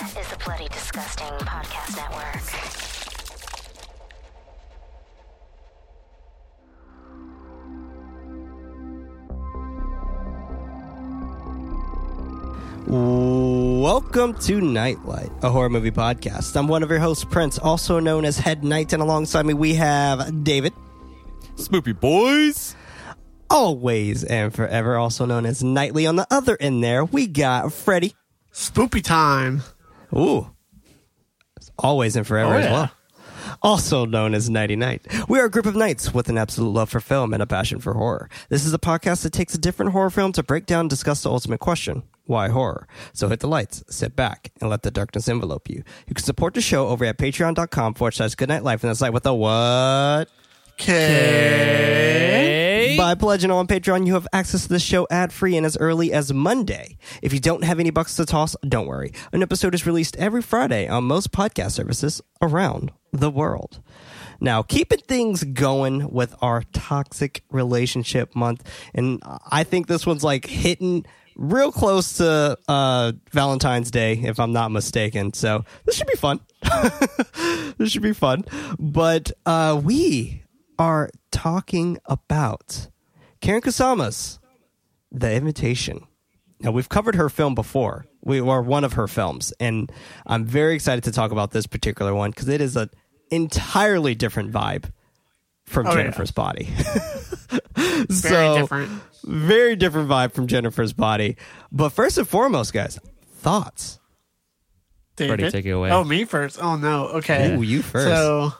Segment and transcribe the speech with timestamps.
[0.00, 2.40] is the Bloody Disgusting Podcast Network.
[13.82, 16.56] Welcome to KnightLight, a horror movie podcast.
[16.56, 19.74] I'm one of your hosts, Prince, also known as Head Knight, and alongside me we
[19.74, 20.72] have David,
[21.56, 22.74] Spoopy boys.
[23.50, 26.06] always and forever, also known as Nightly.
[26.06, 28.14] On the other end there, we got Freddy.
[28.50, 29.62] Spoopy time.
[30.14, 30.50] Ooh,
[31.78, 32.90] always and forever Oh, as well.
[33.62, 35.06] Also known as Nighty Night.
[35.28, 37.78] We are a group of knights with an absolute love for film and a passion
[37.80, 38.28] for horror.
[38.48, 41.22] This is a podcast that takes a different horror film to break down and discuss
[41.22, 42.02] the ultimate question.
[42.24, 42.86] Why horror?
[43.12, 45.82] So hit the lights, sit back, and let the darkness envelope you.
[46.06, 49.12] You can support the show over at patreon.com forward slash goodnight life, and that's like
[49.12, 50.28] with a what?
[52.96, 56.12] By pledging on Patreon, you have access to this show ad free and as early
[56.12, 56.96] as Monday.
[57.22, 59.12] If you don't have any bucks to toss, don't worry.
[59.32, 63.82] An episode is released every Friday on most podcast services around the world.
[64.40, 70.46] Now, keeping things going with our toxic relationship month, and I think this one's like
[70.46, 71.04] hitting
[71.36, 75.32] real close to uh, Valentine's Day, if I'm not mistaken.
[75.32, 76.40] So this should be fun.
[77.78, 78.44] this should be fun.
[78.78, 80.42] But uh, we
[80.80, 82.88] are talking about
[83.42, 84.38] Karyn Kusama's
[85.12, 86.06] The Invitation.
[86.60, 88.06] Now we've covered her film before.
[88.22, 89.92] We are one of her films, and
[90.26, 92.88] I'm very excited to talk about this particular one because it is an
[93.30, 94.90] entirely different vibe
[95.64, 95.96] from Oh, yeah.
[95.96, 96.64] Jennifer's Body.
[97.76, 98.90] Very So, different.
[99.24, 101.36] Very different vibe from Jennifer's Body.
[101.70, 102.98] But first and foremost, guys,
[103.36, 103.98] thoughts.
[105.16, 105.40] David?
[105.40, 105.90] Freddy, take it away.
[105.90, 106.58] Oh, me first.
[106.62, 107.08] Oh no.
[107.08, 107.54] Okay.
[107.54, 108.06] Ooh, you first.
[108.08, 108.52] So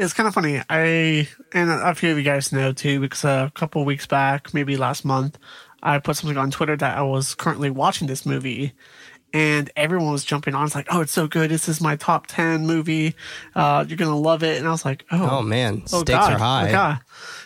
[0.00, 0.60] it's kind of funny.
[0.68, 4.76] I and a few of you guys know too because a couple weeks back, maybe
[4.76, 5.38] last month,
[5.82, 8.72] I put something on Twitter that I was currently watching this movie.
[9.32, 10.66] And everyone was jumping on.
[10.66, 11.52] It's like, oh, it's so good.
[11.52, 13.14] This is my top 10 movie.
[13.54, 14.58] Uh, you're going to love it.
[14.58, 16.32] And I was like, oh, Oh man, Oh, stakes God.
[16.32, 16.68] are high.
[16.68, 16.98] Oh, God.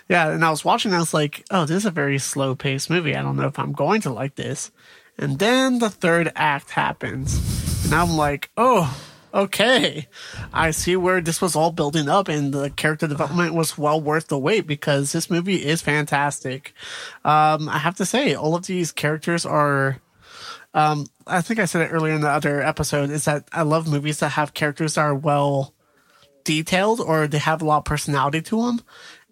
[0.09, 0.93] Yeah, and I was watching.
[0.93, 3.15] and I was like, "Oh, this is a very slow paced movie.
[3.15, 4.71] I don't know if I'm going to like this."
[5.19, 8.99] And then the third act happens, and I'm like, "Oh,
[9.35, 10.09] okay.
[10.53, 14.29] I see where this was all building up, and the character development was well worth
[14.29, 16.73] the wait because this movie is fantastic."
[17.25, 20.01] Um, I have to say, all of these characters are
[20.75, 23.89] um, I think I said it earlier in the other episode is that I love
[23.89, 25.73] movies that have characters that are well
[26.43, 28.81] detailed or they have a lot of personality to them.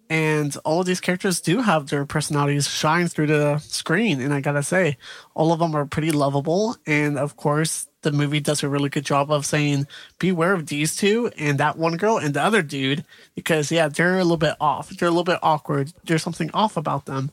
[0.09, 4.21] And all of these characters do have their personalities shine through the screen.
[4.21, 4.97] And I gotta say,
[5.33, 6.77] all of them are pretty lovable.
[6.87, 9.87] And of course, the movie does a really good job of saying,
[10.19, 13.03] beware of these two and that one girl and the other dude,
[13.35, 14.89] because yeah, they're a little bit off.
[14.89, 15.91] They're a little bit awkward.
[16.05, 17.31] There's something off about them.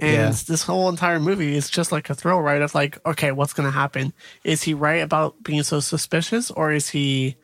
[0.00, 0.40] And Yeah.
[0.46, 3.68] this whole entire movie is just like a thrill ride of like, okay, what's going
[3.68, 4.12] to happen?
[4.44, 7.36] Is he right about being so suspicious or is he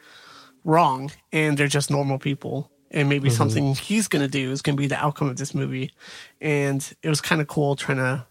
[0.65, 2.71] wrong and they're just normal people?
[2.91, 5.53] And maybe something he's going to do is going to be the outcome of this
[5.53, 5.91] movie.
[6.41, 8.27] And it was kind of cool trying to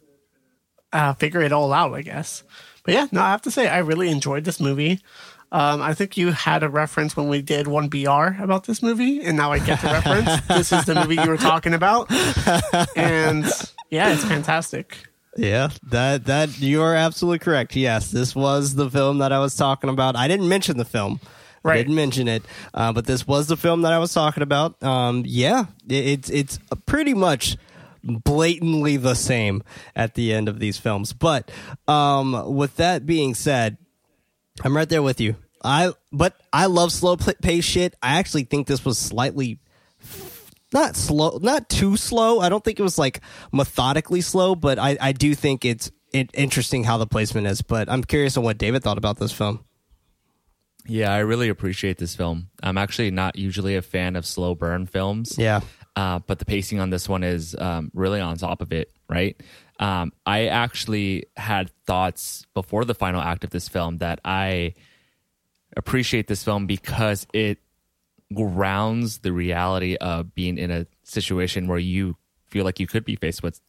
[0.94, 2.44] uh, figure it all out, I guess.
[2.84, 5.00] But yeah, no, I have to say, I really enjoyed this movie.
[5.52, 9.22] Um, I think you had a reference when we did one BR about this movie,
[9.24, 10.30] and now I get the reference.
[10.48, 12.12] This is the movie you were talking about,
[12.96, 13.46] and
[13.90, 14.98] yeah, it's fantastic.
[15.38, 17.76] Yeah, that that you are absolutely correct.
[17.76, 20.16] Yes, this was the film that I was talking about.
[20.16, 21.20] I didn't mention the film.
[21.24, 21.78] I Right.
[21.78, 22.44] didn't mention it,
[22.74, 24.82] uh, but this was the film that I was talking about.
[24.84, 27.58] Um, yeah, it, it's it's pretty much
[28.04, 29.64] blatantly the same
[29.96, 31.14] at the end of these films.
[31.14, 31.52] But
[31.88, 33.78] um, with that being said,
[34.64, 35.36] I'm right there with you.
[35.64, 37.96] I but I love slow pace shit.
[38.04, 39.60] I actually think this was slightly
[40.74, 42.40] not slow, not too slow.
[42.40, 43.22] I don't think it was like
[43.52, 47.62] methodically slow, but I, I do think it's it, interesting how the placement is.
[47.62, 49.64] But I'm curious on what David thought about this film.
[50.86, 52.50] Yeah, I really appreciate this film.
[52.62, 55.38] I'm actually not usually a fan of slow burn films.
[55.38, 55.62] Yeah,
[55.96, 59.40] uh, but the pacing on this one is um, really on top of it, right?
[59.80, 64.74] Um, I actually had thoughts before the final act of this film that I
[65.76, 67.60] appreciate this film because it
[68.34, 72.18] grounds the reality of being in a situation where you
[72.48, 73.60] feel like you could be faced with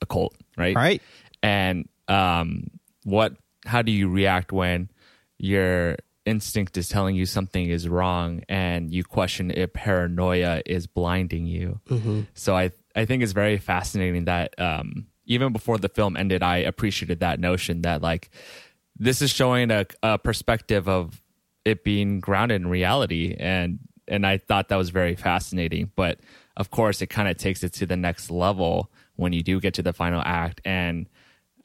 [0.00, 0.76] a cult, right?
[0.76, 1.02] right.
[1.42, 2.70] and um,
[3.04, 3.34] what
[3.64, 4.90] how do you react when
[5.38, 11.46] your instinct is telling you something is wrong and you question if paranoia is blinding
[11.46, 11.80] you.
[12.34, 16.58] So i i think it's very fascinating that um, even before the film ended i
[16.58, 18.30] appreciated that notion that like
[18.96, 21.20] this is showing a, a perspective of
[21.64, 23.34] it being grounded in reality.
[23.38, 23.78] And
[24.08, 25.90] and i thought that was very fascinating.
[25.96, 26.20] But
[26.56, 29.74] of course it kind of takes it to the next level when you do get
[29.74, 31.08] to the final act and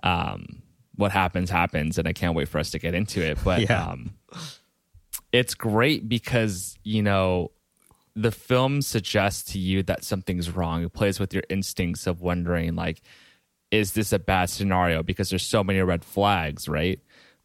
[0.03, 0.63] um
[0.95, 3.37] what happens happens, and I can't wait for us to get into it.
[3.41, 3.85] But Yeah.
[3.85, 4.15] um,
[5.31, 7.51] it's great because you know
[8.15, 10.83] the film suggests to you that something's wrong.
[10.83, 13.01] It plays with your instincts of wondering like,
[13.71, 15.03] is this a bad scenario?
[15.03, 16.99] Because there's so many red flags, right?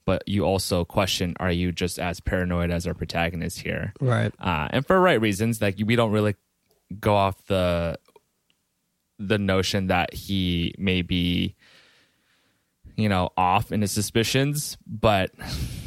[0.07, 3.93] But you also question, are you just as paranoid as our protagonist here?
[4.01, 4.33] Right.
[4.41, 5.63] uh, and for right reasons.
[5.63, 6.35] Like we don't really
[7.01, 7.99] go off the
[9.19, 11.55] the notion that he may be,
[12.97, 15.31] you know, off in his suspicions, but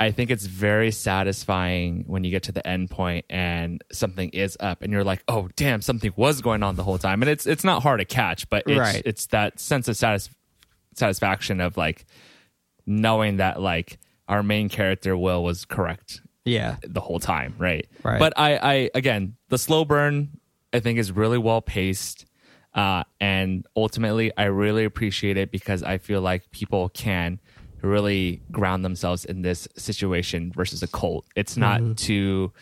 [0.00, 4.56] I think it's very satisfying when you get to the end point and something is
[4.58, 7.46] up, and you're like, "Oh, damn, something was going on the whole time." And it's
[7.46, 9.02] it's not hard to catch, but it's Right.
[9.04, 10.30] it's that sense of satis-
[10.94, 12.06] satisfaction of like
[12.86, 13.98] knowing that like
[14.28, 16.76] our main character Will was correct Yeah.
[16.82, 17.86] the whole time, right?
[18.02, 18.18] Right.
[18.18, 20.30] But I, I again, the slow burn
[20.72, 22.26] I think is really well paced,
[22.74, 27.40] uh, and ultimately I really appreciate it because I feel like people can
[27.82, 31.24] really ground themselves in this situation versus a cult.
[31.36, 32.52] It's not too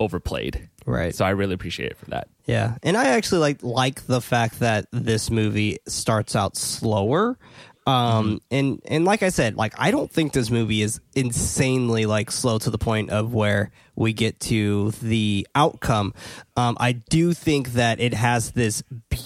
[0.00, 1.14] overplayed, Right.
[1.14, 2.28] So I really appreciate it for that.
[2.44, 7.38] Yeah, and I actually like like the fact that this movie starts out slower.
[7.86, 12.30] Um and and like I said, like I don't think this movie is insanely like
[12.30, 16.14] slow to the point of where we get to the outcome.
[16.56, 18.82] Um I do think that it has this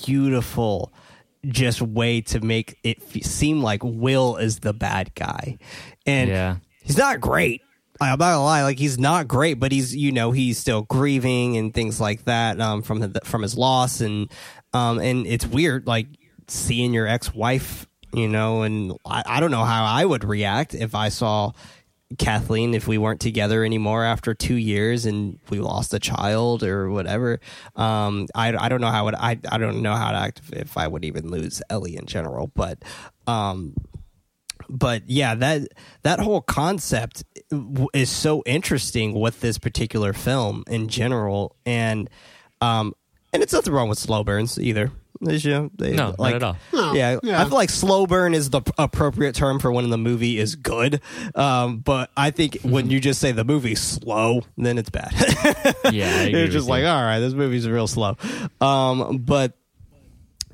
[0.06, 0.92] beautiful
[1.48, 5.58] just way to make it f- seem like Will is the bad guy.
[6.06, 6.56] And Yeah.
[6.82, 7.62] he's not great.
[8.00, 11.56] I'm not gonna lie, like he's not great, but he's you know he's still grieving
[11.56, 14.30] and things like that um, from the, from his loss and
[14.74, 16.06] um, and it's weird like
[16.46, 20.74] seeing your ex wife, you know, and I, I don't know how I would react
[20.74, 21.52] if I saw
[22.18, 26.88] Kathleen if we weren't together anymore after two years and we lost a child or
[26.90, 27.40] whatever.
[27.74, 30.76] Um, I I don't know how would I I don't know how to act if,
[30.76, 32.78] I would even lose Ellie in general, but
[33.26, 33.74] um,
[34.68, 35.68] but yeah, that
[36.02, 37.24] that whole concept
[37.92, 42.08] is so interesting with this particular film in general, and
[42.60, 42.94] um,
[43.32, 44.92] and it's nothing wrong with slow burns either.
[45.22, 46.56] Is, you know, they- No, not at all.
[46.72, 47.40] No, Yeah, yeah.
[47.40, 51.00] I feel like slow burn is the appropriate term for when the movie is good.
[51.34, 55.12] Um, but I think when you just say the movie's slow, then it's bad.
[55.92, 56.70] Yeah, I agree You're with just you.
[56.70, 58.16] like, all right, this movie's real slow.
[58.60, 59.56] Um, but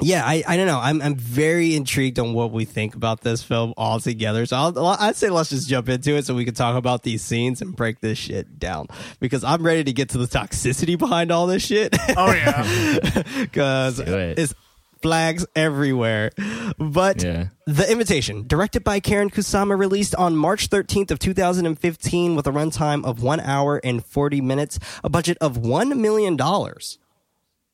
[0.01, 0.81] yeah, I, I don't know.
[0.81, 4.47] I'm I'm very intrigued on what we think about this film altogether.
[4.47, 7.23] So I'll, I'd say let's just jump into it so we can talk about these
[7.23, 8.87] scenes and break this shit down
[9.21, 13.23] because I'm ready to get to the toxicity behind all this shit Oh yeah.
[13.41, 14.39] because it.
[14.39, 14.55] it's
[15.03, 16.31] flags everywhere.
[16.79, 17.49] But Yeah.
[17.67, 23.05] The Invitation, directed by Karyn Kusama, released on March 13th of 2015 with a runtime
[23.05, 26.99] of 1 hour and 40 minutes, a budget of 1 million dollars.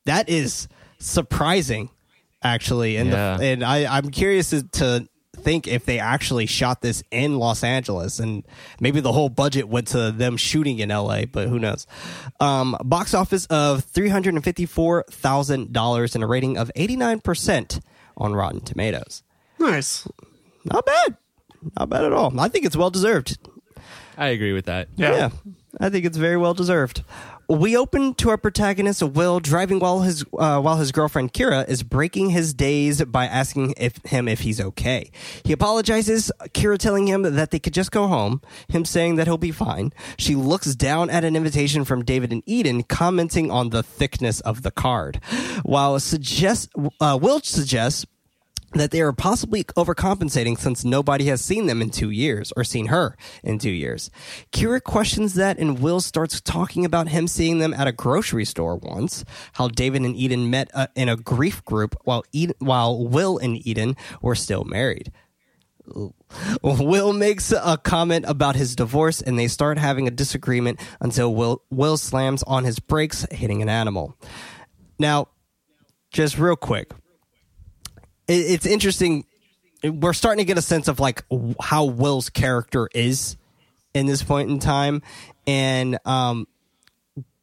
[0.05, 0.67] That is
[0.99, 1.89] surprising
[2.43, 3.37] actually and Yeah.
[3.37, 5.07] the, and I I'm curious to, to
[5.37, 8.43] think if they actually shot this in Los Angeles and
[8.81, 11.87] maybe the whole budget went to them shooting in LA, but who knows.
[12.41, 17.79] Um, box office of $354,000 and a rating of 89%
[18.17, 19.23] on Rotten Tomatoes.
[19.59, 20.07] nice.
[20.65, 21.15] Not bad.
[21.77, 22.37] Not bad at all.
[22.39, 23.37] I think it's well deserved.
[24.17, 24.89] I agree with that.
[24.97, 25.11] Yeah.
[25.15, 25.29] Yeah,
[25.79, 27.03] I think it's very well deserved.
[27.49, 31.81] We open to our protagonist Will driving while his uh, while his girlfriend Kira is
[31.81, 35.09] breaking his days by asking if him if he's okay.
[35.43, 38.43] He apologizes, Kira telling him that they could just go home.
[38.67, 39.93] Him saying that he'll be fine.
[40.15, 44.61] She looks down at an invitation from David and Eden, commenting on the thickness of
[44.61, 45.19] the card,
[45.63, 46.69] while suggest
[47.01, 48.05] uh, Will suggests
[48.73, 52.87] that they are possibly overcompensating since nobody has seen them in two years or seen
[52.87, 54.11] her in two years.
[54.51, 58.75] Kira questions that and Will starts talking about him seeing them at a grocery store
[58.75, 63.37] once, how David and Eden met uh, in a grief group while Eden, while Will
[63.37, 65.11] and Eden were still married.
[66.61, 71.63] Will makes a comment about his divorce and they start having a disagreement until Will
[71.71, 74.15] Will slams on his brakes hitting an animal.
[74.99, 75.29] Now,
[76.11, 76.91] just real quick,
[78.29, 79.25] it's interesting.
[79.83, 81.23] We're starting to get a sense of like
[81.59, 83.37] how Will's character is
[83.93, 85.01] in this point in time,
[85.47, 86.47] and um,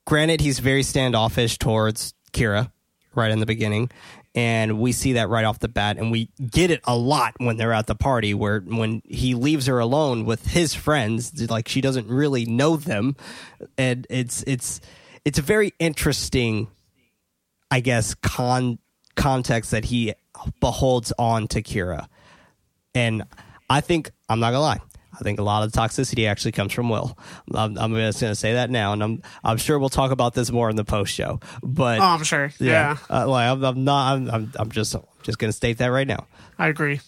[0.04, 2.70] granted, he's very standoffish towards Kira
[3.14, 3.90] right in the beginning,
[4.34, 7.56] and we see that right off the bat, and we get it a lot when
[7.56, 11.80] they're at the party where when he leaves her alone with his friends, like she
[11.80, 13.16] doesn't really know them,
[13.76, 14.80] and it's it's
[15.24, 16.68] it's a very interesting
[17.70, 18.78] I guess con
[19.16, 20.14] context that he
[20.60, 22.06] beholds on to Kira.
[22.94, 23.24] And
[23.68, 24.80] I think I'm not gonna lie.
[25.18, 27.16] I think a lot of the toxicity actually comes from Will.
[27.54, 30.50] I'm, I'm just gonna say that now, and I'm I'm sure we'll talk about this
[30.50, 31.40] more in the post show.
[31.62, 32.52] But Oh, I'm sure.
[32.58, 34.12] Yeah, uh, like I'm, I'm not.
[34.14, 36.26] I'm, I'm I'm just just gonna state that right now.
[36.58, 37.00] I agree.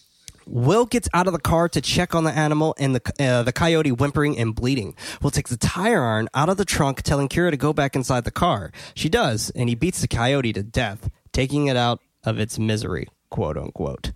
[0.47, 3.51] Will gets out of the car to check on the animal and the uh, the
[3.53, 4.95] coyote whimpering and bleeding.
[5.21, 8.23] Will takes the tire iron out of the trunk, telling Kira to go back inside
[8.23, 8.71] the car.
[8.95, 13.07] She does, and he beats the coyote to death, taking it out of its misery,
[13.29, 14.11] quote unquote.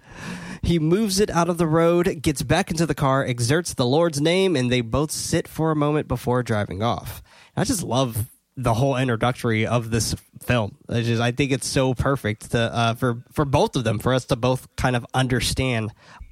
[0.61, 4.21] He moves it out of the road, gets back into the car, exerts the Lord's
[4.21, 7.21] name, and they both sit for a moment before driving off.
[7.55, 10.77] I just love the whole introductory of this film.
[10.87, 14.13] I just I think it's so perfect to uh, for for both of them for
[14.13, 15.91] us to both kind of understand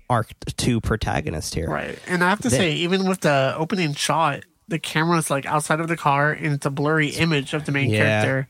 [0.10, 0.26] our
[0.58, 1.70] two protagonists here.
[1.70, 1.98] Right.
[2.08, 5.80] And I have to They- say, even with the opening shot, the camera's like outside
[5.80, 8.22] of the car and it's a blurry image of the main Yeah.
[8.24, 8.50] character.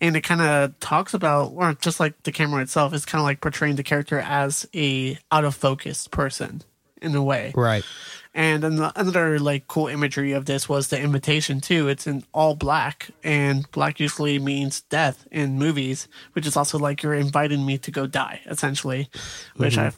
[0.00, 3.24] And it kind of talks about, or just like the camera itself, is kind of
[3.24, 6.62] like portraying the character as a out of focus person
[7.02, 7.52] in a way.
[7.54, 7.84] Right.
[8.32, 11.88] And then another like cool imagery of this was the invitation too.
[11.88, 17.02] It's in all black, and black usually means death in movies, which is also like
[17.02, 19.10] you're inviting me to go die, essentially,
[19.56, 19.86] which mm-hmm.
[19.86, 19.92] I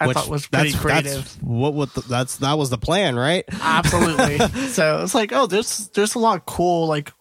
[0.00, 1.24] I Which- thought was pretty that's, creative.
[1.24, 3.44] That's what what the, that's that was the plan, right?
[3.60, 4.38] Absolutely.
[4.68, 7.12] so it's like, oh, there's there's a lot of cool like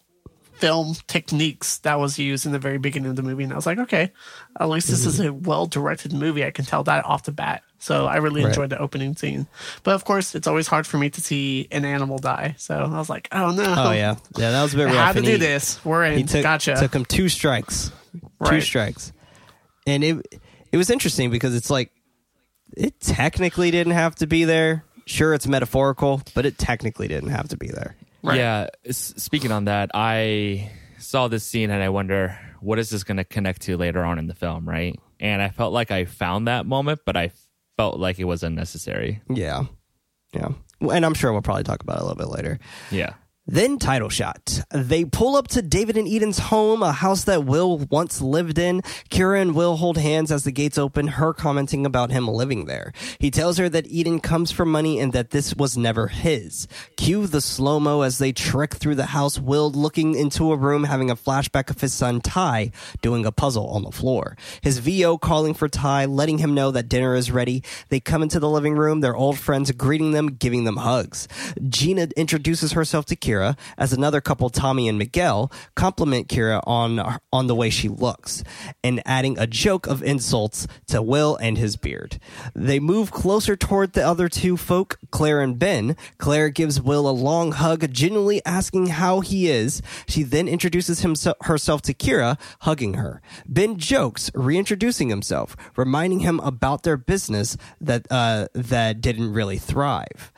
[0.57, 3.65] film techniques that was used in the very beginning of the movie, and I was
[3.65, 4.11] like, okay,
[4.59, 5.43] at least this is a mm-hmm.
[5.43, 6.45] well directed movie.
[6.45, 7.63] I can tell that off the bat.
[7.79, 8.49] So I really Right.
[8.49, 9.45] enjoyed the opening scene.
[9.83, 12.55] But of course, it's always hard for me to see an animal die.
[12.57, 13.63] So I was like, oh no.
[13.77, 15.05] Oh yeah, yeah, that was a bit I rough.
[15.05, 15.83] had to do he- this.
[15.85, 16.17] We're in.
[16.17, 16.75] He took gotcha.
[16.75, 17.91] took him two strikes,
[18.45, 19.13] two strikes,
[19.85, 21.91] and it it was interesting because it's like
[22.75, 24.83] it technically didn't have to be there.
[25.05, 27.95] Sure, it's metaphorical, but it technically didn't have to be there.
[28.27, 28.38] Right.
[28.38, 28.67] Yeah.
[28.86, 33.17] s- Speaking on that, I saw this scene and I wonder what is this going
[33.17, 35.00] to connect to later on in the film, right?
[35.19, 37.31] And I felt like I found that moment, but I
[37.77, 39.22] felt like it was unnecessary.
[39.29, 39.65] Yeah,
[40.34, 40.50] yeah,
[40.81, 42.60] and I'm sure we'll probably talk about it a little bit later.
[42.91, 43.13] Yeah.
[43.50, 44.60] Then title shot.
[44.72, 48.82] They pull up to David and Eden's home, a house that Will once lived in.
[49.10, 52.92] Kira and Will hold hands as the gates open, her commenting about him living there.
[53.20, 56.68] He tells her that Eden comes for money and that this was never his.
[56.98, 61.10] Cue the slow-mo as they trek through the house, Will looking into a room having
[61.10, 64.36] a flashback of his son Ty doing a puzzle on the floor.
[64.60, 67.63] His VO calling for Ty, letting him know that dinner is ready.
[67.88, 71.30] They come into the living room, their old friends greeting them, giving them hugs.
[71.70, 73.37] Gina introduces herself to Kira
[73.77, 78.44] as another couple, Tommy and Miguel, compliment Kira on on the way she looks
[78.84, 82.20] and adding a joke of insults to Will and his beard.
[82.56, 85.96] They move closer toward the other two folk, Claire and Ben.
[86.17, 89.82] Claire gives Will a long hug, genuinely asking how he is.
[90.08, 93.22] She then introduces himself herself to Kira, hugging her.
[93.46, 100.32] Ben jokes, reintroducing himself, reminding him about their business that uh, that didn't really thrive.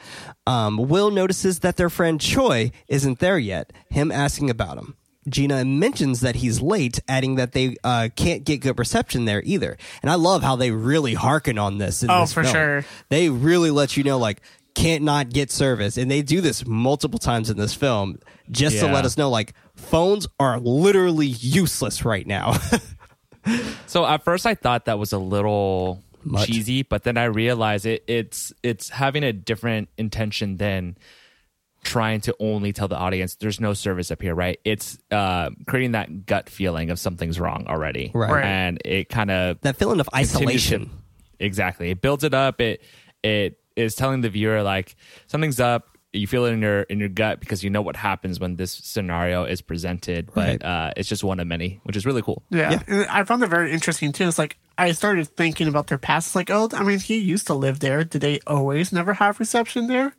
[0.49, 4.95] Um, Will notices that their friend Choi isn't there yet, him asking about him.
[5.27, 9.77] Gina mentions that he's late, adding that they uh, can't get good reception there either.
[10.01, 12.01] And I love how they really harken on this.
[12.01, 12.53] In Oh, this for film.
[12.55, 12.85] sure.
[13.09, 14.41] They really let you know, like,
[14.73, 15.97] can't not get service.
[15.97, 18.17] And they do this multiple times in this film
[18.49, 22.55] just to let us know, like, phones are literally useless right now.
[23.87, 26.47] So at first I thought that was a little Much.
[26.47, 30.97] cheesy, but then I realize it, it's it's having a different intention than
[31.83, 34.59] trying to only tell the audience there's no service up here, right?
[34.65, 38.31] It's uh, creating that gut feeling of something's wrong already, Right.
[38.31, 38.45] Right.
[38.45, 40.45] And it kind of that feeling of continues to-
[40.75, 40.89] isolation.
[41.39, 41.89] exactly.
[41.91, 42.59] It builds it up.
[42.59, 42.81] It
[43.23, 44.95] it is telling the viewer like
[45.27, 45.85] something's up.
[46.11, 48.71] You feel it in your in your gut because you know what happens when this
[48.73, 50.63] scenario is presented, but Right.
[50.63, 52.43] uh, it's just one of many, which is really cool.
[52.49, 52.81] Yeah.
[52.89, 53.05] Yeah.
[53.09, 54.27] I found it very interesting too.
[54.27, 56.27] It's like I started thinking about their past.
[56.29, 58.03] It's like, oh, I mean, he used to live there.
[58.03, 60.13] Did they always never have reception there?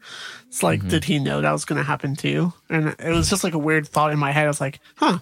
[0.48, 2.52] It's like, did he know that was going to happen too?
[2.68, 4.44] And it was just like a weird thought in my head.
[4.44, 5.18] I was like, huh,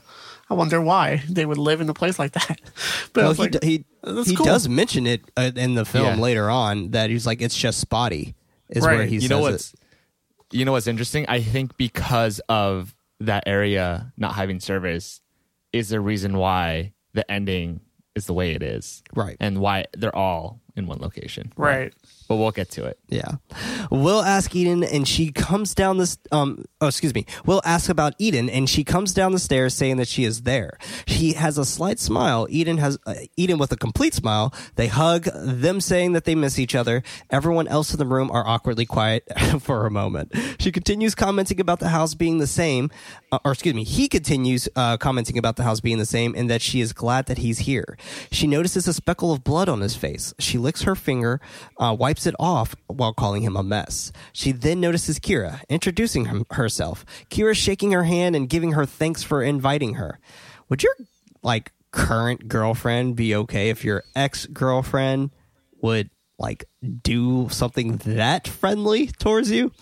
[0.50, 2.60] I wonder why they would live in a place like that.
[3.12, 4.44] But Well, he, like, d- he, that's he cool.
[4.46, 6.16] does mention it uh, in the film Yeah.
[6.16, 8.34] later on that he's like, it's just spotty,
[8.68, 9.08] is where Right.
[9.08, 9.52] he you says know it.
[9.52, 9.74] what's
[10.50, 15.20] you know what's interesting i think because of that area not having service
[15.74, 17.80] is the reason why the ending
[18.18, 19.36] is the way it is Right.
[19.40, 21.92] and why they're all in one location right.
[22.28, 23.36] but we'll get to it Yeah.
[23.90, 27.24] Will ask Eden and she comes down this um oh excuse me.
[27.46, 30.78] Will ask about Eden and she comes down the stairs saying that she is there.
[31.06, 32.46] She has a slight smile.
[32.50, 34.52] Eden has uh, Eden with a complete smile.
[34.76, 37.02] They hug, them saying that they miss each other.
[37.30, 39.24] Everyone else in the room are awkwardly quiet
[39.60, 40.34] for a moment.
[40.58, 42.90] She continues commenting about the house being the same
[43.32, 46.48] uh, or excuse me, he continues uh, commenting about the house being the same and
[46.50, 47.96] that she is glad that he's here.
[48.30, 50.34] She notices a speckle of blood on his face.
[50.38, 51.40] She licks her finger,
[51.78, 54.12] uh, wipes it off while calling him a mess.
[54.34, 57.06] She then notices Kira, introducing him, herself.
[57.30, 60.20] Kira shaking her hand and giving her thanks for inviting her.
[60.68, 60.92] Would your
[61.42, 65.30] like current girlfriend be okay if your ex girlfriend
[65.80, 66.66] would like
[67.02, 69.72] do something that friendly towards you.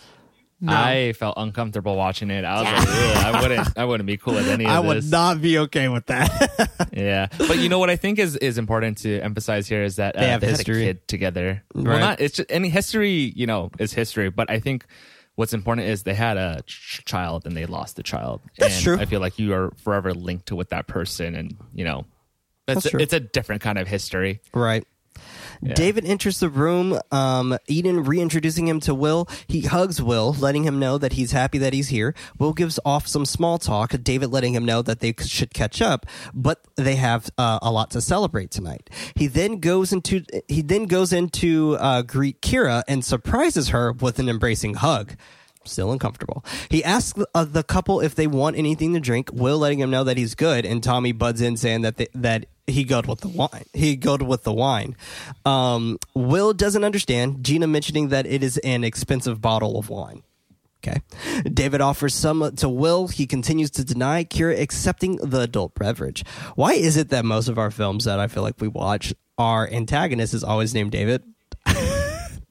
[0.67, 2.45] I felt uncomfortable watching it.
[2.45, 2.89] I was like,
[3.35, 5.05] I wouldn't, I wouldn't be cool with any of I this.
[5.05, 6.71] would not be okay with that.
[6.97, 10.17] Yeah, but you know what I think is is important to emphasize here is that
[10.17, 10.85] uh, They have a history.
[10.85, 11.63] kid together.
[11.75, 11.85] Right.
[11.87, 13.35] Well, not it's just any history.
[13.37, 14.31] You know, is history.
[14.31, 14.87] But I think
[15.35, 18.41] what's important is they had a ch- child and they lost the child.
[18.57, 18.97] That's and true.
[18.99, 22.07] I feel like you are forever linked to with that person, and you know,
[22.67, 23.01] it's That's true.
[23.01, 24.41] it's a different kind of history.
[24.55, 24.87] Right.
[25.63, 26.99] David enters the room.
[27.11, 29.29] Um, Eden reintroducing him to Will.
[29.47, 32.15] He hugs Will, letting him know that he's happy that he's here.
[32.39, 33.95] Will gives off some small talk.
[34.03, 37.91] David letting him know that they should catch up, but they have uh, a lot
[37.93, 38.91] to celebrate tonight.
[39.15, 44.19] He then goes into he then goes into uh, greet Kira and surprises her with
[44.19, 45.17] an embracing hug.
[45.67, 46.45] Still uncomfortable.
[46.71, 49.31] He asks uh, the couple if they want anything to drink.
[49.33, 52.47] Will letting him know that he's good, and Tommy buds in saying that they, that
[52.67, 53.65] he good with the wine.
[53.73, 54.97] He good with the wine.
[55.45, 57.45] Um, Will doesn't understand.
[57.45, 60.23] Gina mentioning that it is an expensive bottle of wine.
[60.87, 61.01] Okay.
[61.43, 63.09] David offers some to Will.
[63.09, 66.25] He continues to deny Kira accepting the adult beverage.
[66.55, 69.69] Why is it that most of our films that I feel like we watch, our
[69.69, 71.25] antagonist is always named David?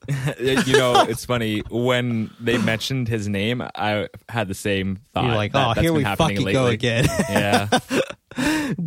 [0.40, 3.62] you know, it's funny when they mentioned his name.
[3.76, 5.26] I had the same thought.
[5.26, 7.06] You're like, oh, that's here we fucking go lately." again.
[7.30, 7.68] Yeah,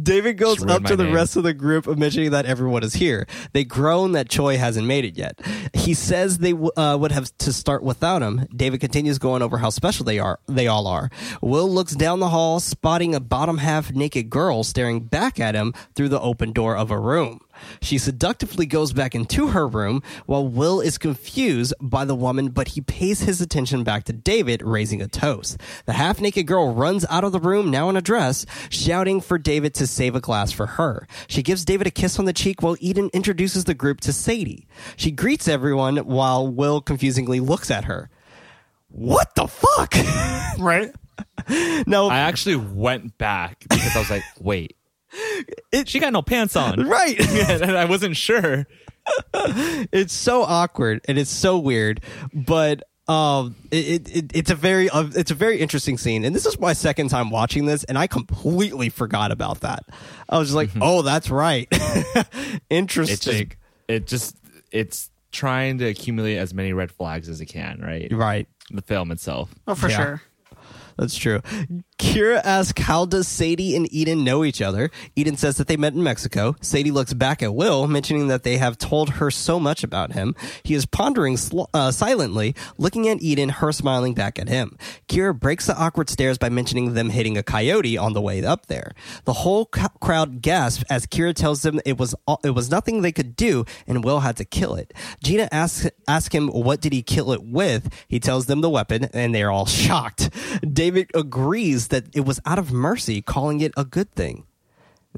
[0.02, 1.14] David goes up to the name.
[1.14, 3.26] rest of the group, mentioning that everyone is here.
[3.52, 5.40] They groan that Choi hasn't made it yet.
[5.72, 8.46] He says they w- uh, would have to start without him.
[8.54, 10.38] David continues going over how special they are.
[10.46, 11.10] They all are.
[11.40, 15.72] Will looks down the hall, spotting a bottom half naked girl staring back at him
[15.94, 17.40] through the open door of a room.
[17.80, 22.68] She seductively goes back into her room while Will is confused by the woman, but
[22.68, 25.58] he pays his attention back to David, raising a toast.
[25.86, 29.38] The half naked girl runs out of the room, now in a dress, shouting for
[29.38, 31.06] David to save a glass for her.
[31.26, 34.66] She gives David a kiss on the cheek while Eden introduces the group to Sadie.
[34.96, 38.10] She greets everyone while Will confusingly looks at her.
[38.88, 39.94] What the fuck?
[40.58, 40.90] Right?
[41.86, 44.76] no, I actually went back because I was like, wait,
[45.86, 47.18] she got no pants on, right.
[47.50, 48.66] and I wasn't sure.
[49.34, 52.02] it's so awkward and it's so weird
[52.34, 56.36] but um it, it, it it's a very uh, it's a very interesting scene and
[56.36, 59.82] this is my second time watching this and i completely forgot about that
[60.28, 63.56] i was just like oh that's right It interesting just,
[63.88, 64.36] it just,
[64.72, 68.12] it's trying to accumulate as many red flags as it can, right?
[68.12, 69.54] right The film itself.
[69.66, 69.96] Oh, for Yeah.
[69.96, 70.22] sure.
[70.98, 71.40] That's true.
[71.98, 74.90] Kira asks, How does Sadie and Eden know each other?
[75.16, 76.54] Eden says that they met in Mexico.
[76.60, 80.34] Sadie looks back at Will, mentioning that they have told her so much about him.
[80.62, 84.78] He is pondering sl- uh, silently, looking at Eden, her smiling back at him.
[85.08, 88.66] Kira breaks the awkward stares by mentioning them hitting a coyote on the way up
[88.66, 88.92] there.
[89.24, 93.12] The whole crowd gasps as Kira tells them it was all- it was nothing they
[93.12, 94.94] could do, and Will had to kill it.
[95.22, 97.92] Gina asks asks him what did he kill it with.
[98.06, 100.30] He tells them the weapon, and they are all shocked.
[100.72, 104.44] David agrees that it was out of mercy, calling it a good thing.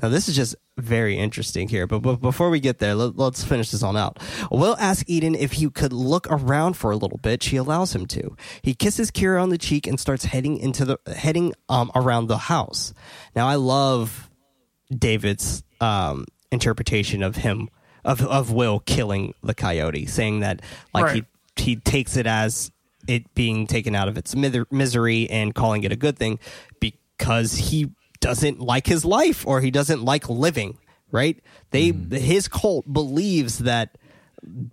[0.01, 3.45] Now, this is just very interesting here, but, but before we get there, let, let's
[3.45, 4.19] finish this on out.
[4.51, 7.43] Will asks Eden if he could look around for a little bit.
[7.43, 8.37] She allows him to.
[8.63, 12.39] He kisses Kira on the cheek and starts heading into the heading um, around the
[12.39, 12.95] house.
[13.35, 14.31] Now, I love
[14.97, 17.69] David's um, interpretation of him
[18.05, 20.63] of of Will killing the coyote, saying that
[20.95, 21.25] like Right.
[21.57, 22.71] he he takes it as
[23.11, 26.39] it being taken out of its misery and calling it a good thing
[26.81, 30.79] because he doesn't like his life or he doesn't like living
[31.11, 31.41] right?
[31.71, 32.15] They mm-hmm.
[32.15, 33.99] his cult believes that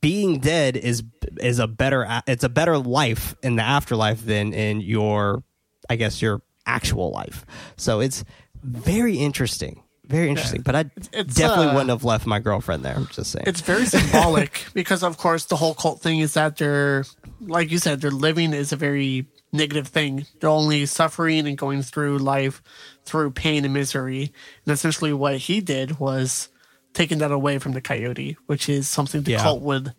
[0.02, 1.04] being dead is
[1.42, 5.44] is a better it's a better life in the afterlife than in your
[5.90, 7.46] i guess your actual life.
[7.76, 8.24] So it's
[8.64, 12.96] very interesting very interesting but i it's, definitely uh, wouldn't have left my girlfriend there
[12.96, 16.58] i'm just saying It's very symbolic because, of course, the whole cult thing is that
[16.58, 17.06] they're,
[17.42, 20.26] like you said, their living is a very negative thing.
[20.40, 22.62] They're only suffering and going through life
[23.06, 24.32] through pain and misery.
[24.66, 26.50] And essentially, what he did was
[26.94, 29.42] taking that away from the coyote, which is something the Yeah.
[29.44, 29.94] cult would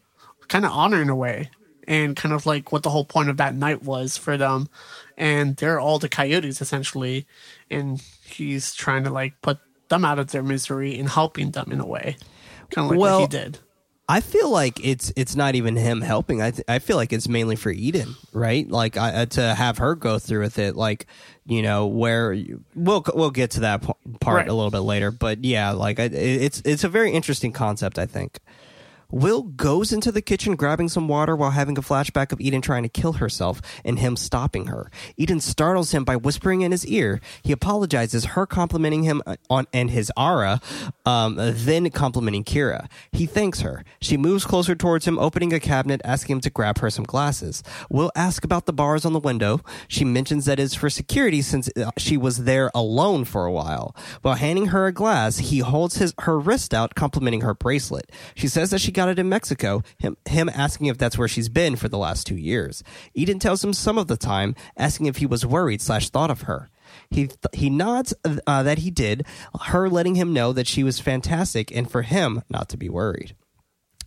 [0.49, 1.51] kind of honor in a way.
[1.87, 4.69] And kind of like what the whole point of that night was for them.
[5.17, 7.27] And they're all the coyotes essentially.
[7.71, 11.81] And he's trying to like put them out of their misery and helping them in
[11.81, 12.17] a way.
[12.71, 13.59] Kind of like Well, what he did.
[14.11, 16.41] I feel like it's it's not even him helping.
[16.41, 18.67] I th- I feel like it's mainly for Eden, right?
[18.67, 21.05] Like I, uh, to have her go through with it, like
[21.45, 24.49] you know where you, we'll we'll get to that p- part Right.
[24.49, 25.11] a little bit later.
[25.11, 27.99] But yeah, like I, it's it's a very interesting concept.
[27.99, 28.39] I think.
[29.11, 32.83] Will goes into the kitchen grabbing some water while having a flashback of Eden trying
[32.83, 34.91] to kill herself and him stopping her.
[35.17, 37.19] Eden startles him by whispering in his ear.
[37.43, 40.61] He apologizes, her complimenting him on and his aura,
[41.07, 42.87] um, then complimenting Kira.
[43.11, 43.83] He thanks her.
[44.03, 47.63] She moves closer towards him, opening a cabinet, asking him to grab her some glasses.
[47.89, 49.63] Will asks about the bars on the window.
[49.89, 53.97] She mentions that it's for security since uh, she was there alone for a while.
[54.21, 58.13] While handing her a glass, he holds his her wrist out, complimenting her bracelet.
[58.35, 61.49] She says that she got it in Mexico, him, him asking if that's where she's
[61.49, 62.83] been for the last two years.
[63.15, 66.43] Eden tells him some of the time, asking if he was worried slash thought of
[66.43, 66.69] her.
[67.09, 69.25] He he nods uh, that he did,
[69.67, 73.37] her letting him know that she was fantastic and for him not to be worried.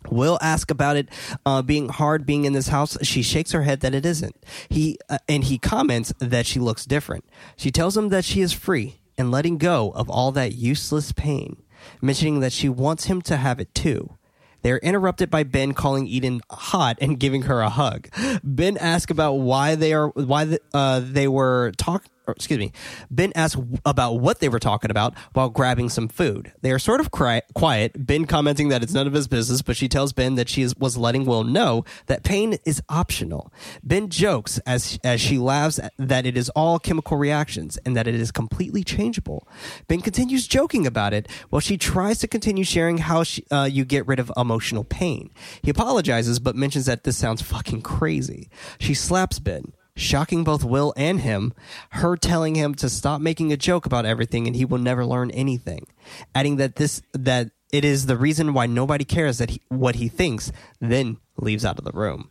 [0.10, 1.08] Will ask about it
[1.45, 2.97] uh, being hard being in this house.
[3.01, 4.36] She shakes her head that it isn't.
[4.67, 7.23] He uh, and he comments that she looks different.
[7.56, 11.63] She tells him that she is free and letting go of all that useless pain,
[12.01, 14.17] mentioning that she wants him to have it too.
[14.62, 18.10] They're interrupted by Ben calling Eden hot and giving her a hug.
[18.43, 22.06] Ben asks about why they are why uh, they were talk.
[22.32, 22.72] Or, excuse me.
[23.10, 26.54] Ben asks about what they were talking about while grabbing some food.
[26.62, 28.06] They are sort of cri- quiet.
[28.08, 30.76] Ben commenting that it's none of his business, but she tells Ben that she is,
[30.78, 33.54] was letting Will know that pain is optional.
[33.84, 38.15] Ben jokes as as she laughs that it is all chemical reactions and that it
[38.15, 39.48] is completely changeable.
[39.88, 43.84] Ben continues joking about it while she tries to continue sharing how she, uh, you
[43.86, 45.30] get rid of emotional pain.
[45.62, 48.50] He apologizes but mentions that this sounds fucking crazy.
[48.80, 51.54] She slaps Ben shocking both Will and him,
[51.91, 55.32] her telling him to stop making a joke about everything and he will never learn
[55.32, 55.88] anything.
[56.34, 60.10] Adding that this that it is the reason why nobody cares that he, what he
[60.10, 62.30] thinks, then leaves out of the room.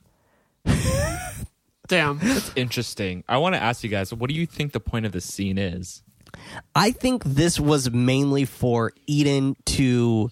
[1.88, 2.18] Damn.
[2.22, 3.24] That's interesting.
[3.28, 5.58] I want to ask you guys, what do you think the point of the scene
[5.58, 6.02] is?
[6.74, 10.30] I think this was mainly for Eden to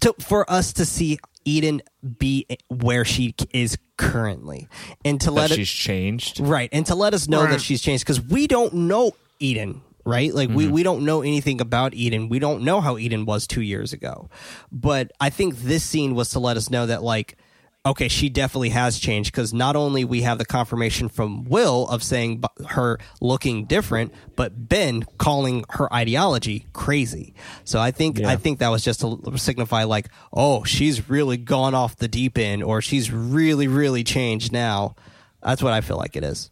[0.00, 1.82] to for us to see Eden
[2.18, 4.68] be where she is currently
[5.04, 6.40] and to That let it she's changed.
[6.40, 6.68] Right.
[6.72, 7.50] And to let us know Right.
[7.52, 10.34] that she's changed because we don't know Eden, right?
[10.34, 10.72] Like we, mm-hmm.
[10.74, 12.28] we don't know anything about Eden.
[12.28, 14.28] We don't know how Eden was two years ago.
[14.70, 17.36] But I think this scene was to let us know that like,
[17.84, 22.02] okay, she definitely has changed because not only we have the confirmation from Will of
[22.02, 27.34] saying bu- her looking different, but Ben calling her ideology crazy.
[27.64, 31.74] So I think I think that was just to signify like, oh, she's really gone
[31.74, 34.94] off the deep end, or she's really really changed now.
[35.42, 36.50] That's what I feel like it is.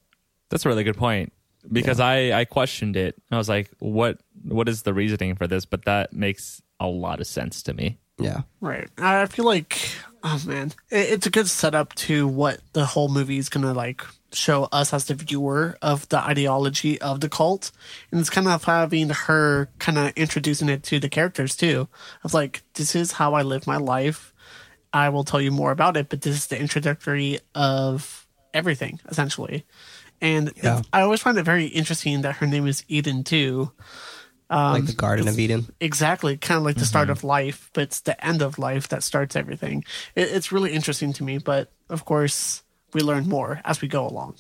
[0.51, 1.33] That's a really good point
[1.71, 3.17] because I I questioned it.
[3.31, 5.67] I was like, what what is the reasoning for this?
[5.67, 7.99] But that makes a lot of sense to me.
[8.19, 8.43] Yeah.
[8.61, 8.89] Right.
[8.99, 9.79] I feel like,
[10.23, 14.03] oh man, it, it's a good setup to what the whole movie is gonna like
[14.33, 17.71] show us as the viewer of the ideology of the cult,
[18.11, 21.89] and it's kind of having her kind of introducing it to the characters too.
[22.25, 24.33] Of like, this is how I live my life.
[24.93, 29.65] I will tell you more about it, but this is the introductory of everything essentially.
[30.21, 30.83] And Yeah.
[30.93, 33.73] I always find it very interesting that her name is Eden too.
[34.51, 35.67] Like the Garden of Eden.
[35.81, 39.03] Exactly, kind of like the start of life, but it's the end of life that
[39.03, 39.85] starts everything.
[40.15, 44.07] It, it's really interesting to me, but of course, we learn more as we go
[44.07, 44.37] along.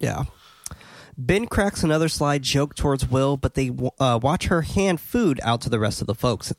[0.00, 0.24] Yeah.
[1.18, 5.62] Ben cracks another slide joke towards Will, but they uh, watch her hand food out
[5.62, 6.52] to the rest of the folks.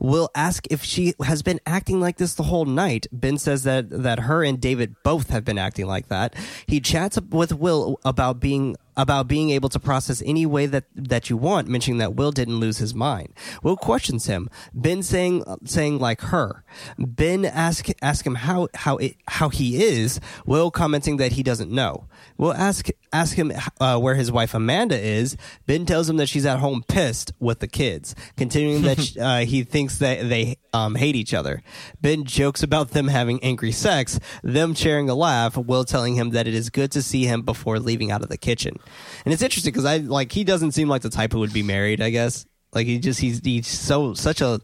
[0.00, 3.06] Will ask if she has been acting like this the whole night.
[3.12, 6.34] Ben says that that her and David both have been acting like that.
[6.66, 11.28] He chats with Will about being about being able to process any way that that
[11.28, 13.32] you want, mentioning that Will didn't lose his mind.
[13.62, 14.48] Will questions him.
[14.72, 16.64] Ben saying saying like her.
[16.98, 20.20] Ben ask ask him how how it how he is.
[20.46, 22.06] Will commenting that he doesn't know.
[22.36, 25.36] Will ask ask him uh, where his wife Amanda is.
[25.66, 29.64] Ben tells him that she's at home pissed with the kids, continuing that uh, he
[29.64, 31.62] thinks that they um, hate each other.
[32.00, 35.56] Ben jokes about them having angry sex, them sharing a laugh.
[35.56, 38.38] Will telling him that it is good to see him before leaving out of the
[38.38, 38.76] kitchen.
[39.24, 41.62] And it's interesting because I like he doesn't seem like the type who would be
[41.62, 42.00] married.
[42.00, 44.60] I guess like he just he's he's so such a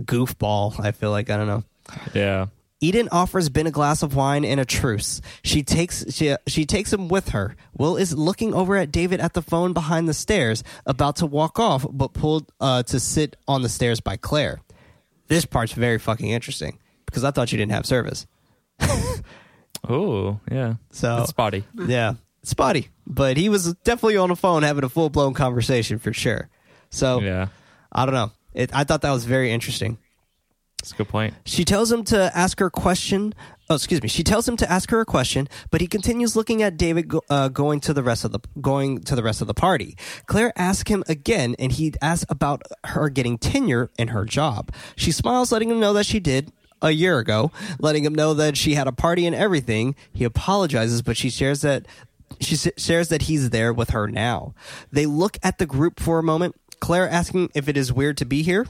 [0.00, 0.78] goofball.
[0.80, 1.64] I feel like I don't know.
[2.14, 2.46] Yeah.
[2.84, 5.20] Eden offers Ben a glass of wine and a truce.
[5.42, 7.56] She takes she she takes him with her.
[7.78, 11.58] Will is looking over at David at the phone behind the stairs, about to walk
[11.58, 14.60] off, but pulled uh, to sit on the stairs by Claire.
[15.28, 18.26] This part's very fucking interesting because I thought you didn't have service.
[19.86, 20.74] Oh, yeah.
[20.92, 21.64] So It's spotty.
[21.86, 26.12] yeah, spotty, but he was definitely on the phone having a full blown conversation for
[26.12, 26.48] sure.
[26.90, 27.48] So Yeah.
[27.92, 28.32] I don't know.
[28.54, 29.98] It, I thought that was very interesting.
[30.84, 31.32] That's a good point.
[31.46, 33.34] She tells him to ask her question.
[33.70, 34.08] Oh, excuse me.
[34.08, 37.48] She tells him to ask her a question, but he continues looking at David uh,
[37.48, 39.96] going to the rest of the going to the rest of the party.
[40.26, 44.70] Claire asks him again, and he asks about her getting tenure in her job.
[44.94, 46.52] She smiles, letting him know that she did.
[46.82, 49.94] a year ago, letting him know that she had a party and everything.
[50.12, 51.86] He apologizes, but she shares that
[52.40, 54.52] she shares that he's there with her now.
[54.92, 56.56] They look at the group for a moment.
[56.80, 58.66] Claire asking if it is weird to be here.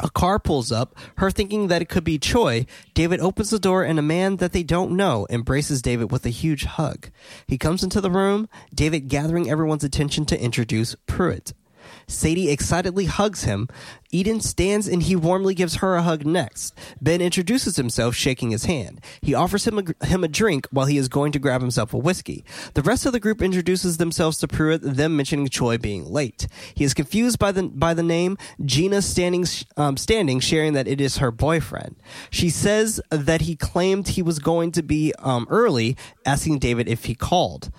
[0.00, 2.66] A car pulls up, her thinking that it could be Choi.
[2.94, 6.30] David opens the door and a man that they don't know embraces David with a
[6.30, 7.10] huge hug.
[7.46, 11.52] He comes into the room, David gathering everyone's attention to introduce Pruitt.
[12.06, 13.68] Sadie excitedly hugs him.
[14.14, 16.72] Eden stands and he warmly gives her a hug next.
[17.00, 19.00] Ben introduces himself, shaking his hand.
[19.20, 21.98] He offers him a, him a drink while he is going to grab himself a
[21.98, 22.44] whiskey.
[22.74, 26.46] The rest of the group introduces themselves to Pruitt, them mentioning Choi being late.
[26.76, 28.38] He is confused by the by the name.
[28.64, 29.44] Gina standing
[29.76, 31.96] um, standing, sharing that it is her boyfriend.
[32.30, 37.06] She says that he claimed he was going to be um, early, asking David if
[37.06, 37.72] he called.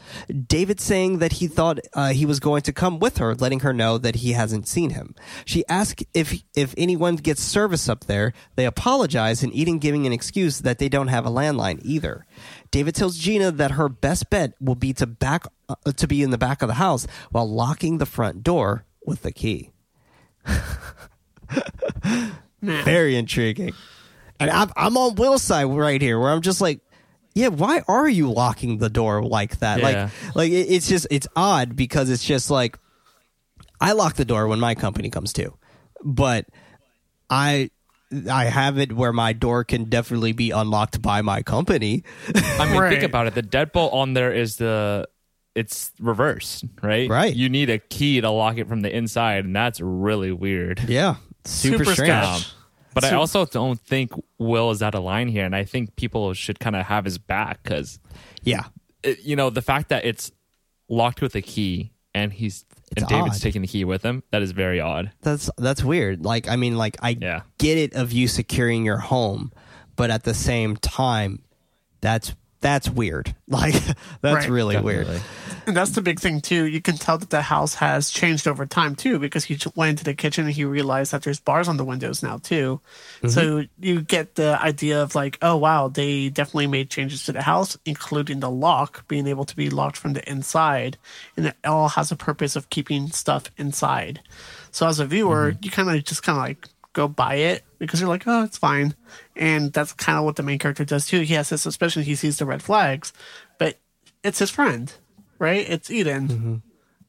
[0.48, 3.71] David saying that he thought uh, he was going to come with her, letting her
[3.71, 5.15] know that he hasn't seen him.
[5.45, 6.25] She asks if
[6.56, 8.34] if anyone gets service up there.
[8.56, 12.26] They apologize, and even giving an excuse that they don't have a landline either.
[12.72, 16.32] David tells Gina that her best bet will be to back uh, to be in
[16.32, 19.72] the back of the house while locking the front door with the key.
[22.62, 23.74] Very intriguing.
[24.40, 26.82] And I'm, I'm on Will's side right here, where I'm just like,
[27.34, 29.80] yeah, why are you locking the door like that?
[29.80, 30.10] Yeah.
[30.34, 32.78] Like, like it, it's just it's odd because it's just like
[33.80, 35.54] I lock the door when my company comes to,
[36.06, 36.46] but
[37.30, 37.70] I
[38.30, 42.04] I have it where my door can definitely be unlocked by my company.
[42.36, 42.91] I mean, Right.
[42.91, 43.34] think about it.
[43.36, 45.08] The deadbolt on there is the
[45.56, 47.10] it's reverse, right?
[47.10, 47.36] Right.
[47.36, 50.82] You need a key to lock it from the inside, and that's really weird.
[50.88, 51.15] yeah,
[51.46, 52.39] super, Super strange.
[52.41, 52.54] sketch.
[52.94, 56.34] But I also don't think Will is out of line here, and I think people
[56.34, 58.00] should kind of have his back because
[58.44, 58.65] Yeah,
[59.22, 60.32] you know the fact that it's
[60.88, 63.41] locked with a key and he's It's and David's odd.
[63.41, 64.24] taking the key with him.
[64.32, 65.12] That is very odd.
[65.21, 66.24] that's that's weird.
[66.24, 67.41] Like, I mean, like I Yeah.
[67.58, 69.52] get it of you securing your home,
[69.95, 71.41] but at the same time,
[72.02, 72.34] that's
[72.65, 73.36] that's weird.
[73.47, 73.75] Like,
[74.21, 74.49] that's Right.
[74.49, 75.08] really weird.
[75.67, 76.65] And that's the big thing too.
[76.65, 80.04] You can tell that the house has changed over time too, because he went into
[80.04, 82.82] the kitchen and he realized that there's bars on the windows now too.
[83.17, 83.28] Mm-hmm.
[83.30, 87.43] So you get the idea of like, oh wow, they definitely made changes to the
[87.43, 90.97] house, including the lock being able to be locked from the inside,
[91.38, 94.21] and it all has a purpose of keeping stuff inside.
[94.71, 95.63] So as a viewer, mm-hmm.
[95.63, 98.58] you kind of just kind of like go by it because you're like, oh, it's
[98.58, 98.95] fine,
[99.36, 101.21] and that's kind of what the main character does too.
[101.21, 103.13] He has this suspicion, he sees the red flags,
[103.58, 103.78] but
[104.24, 104.91] it's his friend,
[105.39, 105.67] right?
[105.69, 106.62] It's Eden.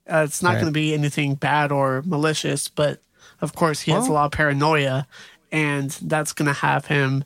[0.09, 0.55] Uh, it's not Right.
[0.61, 3.03] going to be anything bad or malicious, but
[3.41, 5.07] of course he has a lot of paranoia,
[5.53, 7.25] and that's going to have him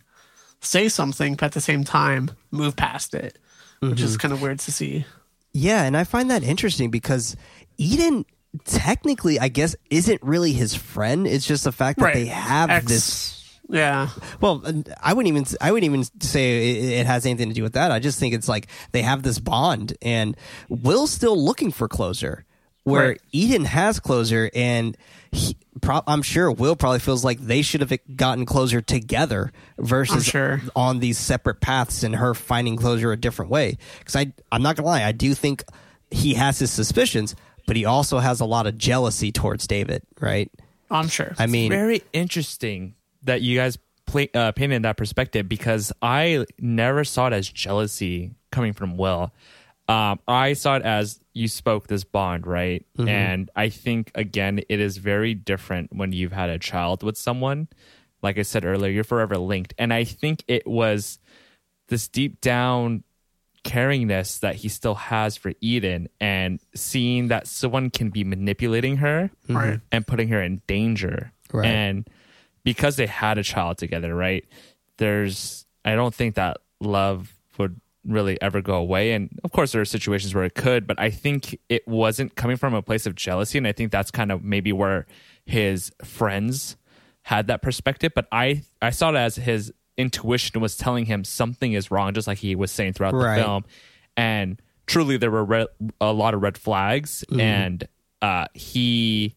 [0.60, 3.38] say something, but at the same time move past it,
[3.80, 5.04] which is kind of weird to see.
[5.52, 7.34] Yeah, and I find that interesting because
[7.76, 8.24] Eden
[8.64, 11.26] technically, I guess, isn't really his friend.
[11.26, 12.14] It's just the fact that Right.
[12.14, 13.39] they have Ex- this.
[13.72, 14.08] Yeah,
[14.40, 14.62] Well,
[15.00, 15.46] I wouldn't even.
[15.60, 17.92] I wouldn't even say it, it has anything to do with that.
[17.92, 20.36] I just think it's like they have this bond, and
[20.68, 22.44] Will's still looking for closure,
[22.82, 23.20] where Right.
[23.30, 24.96] Eden has closure, and
[25.30, 30.24] he, pro- I'm sure Will probably feels like they should have gotten closure together versus
[30.24, 30.60] sure.
[30.74, 33.78] on these separate paths, and her finding closure a different way.
[34.00, 35.62] Because I, I'm not gonna lie, I do think
[36.10, 37.36] he has his suspicions,
[37.68, 40.50] but he also has a lot of jealousy towards David, right?
[40.90, 41.36] I'm sure.
[41.38, 47.04] I mean, very interesting that you guys play, uh, painted that perspective because I never
[47.04, 49.32] saw it as jealousy coming from Will.
[49.88, 52.84] Um, I saw it as you spoke this bond, right?
[52.96, 57.66] And I think again, it is very different when you've had a child with someone.
[58.22, 61.18] Like I said earlier, you're forever linked, and I think it was
[61.88, 63.02] this deep down
[63.64, 69.30] caringness that he still has for Eden, and seeing that someone can be manipulating her
[69.48, 69.80] Right.
[69.90, 71.32] and putting her in danger.
[71.52, 71.66] Right.
[71.66, 72.08] And
[72.64, 74.44] because they had a child together, right?
[74.98, 79.12] There's, I don't think that love would really ever go away.
[79.12, 82.56] And of course, there are situations where it could, but I think it wasn't coming
[82.56, 83.58] from a place of jealousy.
[83.58, 85.06] And I think that's kind of maybe where
[85.44, 86.76] his friends
[87.22, 88.12] had that perspective.
[88.14, 92.26] But I, I saw it as his intuition was telling him something is wrong, just
[92.26, 93.36] like he was saying throughout Right.
[93.36, 93.64] the film.
[94.16, 95.66] And truly, there were red,
[96.00, 97.86] a lot of red flags, and
[98.22, 99.36] uh, he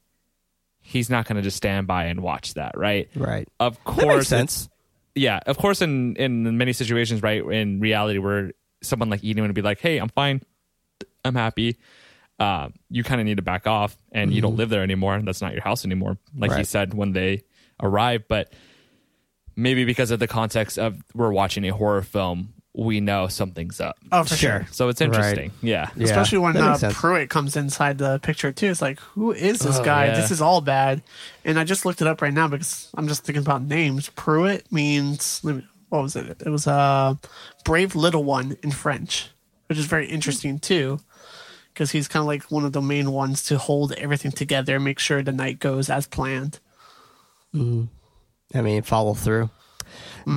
[0.83, 3.09] he's not going to just stand by and watch that, right?
[3.15, 3.47] right.
[3.59, 4.69] Of That makes course, sense.
[5.15, 5.81] yeah, of course.
[5.81, 8.51] In in many situations, right, in reality, where
[8.83, 10.41] someone like Eden would be like, "Hey, I'm fine,
[11.25, 11.77] I'm happy."
[12.39, 15.19] Uh, you kind of need to back off, and you don't live there anymore.
[15.23, 17.43] That's not your house anymore, like he said when they
[17.81, 18.25] arrived.
[18.27, 18.51] But
[19.55, 23.97] maybe because of the context of we're watching a horror film, we know something's up.
[24.11, 24.49] Oh, for Sure.
[24.61, 24.67] sure.
[24.71, 25.51] So it's interesting.
[25.61, 25.89] Yeah.
[25.95, 26.77] Yeah, Especially when uh.
[26.93, 28.67] Pruitt comes inside the picture too.
[28.67, 30.05] It's like, who is this Oh, guy?
[30.07, 30.15] yeah.
[30.15, 31.03] This is all bad.
[31.45, 34.09] And I just looked it up right now because I'm just thinking about names.
[34.09, 36.41] Pruitt means what was it?
[36.43, 37.15] It was a uh,
[37.63, 39.29] brave little one in French,
[39.67, 40.99] which is very interesting too,
[41.71, 44.97] because he's kind of like one of the main ones to hold everything together, make
[44.97, 46.59] sure the night goes as planned.
[47.55, 49.51] I mean, follow through.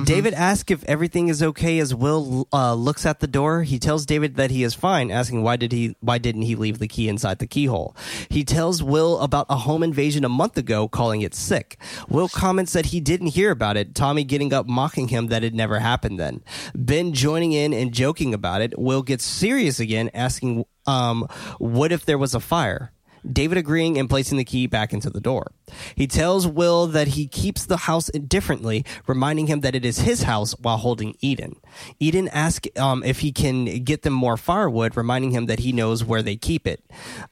[0.03, 3.63] David asks if everything is okay as Will uh, looks at the door.
[3.63, 6.79] He tells David that he is fine, asking why did he why didn't he leave
[6.79, 7.95] the key inside the keyhole.
[8.29, 11.77] He tells Will about a home invasion a month ago, calling it sick.
[12.09, 13.95] Will comments that he didn't hear about it.
[13.95, 16.43] Tommy getting up mocking him that it never happened then.
[16.75, 18.77] Ben joining in and joking about it.
[18.77, 21.27] Will gets serious again, asking um,
[21.59, 22.91] what if there was a fire.
[23.29, 25.51] David agreeing and placing the key back into the door.
[25.95, 30.23] He tells Will that he keeps the house differently, reminding him that it is his
[30.23, 31.59] house while holding Eden.
[31.99, 36.03] Eden asks um, if he can get them more firewood, reminding him that he knows
[36.03, 36.83] where they keep it.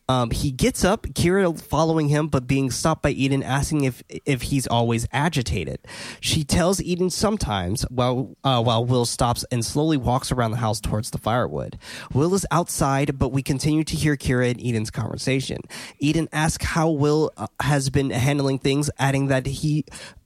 [0.07, 4.43] Um, he gets up, Kira following him, but being stopped by Eden, asking if if
[4.43, 5.79] he's always agitated.
[6.19, 10.79] She tells Eden sometimes, while uh, while Will stops and slowly walks around the house
[10.79, 11.77] towards the firewood.
[12.13, 15.59] Will is outside, but we continue to hear Kira and Eden's conversation.
[15.99, 19.85] Eden asks how Will uh, has been handling things, adding that he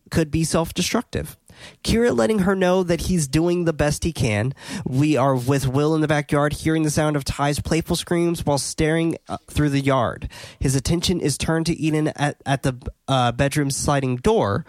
[0.09, 1.37] could be self destructive.
[1.83, 4.53] Kira letting her know that he's doing the best he can.
[4.85, 8.57] We are with Will in the backyard, hearing the sound of Ty's playful screams while
[8.57, 10.29] staring uh, through the yard.
[10.59, 12.75] His attention is turned to Eden at, at the
[13.07, 14.65] uh, bedroom sliding door,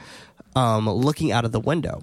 [0.56, 2.02] um, looking out of the window.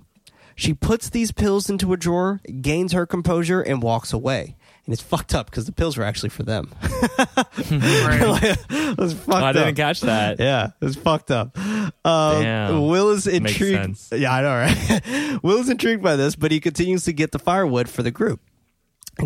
[0.56, 4.56] She puts these pills into a drawer, gains her composure, and walks away.
[4.88, 6.74] And it's fucked up because the pills were actually for them.
[7.60, 9.56] It was fucked I up.
[9.56, 10.40] didn't catch that.
[10.40, 11.58] Yeah, it was fucked up.
[11.58, 12.88] Um, Damn.
[12.88, 13.98] Will is Makes intrigued.
[13.98, 14.10] sense.
[14.22, 15.40] Yeah, I know, right?
[15.44, 18.40] Will is intrigued by this, but he continues to get the firewood for the group.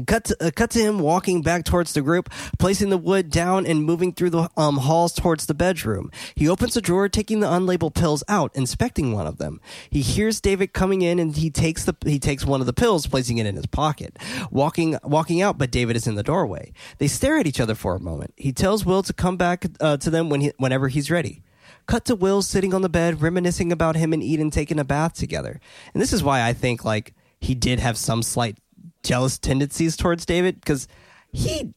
[0.07, 3.65] Cut to, uh, cut to him walking back towards the group, placing the wood down
[3.65, 6.11] and moving through the um, halls towards the bedroom.
[6.35, 9.59] He opens a drawer, taking the unlabeled pills out, inspecting one of them.
[9.89, 13.07] He hears David coming in, and he takes the he takes one of the pills,
[13.07, 14.17] placing it in his pocket.
[14.49, 16.71] Walking walking out, but David is in the doorway.
[16.97, 18.33] They stare at each other for a moment.
[18.37, 21.43] He tells Will to come back uh, to them when he, whenever he's ready.
[21.85, 25.13] Cut to Will sitting on the bed, reminiscing about him and Eden taking a bath
[25.13, 25.59] together.
[25.93, 28.57] And this is why I think like he did have some slight
[29.03, 30.87] jealous tendencies towards David because
[31.31, 31.73] he,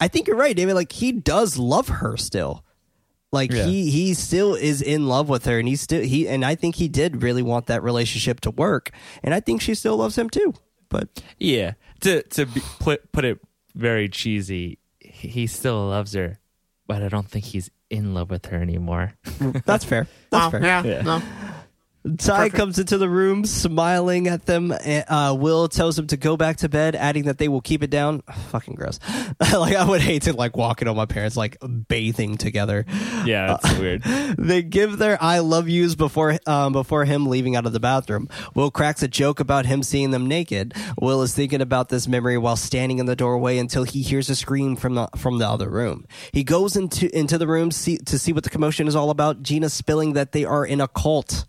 [0.00, 0.74] I think you're right, David.
[0.74, 2.64] Like he does love her still.
[3.30, 3.64] Like Yeah.
[3.64, 6.76] he he still is in love with her, and he still he and I think
[6.76, 8.90] he did really want that relationship to work,
[9.22, 10.52] and I think she still loves him too.
[10.90, 11.72] But Yeah.
[12.00, 13.40] To to be, put put it
[13.74, 16.40] very cheesy, he he still loves her,
[16.86, 19.14] but I don't think he's in love with her anymore.
[19.64, 20.06] that's fair.
[20.30, 20.62] That's Wow, fair.
[20.62, 21.00] yeah, Yeah.
[21.02, 21.22] no.
[22.04, 22.56] Ty Perfect.
[22.56, 24.72] comes into the room smiling at them.
[24.72, 27.90] Uh, Will tells him to go back to bed, adding that they will keep it
[27.90, 28.22] down.
[28.50, 28.98] Fucking gross.
[29.40, 32.84] like I would hate to like walk in on my parents like bathing together.
[33.24, 34.02] Yeah, it's weird.
[34.42, 38.28] They give their "I love yous" before um, before him leaving out of the bathroom.
[38.54, 40.74] Will cracks a joke about him seeing them naked.
[41.00, 44.34] Will is thinking about this memory while standing in the doorway until he hears a
[44.34, 46.06] scream from the from the other room.
[46.32, 49.42] He goes into into the room see, to see what the commotion is all about.
[49.42, 51.46] Gina spilling that they are in a cult.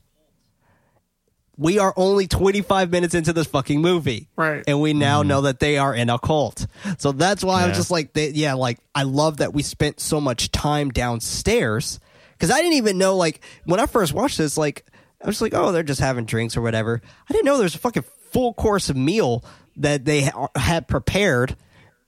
[1.58, 4.28] We are only 25 minutes into this fucking movie.
[4.36, 4.64] Right.
[4.68, 5.30] And we now mm-hmm.
[5.30, 6.66] know that they are in a cult.
[6.98, 10.20] So that's why I'm just like, they, yeah, like, I love that we spent so
[10.20, 12.00] much time downstairs.
[12.40, 14.86] Cause I didn't even know, like, when I first watched this, like,
[15.24, 17.02] I was like, oh, they're just having drinks or whatever.
[17.30, 19.46] I didn't know there's a fucking full course meal
[19.78, 21.56] that they ha- had prepared.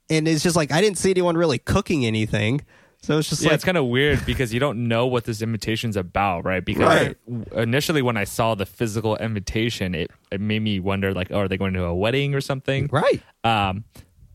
[0.09, 2.61] And it's just like, I didn't see anyone really cooking anything.
[3.05, 5.41] So it's just Yeah, like, it's kind of weird because you don't know what this
[5.41, 6.65] invitation's about, right?
[6.65, 7.15] Because Right.
[7.55, 11.47] initially, when I saw the physical invitation, it, it made me wonder, like, oh, are
[11.47, 12.89] they going to a wedding or something?
[12.91, 13.21] right.
[13.43, 13.83] Um,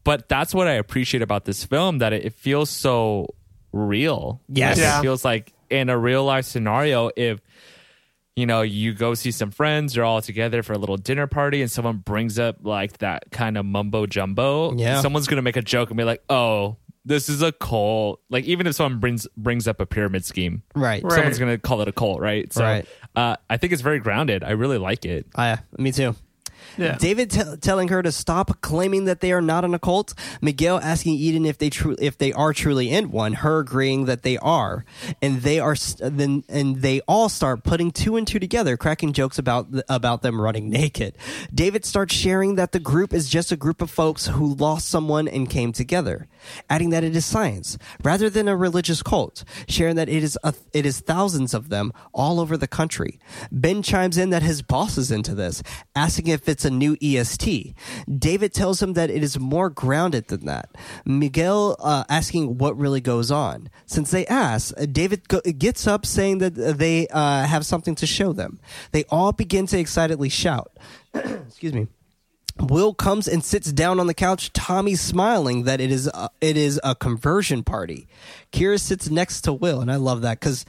[0.04, 3.35] but that's what I appreciate about this film that it, it feels so
[3.72, 4.40] real.
[4.48, 4.78] Yes.
[4.78, 4.98] Yeah.
[4.98, 7.40] It feels like in a real life scenario, if
[8.37, 11.61] you know you go see some friends, you're all together for a little dinner party,
[11.61, 15.00] and someone brings up like that kind of mumbo jumbo, Yeah.
[15.00, 18.66] someone's gonna make a joke and be like, "Oh, this is a cult." Like even
[18.66, 21.02] if someone brings brings up a pyramid scheme, Right.
[21.02, 21.12] Right.
[21.12, 22.52] someone's gonna call it a cult, right?
[22.52, 22.86] So Right.
[23.16, 24.44] Uh, I think it's very grounded.
[24.44, 25.26] I really like it.
[25.34, 26.14] Uh, me too.
[26.76, 26.96] Yeah.
[26.96, 30.14] David t- telling her to stop claiming that they are not in a cult.
[30.40, 33.33] Miguel asking Eden if they tru- if they are truly in one.
[33.35, 34.85] Her agreeing that they are,
[35.22, 39.12] and they are s- then and they all start putting two and two together, cracking
[39.12, 41.14] jokes about th- about them running naked.
[41.55, 45.28] David starts sharing that the group is just a group of folks who lost someone
[45.28, 46.28] and came together,
[46.68, 49.44] adding that it is science rather than a religious cult.
[49.68, 53.18] Sharing that it is a, it is thousands of them all over the country.
[53.53, 55.62] Ben chimes in that his boss is into this,
[55.94, 57.74] asking if it's a new EST.
[58.18, 60.70] David tells him that it is more grounded than that.
[61.04, 63.68] Miguel uh, asking what really goes on.
[63.86, 68.32] Since they ask, David go- gets up saying that they uh, have something to show
[68.32, 68.61] them.
[68.92, 70.76] They all begin to excitedly shout.
[71.14, 71.88] Excuse me.
[72.58, 74.52] Will comes and sits down on the couch.
[74.52, 78.06] Tommy smiling that it is a, it is a conversion party.
[78.52, 80.64] Kira sits next to Will, and I love that because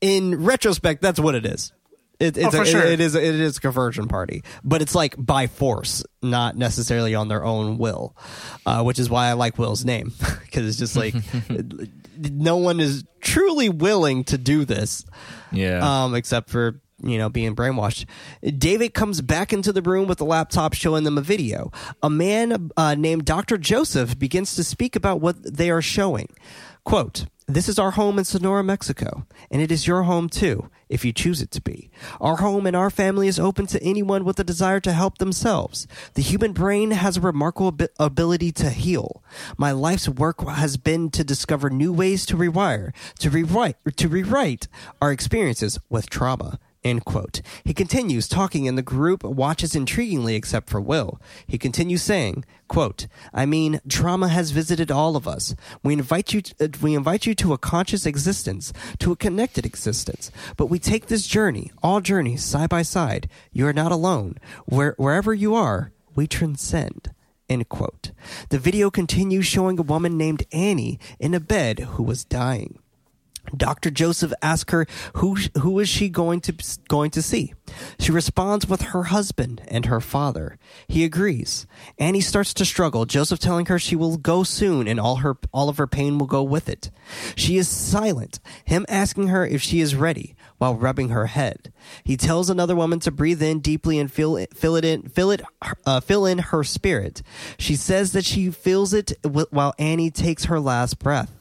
[0.00, 1.72] in retrospect, that's what it is.
[2.20, 2.82] It, it's Oh, a, sure.
[2.82, 7.14] it, it is it is a conversion party, but it's like by force, not necessarily
[7.14, 8.14] on their own will,
[8.66, 10.12] uh, which is why I like Will's name
[10.42, 11.14] because it's just like
[12.18, 15.04] no one is truly willing to do this
[15.52, 16.04] Yeah.
[16.04, 18.04] um, except for you know being brainwashed.
[18.58, 21.72] David comes back into the room with the laptop, showing them a video.
[22.02, 26.28] A man uh, named Doctor Joseph begins to speak about what they are showing.
[26.84, 27.24] Quote.
[27.52, 31.12] This is our home in Sonora, Mexico, and it is your home too, if you
[31.12, 31.90] choose it to be.
[32.20, 35.88] Our home and our family is open to anyone with a desire to help themselves.
[36.14, 39.24] The human brain has a remarkable ability to heal.
[39.58, 44.68] My life's work has been to discover new ways to rewire, to rewrite, to rewrite
[45.02, 46.60] our experiences with trauma.
[46.82, 47.42] End quote.
[47.62, 51.20] He continues talking and the group watches intriguingly except for Will.
[51.46, 55.54] He continues saying, quote, I mean, trauma has visited all of us.
[55.82, 60.30] We invite you, uh, we invite you to a conscious existence, to a connected existence.
[60.56, 63.28] But we take this journey, all journeys, side by side.
[63.52, 64.38] You are not alone.
[64.64, 67.10] Where, wherever you are, we transcend.
[67.50, 68.12] End quote.
[68.48, 72.78] The video continues showing a woman named Annie in a bed who was dying.
[73.56, 73.90] Dr.
[73.90, 74.86] Joseph asks her
[75.16, 76.54] who who is she going to
[76.88, 77.54] going to see.
[77.98, 80.58] She responds with her husband and her father.
[80.88, 81.66] He agrees.
[81.98, 85.68] Annie starts to struggle, Joseph telling her she will go soon and all her all
[85.68, 86.90] of her pain will go with it.
[87.36, 91.72] She is silent, him asking her if she is ready while rubbing her head.
[92.04, 95.30] He tells another woman to breathe in deeply and feel it, fill it in fill
[95.30, 95.40] it
[95.86, 97.22] uh, fill in her spirit.
[97.58, 101.39] She says that she feels it wh- while Annie takes her last breath.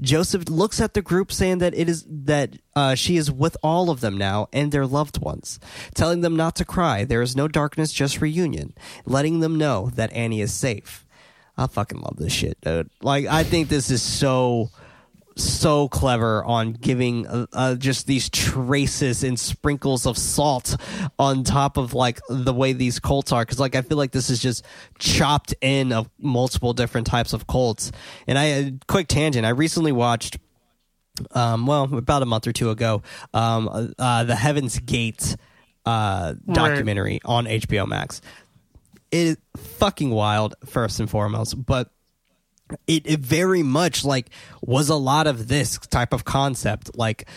[0.00, 3.90] Joseph looks at the group saying that it is that uh, she is with all
[3.90, 5.58] of them now and their loved ones,
[5.94, 7.04] telling them not to cry.
[7.04, 8.74] There is no darkness, just reunion,
[9.04, 11.04] letting them know that Annie is safe.
[11.56, 12.90] I fucking love this shit, dude.
[13.00, 14.70] Like, I think this is so
[15.36, 20.76] so clever on giving uh, uh, just these traces and sprinkles of salt
[21.18, 23.42] on top of like the way these cults are.
[23.42, 24.64] Because like i feel like this is just
[24.98, 27.90] chopped in of multiple different types of cults.
[28.26, 30.38] And i uh, quick tangent i recently watched
[31.32, 35.36] um well about a month or two ago um uh the heavens gate
[35.86, 38.20] uh documentary on hbo max.
[39.10, 41.90] It is fucking wild first and foremost but
[42.86, 44.30] it, it very much like
[44.62, 47.28] was a lot of this type of concept like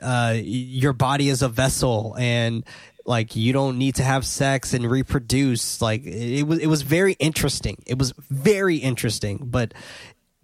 [0.00, 2.64] uh your body is a vessel and
[3.06, 7.12] like you don't need to have sex and reproduce like it was it was very
[7.14, 7.82] interesting.
[7.86, 9.74] It was very interesting but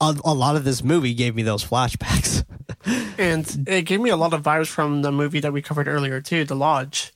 [0.01, 2.45] a, a lot of this movie gave me those flashbacks.
[3.19, 6.23] And it gave me a lot of vibes from the movie that we covered earlier
[6.23, 7.13] too, The Lodge,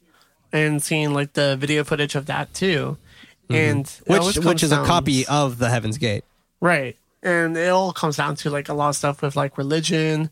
[0.53, 2.99] and seeing like the video footage of that too.
[3.49, 6.25] And which which is a copy of the heavens gate
[6.65, 6.97] right?
[7.23, 10.31] And it all comes down to like a lot of stuff with like religion,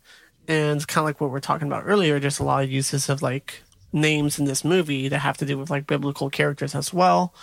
[0.48, 2.18] and kind of like what we're talking about earlier.
[2.18, 3.62] There's a lot of uses of like
[3.92, 7.34] names in this movie that have to do with like biblical characters as well.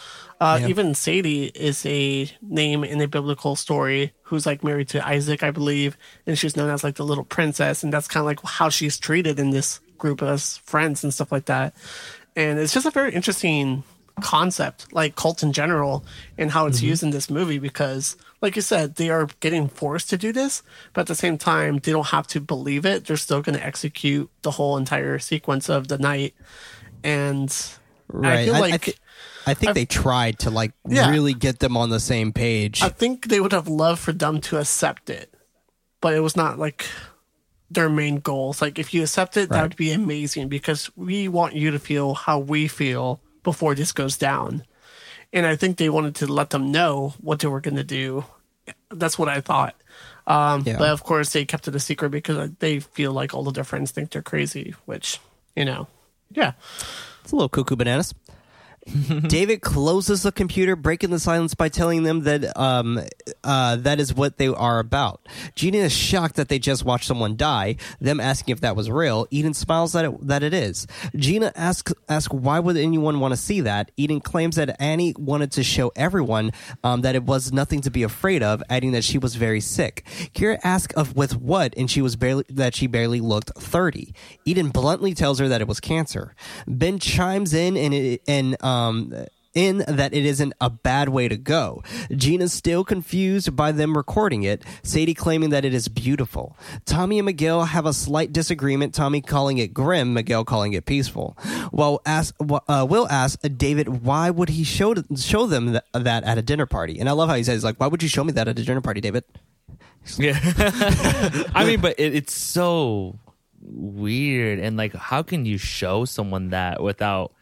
[0.42, 5.44] Uh, Even Sadie is a name in a biblical story who's like married to Isaac,
[5.44, 8.42] I believe, and she's known as like the little princess, and that's kind of like
[8.44, 11.76] how she's treated in this group as friends and stuff like that.
[12.36, 13.84] And it's just a very interesting
[14.22, 16.06] concept, like cult in general,
[16.38, 20.10] and how it's used in this movie because, like you said, they are getting forced
[20.12, 20.64] to do this,
[20.94, 23.06] but at the same time, they don't have to believe it.
[23.06, 26.34] They're still going to execute the whole entire sequence of the night.
[27.04, 27.50] And
[28.24, 28.84] I feel like.
[28.86, 28.94] thi-
[29.48, 31.10] I think they tried to like Yeah.
[31.10, 34.42] really get them on the same page I think they would have loved for them
[34.42, 35.34] to accept it,
[36.02, 36.86] but it was not like
[37.72, 38.62] their main goals.
[38.62, 42.14] Like if you accept it, that would be amazing because we want you to feel
[42.14, 44.64] how we feel before this goes down.
[45.32, 48.26] And I think they wanted to let them know what they were going to do.
[48.90, 49.76] That's what I thought.
[50.26, 50.78] Um, Yeah.
[50.78, 53.64] But of course, they kept it a secret because they feel like all of their
[53.64, 55.20] friends think they're crazy, which,
[55.56, 55.88] you know,
[56.32, 56.54] yeah.
[57.24, 58.14] It's a little cuckoo bananas.
[59.28, 63.00] David closes the computer, breaking the silence by telling them that um,
[63.44, 65.28] uh, that is what they are about.
[65.56, 67.76] Gina is shocked that they just watched someone die.
[68.00, 69.28] Them asking if that was real.
[69.32, 70.88] Eden smiles that it, that it is.
[71.16, 73.92] Gina asks asks why would anyone want to see that.
[73.98, 76.52] Eden claims that Annie wanted to show everyone
[76.84, 80.06] um, that it was nothing to be afraid of, adding that she was very sick.
[80.34, 84.14] Kira asks of with what, and she was barely that she barely looked thirty.
[84.46, 86.34] Eden bluntly tells her that it was cancer.
[86.68, 88.79] Ben chimes in and it, and um
[89.56, 91.84] in that it isn't a bad way to go.
[92.12, 96.56] Gina's still confused by them recording it, Sadie claiming that it is beautiful.
[96.86, 101.36] Tommy and Miguel have a slight disagreement, Tommy calling it grim, Miguel calling it peaceful.
[101.72, 106.38] Well, ask, uh, Will ask David why would he show, show them th- that at
[106.38, 107.00] a dinner party?
[107.00, 108.64] And I love how he says, like, why would you show me that at a
[108.64, 109.24] dinner party, David?
[110.18, 110.40] Yeah.
[111.56, 113.18] I mean, but it, it's so
[113.62, 114.60] weird.
[114.60, 117.34] And like, how can you show someone that without,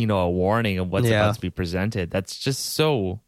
[0.00, 1.22] you know, a warning of what's Yeah.
[1.22, 2.10] about to be presented?
[2.10, 3.20] That's just so.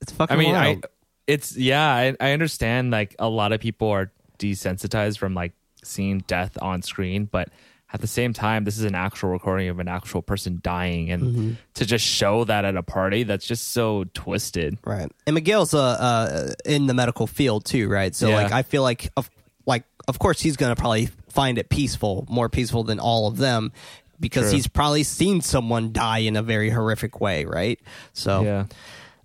[0.00, 0.84] It's fucking I mean, wild.
[0.84, 0.88] I,
[1.26, 5.52] it's, yeah, I, I understand like a lot of people are desensitized from like
[5.82, 7.48] seeing death on screen, but
[7.92, 11.10] at the same time, this is an actual recording of an actual person dying.
[11.10, 11.50] And Mm-hmm.
[11.74, 14.78] to just show that at a party, that's just so twisted.
[14.84, 15.10] Right.
[15.26, 18.14] And Miguel's uh, uh in the medical field too, right?
[18.14, 18.36] So Yeah.
[18.36, 19.30] like I feel like of
[19.66, 23.36] like of course he's going to probably find it peaceful, more peaceful than all of
[23.36, 23.72] them
[24.20, 24.52] because True.
[24.54, 27.78] he's probably seen someone die in a very horrific way, right?
[28.12, 28.66] So Yeah.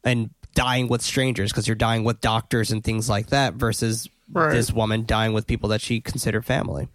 [0.03, 4.53] and dying with strangers because you're dying with doctors and things like that versus Right.
[4.53, 6.87] this woman dying with people that she considered family.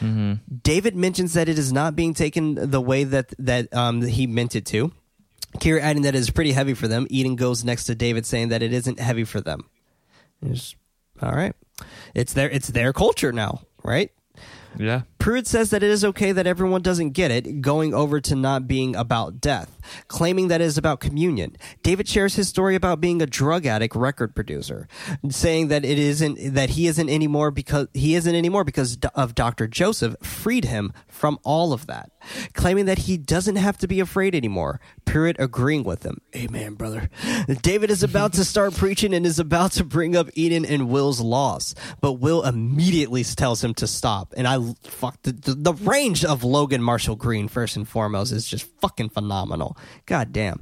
[0.00, 0.34] Mm-hmm.
[0.62, 4.54] David mentions that it is not being taken the way that that um, he meant
[4.54, 4.92] it to.
[5.58, 7.06] Kira adding that it is pretty heavy for them.
[7.10, 9.64] Eden goes next to David saying that it isn't heavy for them.
[10.42, 10.74] It's-
[11.20, 11.52] all right,
[12.14, 14.12] it's their it's their culture now, right?
[14.78, 15.02] Yeah.
[15.18, 18.68] Pruitt says that it is okay that everyone doesn't get it, going over to not
[18.68, 21.56] being about death, claiming that it is about communion.
[21.82, 24.88] David shares his story about being a drug addict record producer,
[25.28, 29.66] saying that it isn't that he isn't anymore because he isn't anymore because of Dr.
[29.66, 32.10] Joseph freed him from all of that,
[32.54, 34.80] claiming that he doesn't have to be afraid anymore.
[35.04, 36.20] Pruitt agreeing with him.
[36.36, 37.10] Amen, brother.
[37.62, 41.20] David is about to start preaching and is about to bring up Eden and Will's
[41.20, 44.32] loss, but Will immediately tells him to stop.
[44.36, 44.58] And I
[45.08, 49.08] fuck the, the, the range of Logan Marshall Green first and foremost is just fucking
[49.08, 49.76] phenomenal.
[50.06, 50.60] God damn.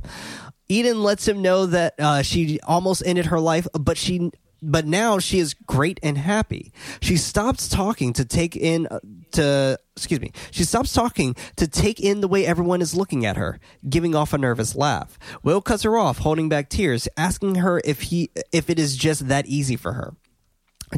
[0.69, 4.31] Eden lets him know that uh, she almost ended her life, but she
[4.63, 6.73] but now she is great and happy.
[7.01, 9.01] She stops talking to take in uh,
[9.33, 10.33] to excuse me.
[10.51, 14.33] She stops talking to take in the way everyone is looking at her, giving off
[14.33, 15.19] a nervous laugh.
[15.43, 19.29] Will cuts her off, holding back tears, asking her if he if it is just
[19.29, 20.15] that easy for her.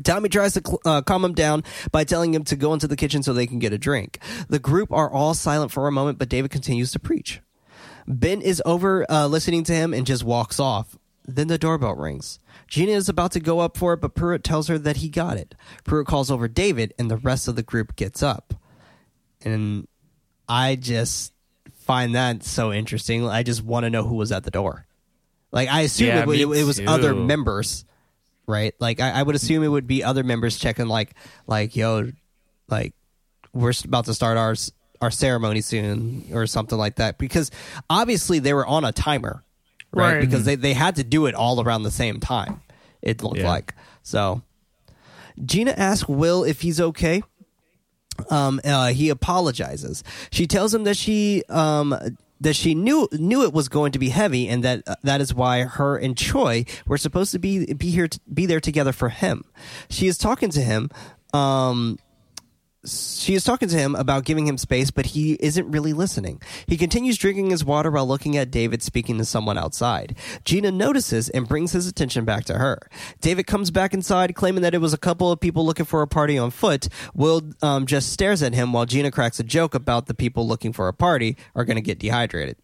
[0.04, 3.22] Tommy tries to uh, calm him down by telling him to go into the kitchen
[3.22, 4.18] so they can get a drink.
[4.48, 7.40] The group are all silent for a moment, but David continues to preach.
[8.06, 10.96] Ben is over uh, listening to him and just walks off.
[11.26, 12.38] Then the doorbell rings.
[12.68, 15.36] Gina is about to go up for it, but Pruitt tells her that he got
[15.36, 15.54] it.
[15.84, 18.54] Pruitt calls over David, and the rest of the group gets up.
[19.42, 19.86] And
[20.48, 21.32] I just
[21.80, 23.26] find that so interesting.
[23.26, 24.86] I just want to know who was at the door.
[25.52, 27.84] Like I assume Yeah, it, me it was other members,
[28.48, 28.74] right?
[28.80, 31.14] Like I, I would assume it would be other members checking, like,
[31.46, 32.10] like yo,
[32.68, 32.94] like
[33.52, 34.56] we're about to start our
[35.00, 37.18] our ceremony soon or something like that.
[37.18, 37.52] Because
[37.88, 39.44] obviously they were on a timer,
[39.92, 40.14] right?
[40.14, 40.20] Right.
[40.20, 42.60] Because they they had to do it all around the same time.
[43.02, 43.48] It looked Yeah.
[43.48, 44.42] like so.
[45.44, 47.22] Gina asks Will if he's okay
[48.30, 50.02] um, uh, he apologizes.
[50.30, 51.94] She tells him that she um,
[52.40, 55.34] that she knew knew it was going to be heavy, and that uh, that is
[55.34, 59.08] why her and Choi were supposed to be be here to, be there together for
[59.08, 59.44] him.
[59.88, 60.90] She is talking to him.
[61.32, 61.98] Um,
[62.88, 66.40] she is talking to him about giving him space, but he isn't really listening.
[66.66, 70.16] He continues drinking his water while looking at David speaking to someone outside.
[70.44, 72.78] Gina notices and brings his attention back to her.
[73.20, 76.08] David comes back inside, claiming that it was a couple of people looking for a
[76.08, 76.88] party on foot.
[77.14, 80.72] Will um, just stares at him while Gina cracks a joke about the people looking
[80.72, 82.56] for a party are going to get dehydrated.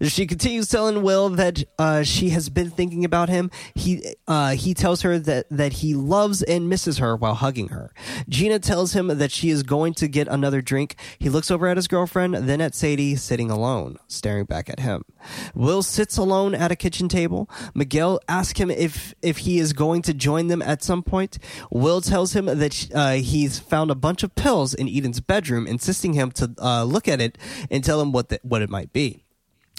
[0.00, 3.50] She continues telling Will that uh, she has been thinking about him.
[3.74, 7.92] He uh, he tells her that that he loves and misses her while hugging her.
[8.28, 10.96] Gina tells him that she is going to get another drink.
[11.18, 15.04] He looks over at his girlfriend, then at Sadie sitting alone, staring back at him.
[15.54, 17.48] Will sits alone at a kitchen table.
[17.74, 21.38] Miguel asks him if if he is going to join them at some point.
[21.70, 26.14] Will tells him that uh, he's found a bunch of pills in Eden's bedroom, insisting
[26.14, 27.38] him to uh, look at it
[27.70, 29.24] and tell him what the, what it might be.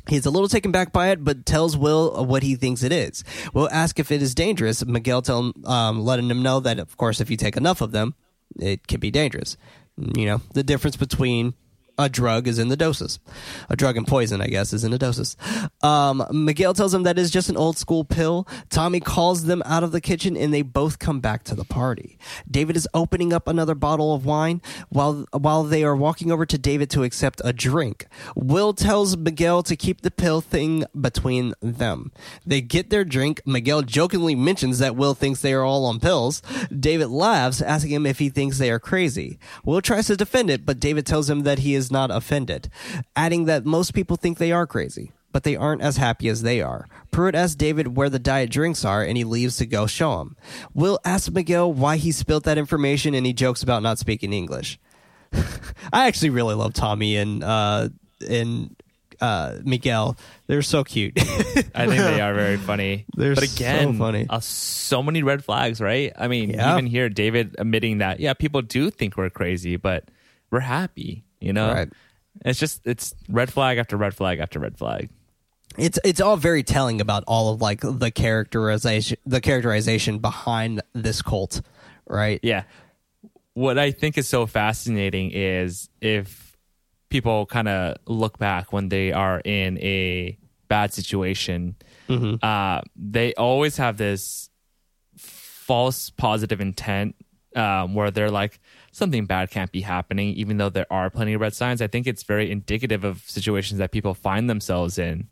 [0.10, 3.24] He's a little taken back by it, but tells Will what he thinks it is.
[3.54, 4.86] Will asks if it is dangerous.
[4.86, 8.16] Miguel tell um, letting him know that, of course, if you take enough of them,
[8.60, 9.56] it can be dangerous.
[9.98, 11.54] You know, the difference between
[11.98, 13.20] a drug is in the doses.
[13.70, 15.38] A drug and poison, I guess, is in the doses.
[15.82, 18.48] Um, Miguel tells him that is just an old school pill.
[18.70, 22.18] Tommy calls them out of the kitchen and they both come back to the party.
[22.50, 26.58] David is opening up another bottle of wine while while they are walking over to
[26.58, 28.08] David to accept a drink.
[28.36, 32.12] Will tells Miguel to keep the pill thing between them.
[32.46, 33.42] They get their drink.
[33.46, 36.42] Miguel jokingly mentions that Will thinks they are all on pills.
[36.78, 39.38] David laughs, asking him if he thinks they are crazy.
[39.64, 42.70] Will tries to defend it, but David tells him that he is not offended,
[43.16, 45.12] adding that most people think they are crazy.
[45.32, 46.86] but they aren't as happy as they are.
[47.10, 50.36] Pruitt asks David where the diet drinks are, and he leaves to go show him.
[50.76, 54.78] Will asks Miguel why he spilled that information, and he jokes about not speaking English.
[55.92, 57.90] I actually really love Tommy and uh,
[58.30, 58.76] and
[59.22, 60.18] uh, Miguel.
[60.46, 61.14] They're so cute.
[61.18, 63.06] I think they are very funny.
[63.18, 64.28] They're but again, so funny.
[64.30, 66.12] Uh, so many red flags, right?
[66.16, 66.74] I mean, Yeah.
[66.74, 70.10] even here, David admitting that, yeah, people do think we're crazy, but
[70.52, 71.74] we're happy, you know?
[71.74, 71.90] Right.
[72.46, 75.10] It's just, it's red flag after red flag after red flag.
[75.78, 81.22] it's it's all very telling about all of like the characterization the characterization behind this
[81.22, 81.62] cult,
[82.08, 82.40] right?
[82.44, 82.64] Yeah.
[83.56, 86.58] What I think is so fascinating is if
[87.10, 90.38] people kind of look back when they are in a
[90.68, 91.76] bad situation,
[92.42, 94.50] uh, they always have this
[95.18, 97.16] false positive intent
[97.56, 98.60] um, where they're like,
[98.94, 101.82] something bad can't be happening, even though there are plenty of red signs.
[101.82, 105.28] I think it's very indicative of situations that people find themselves in.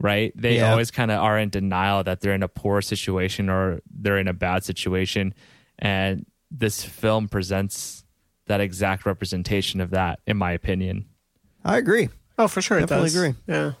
[0.00, 0.32] Right?
[0.34, 0.70] They Yeah.
[0.72, 4.26] always kind of are in denial that they're in a poor situation or they're in
[4.26, 5.32] a bad situation.
[5.78, 8.02] And this film presents
[8.46, 11.04] that exact representation of that, in my opinion.
[11.64, 12.08] I agree.
[12.36, 13.16] Oh, for sure, it Definitely does.
[13.16, 13.34] agree.
[13.46, 13.72] Yeah.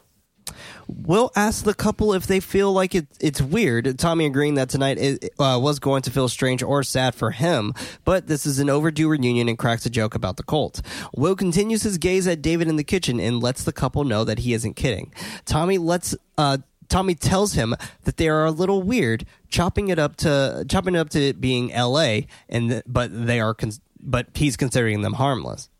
[0.88, 3.98] Will ask the couple if they feel like it, it's weird.
[3.98, 7.74] Tommy agreeing that tonight it, uh, was going to feel strange or sad for him,
[8.04, 10.82] but this is an overdue reunion and cracks a joke about the cult.
[11.14, 14.40] Will continues his gaze at David in the kitchen and lets the couple know that
[14.40, 15.12] he isn't kidding.
[15.44, 17.74] Tommy lets uh, Tommy tells him
[18.04, 21.72] that they are a little weird, chopping it up to chopping it up to being
[21.72, 22.26] L.A.
[22.50, 23.56] and th- but they are
[23.98, 25.70] but he's considering them harmless.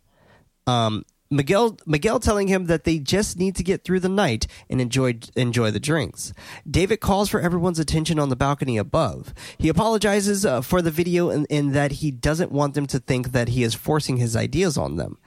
[0.67, 4.81] Um, Miguel Miguel telling him that they just need to get through the night and
[4.81, 6.33] enjoy enjoy the drinks.
[6.71, 9.33] David calls for everyone's attention on the balcony above.
[9.57, 13.33] He apologizes uh, for the video in, in that he doesn't want them to think
[13.33, 15.19] that he is forcing his ideas on them,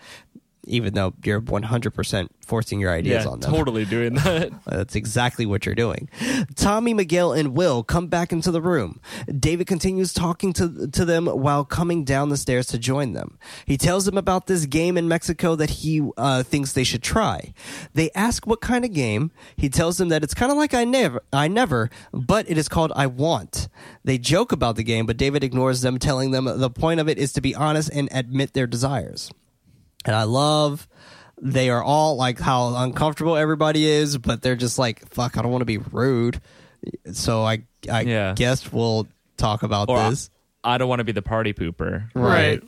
[0.67, 3.51] even though you're 100% forcing your ideas on them.
[3.51, 4.51] totally doing that.
[4.65, 6.09] That's exactly what you're doing.
[6.55, 8.99] Tommy, Miguel, and Will come back into the room.
[9.27, 13.37] David continues talking to, to them while coming down the stairs to join them.
[13.65, 17.53] He tells them about this game in Mexico that he uh, thinks they should try.
[17.93, 19.31] They ask what kind of game.
[19.55, 22.69] He tells them that it's kind of like I never, I never, but it is
[22.69, 23.67] called I want.
[24.03, 27.17] They joke about the game, but David ignores them, telling them the point of it
[27.17, 29.31] is to be honest and admit their desires.
[30.05, 30.87] And I love
[31.41, 35.51] they are all like how uncomfortable everybody is, but they're just like, fuck, I don't
[35.51, 36.39] want to be rude.
[37.11, 38.33] So I I Yeah.
[38.35, 40.29] guess we'll talk about Or this.
[40.63, 42.09] I don't want to be the party pooper.
[42.15, 42.61] Right.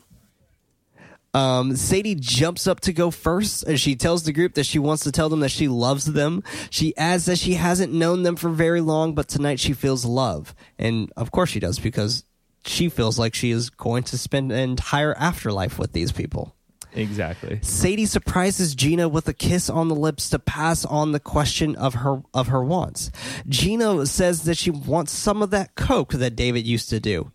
[1.34, 5.04] Um, Sadie jumps up to go first and she tells the group that she wants
[5.04, 6.42] to tell them that she loves them.
[6.72, 10.56] She adds that she hasn't known them for very long, but tonight she feels love.
[10.80, 12.24] And of course she does because
[12.66, 16.56] she feels like she is going to spend an entire afterlife with these people.
[16.98, 17.60] Exactly.
[17.62, 21.94] Sadie surprises Gina with a kiss on the lips to pass on the question of
[21.96, 23.12] her of her wants.
[23.48, 27.32] Gina says that she wants some of that coke that David used to do.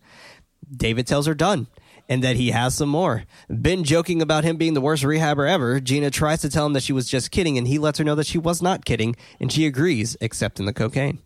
[0.75, 1.67] David tells her done
[2.09, 3.23] and that he has some more.
[3.49, 6.83] Ben joking about him being the worst rehabber ever, Gina tries to tell him that
[6.83, 9.51] she was just kidding and he lets her know that she was not kidding and
[9.51, 11.19] she agrees except in the cocaine.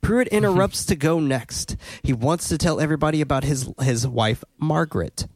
[0.00, 1.76] Pruitt interrupts to go next.
[2.02, 5.26] He wants to tell everybody about his his wife Margaret.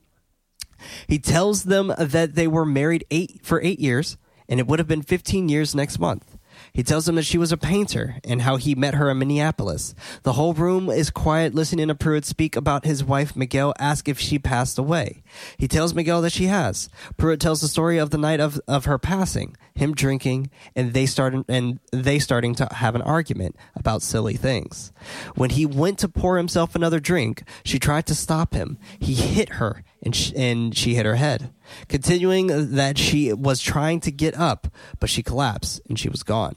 [1.07, 4.17] He tells them that they were married eight for eight years,
[4.49, 6.37] and it would have been 15 years next month.
[6.73, 9.95] He tells them that she was a painter and how he met her in Minneapolis.
[10.23, 13.37] The whole room is quiet, listening to Pruitt speak about his wife.
[13.37, 15.23] Miguel asks if she passed away.
[15.59, 16.89] He tells Miguel that she has.
[17.17, 21.07] Pruitt tells the story of the night of, of her passing, him drinking, and they
[21.07, 24.93] started and they starting to have an argument about silly things.
[25.35, 28.79] When he went to pour himself another drink, she tried to stop him.
[28.99, 31.51] He hit her and and she hit her head.
[31.89, 34.69] Continuing that she was trying to get up,
[35.01, 36.57] but she collapsed and she was gone.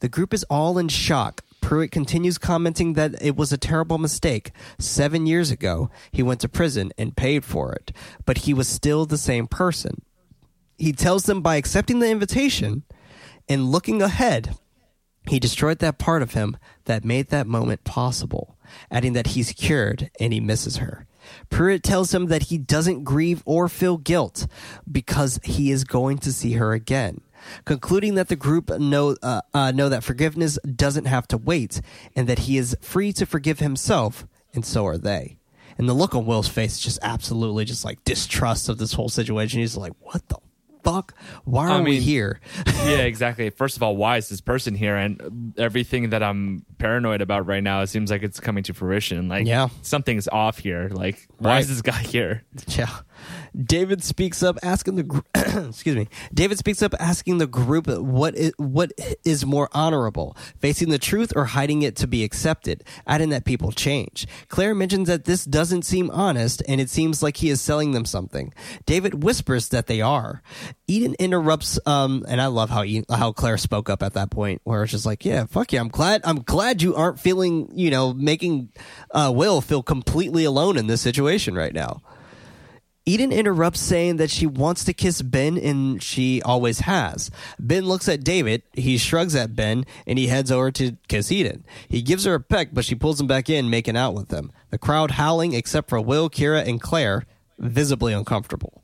[0.00, 1.42] The group is all in shock.
[1.60, 4.52] Pruitt continues commenting that it was a terrible mistake.
[4.78, 7.92] Seven years ago, he went to prison and paid for it,
[8.24, 10.02] but he was still the same person.
[10.78, 12.84] He tells them by accepting the invitation
[13.48, 14.56] and looking ahead,
[15.28, 18.56] he destroyed that part of him that made that moment possible,
[18.90, 21.06] adding that he's cured and he misses her.
[21.50, 24.46] Pruitt tells him that he doesn't grieve or feel guilt
[24.90, 27.20] because he is going to see her again,
[27.64, 31.80] concluding that the group know uh, uh, know that forgiveness doesn't have to wait
[32.16, 35.36] and that he is free to forgive himself, and so are they.
[35.76, 39.08] And the look on Will's face is just absolutely just like distrust of this whole
[39.08, 39.60] situation.
[39.60, 40.38] He's like, "What the
[40.82, 41.14] fuck?
[41.44, 42.40] Why are I we here?"
[42.84, 43.50] yeah, exactly.
[43.50, 44.96] First of all, why is this person here?
[44.96, 49.28] And everything that I'm paranoid about right now, it seems like it's coming to fruition.
[49.28, 49.68] Like, Yeah.
[49.82, 50.88] something's off here.
[50.92, 51.60] Like, why Right.
[51.60, 52.42] is this guy here?
[52.68, 52.88] Yeah.
[53.58, 56.08] David speaks up, asking the gr- excuse me.
[56.32, 58.92] David speaks up, asking the group what is, what
[59.24, 62.84] is more honorable, facing the truth or hiding it to be accepted.
[63.06, 64.26] Adding that people change.
[64.48, 68.04] Claire mentions that this doesn't seem honest, and it seems like he is selling them
[68.04, 68.52] something.
[68.86, 70.42] David whispers that they are.
[70.86, 74.82] Eden interrupts, um, and I love how how Claire spoke up at that point, where
[74.82, 78.12] it's just like, yeah, fuck yeah, I'm glad, I'm glad you aren't feeling, you know,
[78.12, 78.72] making
[79.12, 82.02] uh, Will feel completely alone in this situation right now.
[83.06, 87.30] Eden interrupts saying that she wants to kiss Ben and she always has.
[87.58, 91.64] Ben looks at David, he shrugs at Ben, and he heads over to kiss Eden.
[91.88, 94.52] He gives her a peck, but she pulls him back in, making out with him.
[94.70, 97.24] The crowd howling except for Will, Kira, and Claire,
[97.58, 98.82] visibly uncomfortable.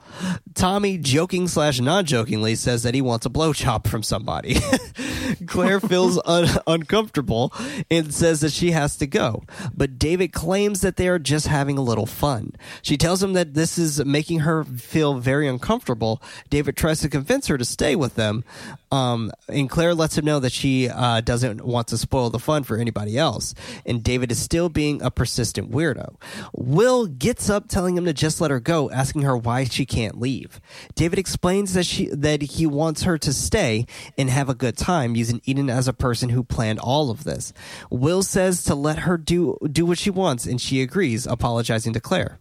[0.55, 4.57] Tommy, joking slash non jokingly, says that he wants a blowjob from somebody.
[5.47, 7.53] Claire feels un- uncomfortable
[7.91, 9.45] and says that she has to go.
[9.75, 12.53] But David claims that they are just having a little fun.
[12.83, 16.23] She tells him that this is making her feel very uncomfortable.
[16.51, 18.45] David tries to convince her to stay with them.
[18.93, 22.63] Um, and Claire lets him know that she uh, doesn't want to spoil the fun
[22.63, 23.55] for anybody else.
[23.85, 26.17] And David is still being a persistent weirdo.
[26.53, 30.21] Will gets up, telling him to just let her go, asking her why she can't
[30.21, 30.61] leave.
[30.95, 35.16] David explains that she that he wants her to stay and have a good time,
[35.17, 37.53] using Eden as a person who planned all of this.
[37.91, 42.01] Will says to let her do do what she wants, and she agrees, apologizing to
[42.01, 42.39] Claire.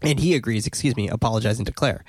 [0.00, 2.04] And he agrees, excuse me, apologizing to Claire.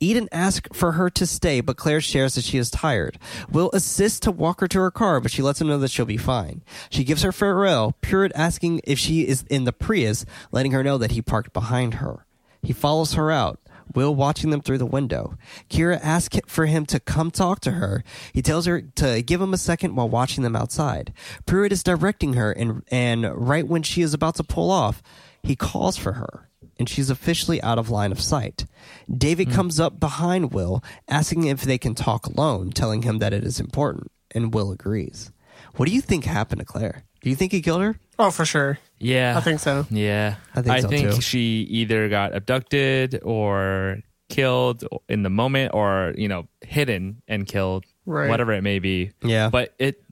[0.00, 3.18] Eden asks for her to stay, but Claire shares that she is tired.
[3.50, 6.06] Will assists to walk her to her car, but she lets him know that she'll
[6.06, 6.62] be fine.
[6.88, 10.96] She gives her farewell, Pruitt asking if she is in the Prius, letting her know
[10.96, 12.24] that he parked behind her.
[12.62, 13.60] He follows her out.
[13.94, 15.36] Will watching them through the window.
[15.68, 18.04] Kira asks for him to come talk to her.
[18.32, 21.12] He tells her to give him a second while watching them outside.
[21.46, 25.02] Pruitt is directing her, and, and right when she is about to pull off,
[25.42, 28.66] he calls for her and she's officially out of line of sight.
[29.12, 29.54] David hmm.
[29.54, 33.60] comes up behind Will, asking if they can talk alone, telling him that it is
[33.60, 35.30] important, and Will agrees.
[35.76, 37.04] What do you think happened to Claire?
[37.24, 37.96] Do you think he killed her?
[38.18, 38.78] Oh, for sure.
[38.98, 39.34] Yeah.
[39.36, 39.86] I think so.
[39.90, 40.36] Yeah.
[40.54, 41.20] I think so, too.
[41.22, 47.86] she either got abducted or killed in the moment or, you know, hidden and killed.
[48.04, 48.28] Right.
[48.28, 49.12] Whatever it may be.
[49.22, 49.48] Yeah.
[49.48, 50.02] But it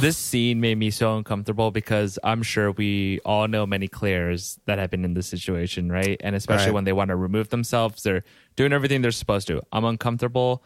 [0.00, 4.78] this scene made me so uncomfortable because I'm sure we all know many Claires that
[4.78, 6.16] have been in this situation, right?
[6.22, 6.74] And especially Right.
[6.74, 8.22] when they want to remove themselves, they're
[8.56, 9.62] doing everything they're supposed to.
[9.72, 10.62] I'm uncomfortable.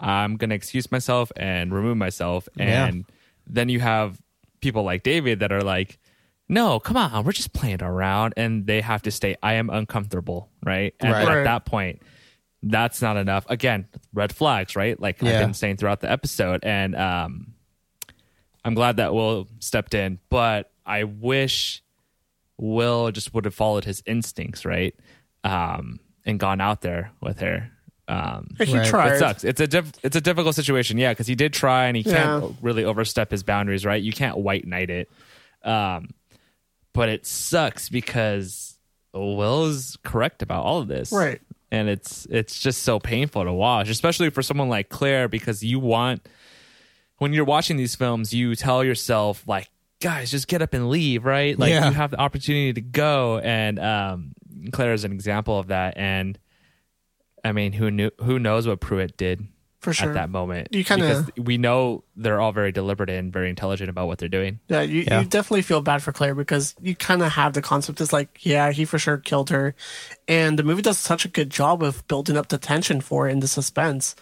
[0.00, 2.48] I'm gonna excuse myself and remove myself.
[2.56, 2.86] Yeah.
[2.86, 3.04] And
[3.46, 4.18] then you have
[4.62, 5.98] people like David that are like,
[6.48, 9.36] no, come on, we're just playing around, and they have to stay.
[9.42, 10.94] I am uncomfortable, right?
[11.00, 11.26] And Right.
[11.26, 11.38] Right.
[11.38, 12.00] at that point,
[12.62, 13.44] that's not enough.
[13.48, 14.98] Again, red flags, right?
[14.98, 15.32] Like Yeah.
[15.34, 17.54] I've been saying throughout the episode, and um,
[18.64, 21.82] I'm glad that Will stepped in, but I wish
[22.58, 24.94] Will just would have followed his instincts, right?
[25.44, 27.71] Um, and gone out there with her.
[28.08, 28.86] Um, He Right.
[28.86, 29.12] tried.
[29.12, 29.44] it sucks.
[29.44, 32.40] It's a diff- it's a difficult situation, yeah, because he did try and he Yeah.
[32.40, 34.02] can't really overstep his boundaries, right?
[34.02, 35.10] You can't white knight it.
[35.62, 36.10] Um,
[36.92, 38.76] but it sucks because
[39.14, 41.40] Will is correct about all of this, Right.
[41.70, 45.78] And it's it's just so painful to watch, especially for someone like Claire, because you
[45.78, 46.26] want
[47.18, 51.24] when you're watching these films, you tell yourself like, guys, just get up and leave,
[51.24, 51.56] right?
[51.58, 51.88] Like Yeah.
[51.88, 54.32] you have the opportunity to go, and um,
[54.72, 55.96] Claire is an example of that.
[55.96, 56.38] And
[57.44, 58.10] I mean, who knew?
[58.20, 59.46] Who knows what Pruitt did
[59.80, 60.10] For sure.
[60.10, 60.68] at that moment?
[60.70, 64.28] You kind of we know they're all very deliberate and very intelligent about what they're
[64.28, 64.60] doing.
[64.68, 65.20] Yeah, you, Yeah.
[65.20, 68.38] you definitely feel bad for Claire because you kind of have the concept is like,
[68.46, 69.74] yeah, he for sure killed her.
[70.28, 73.32] And the movie does such a good job of building up the tension for it
[73.32, 74.14] and the suspense.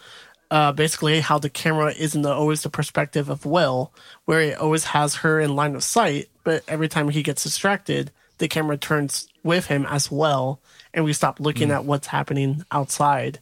[0.49, 3.93] Uh, basically, how the camera isn't always the perspective of Will,
[4.25, 8.11] where it always has her in line of sight, but every time he gets distracted,
[8.37, 10.61] the camera turns with him as well,
[10.93, 11.75] and we stop looking mm.
[11.75, 13.39] at what's happening outside.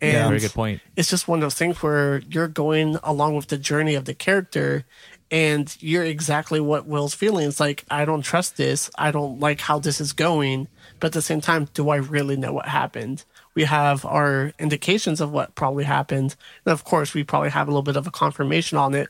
[0.00, 0.28] And Yeah.
[0.28, 0.80] Very good point.
[0.96, 4.14] it's just one of those things where you're going along with the journey of the
[4.14, 4.86] character
[5.30, 7.46] and you're exactly what Will's feeling.
[7.46, 8.90] It's like, I don't trust this.
[8.98, 10.66] I don't like how this is going.
[10.98, 13.24] But at the same time, do I really know what happened?
[13.54, 16.34] We have our indications of what probably happened.
[16.64, 19.08] And of course, we probably have a little bit of a confirmation on it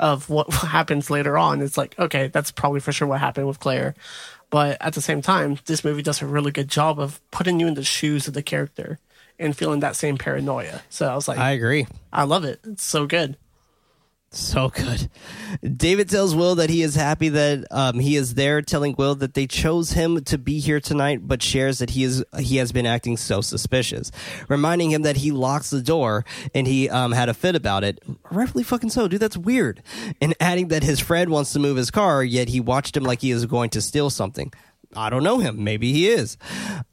[0.00, 1.60] of what happens later on.
[1.60, 3.94] It's like, okay, that's probably for sure what happened with Claire.
[4.50, 7.66] But at the same time, this movie does a really good job of putting you
[7.66, 8.98] in the shoes of the character
[9.38, 10.82] and feeling that same paranoia.
[10.88, 11.86] So I was like, I agree.
[12.12, 12.60] I love it.
[12.64, 13.36] It's so good.
[14.30, 15.08] So good.
[15.62, 19.32] David tells Will that he is happy that um, he is there, telling Will that
[19.32, 22.84] they chose him to be here tonight, but shares that he is he has been
[22.84, 24.12] acting so suspicious,
[24.48, 28.02] reminding him that he locks the door and he um, had a fit about it.
[28.30, 29.20] Rightfully fucking so, dude.
[29.20, 29.82] That's weird.
[30.20, 33.22] And adding that his friend wants to move his car, yet he watched him like
[33.22, 34.52] he is going to steal something.
[34.96, 35.62] I don't know him.
[35.64, 36.38] Maybe he is.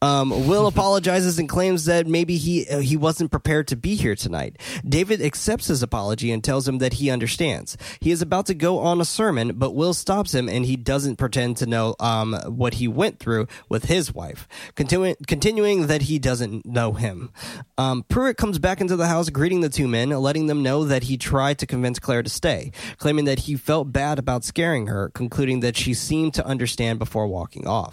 [0.01, 4.15] Um, Will apologizes and claims that maybe he uh, he wasn't prepared to be here
[4.15, 4.57] tonight.
[4.87, 7.77] David accepts his apology and tells him that he understands.
[8.01, 11.15] He is about to go on a sermon, but Will stops him and he doesn't
[11.15, 16.19] pretend to know um, what he went through with his wife, continuing continuing that he
[16.19, 17.31] doesn't know him.
[17.77, 21.03] Um, Pruitt comes back into the house, greeting the two men, letting them know that
[21.03, 25.09] he tried to convince Claire to stay, claiming that he felt bad about scaring her,
[25.09, 27.84] concluding that she seemed to understand before walking off.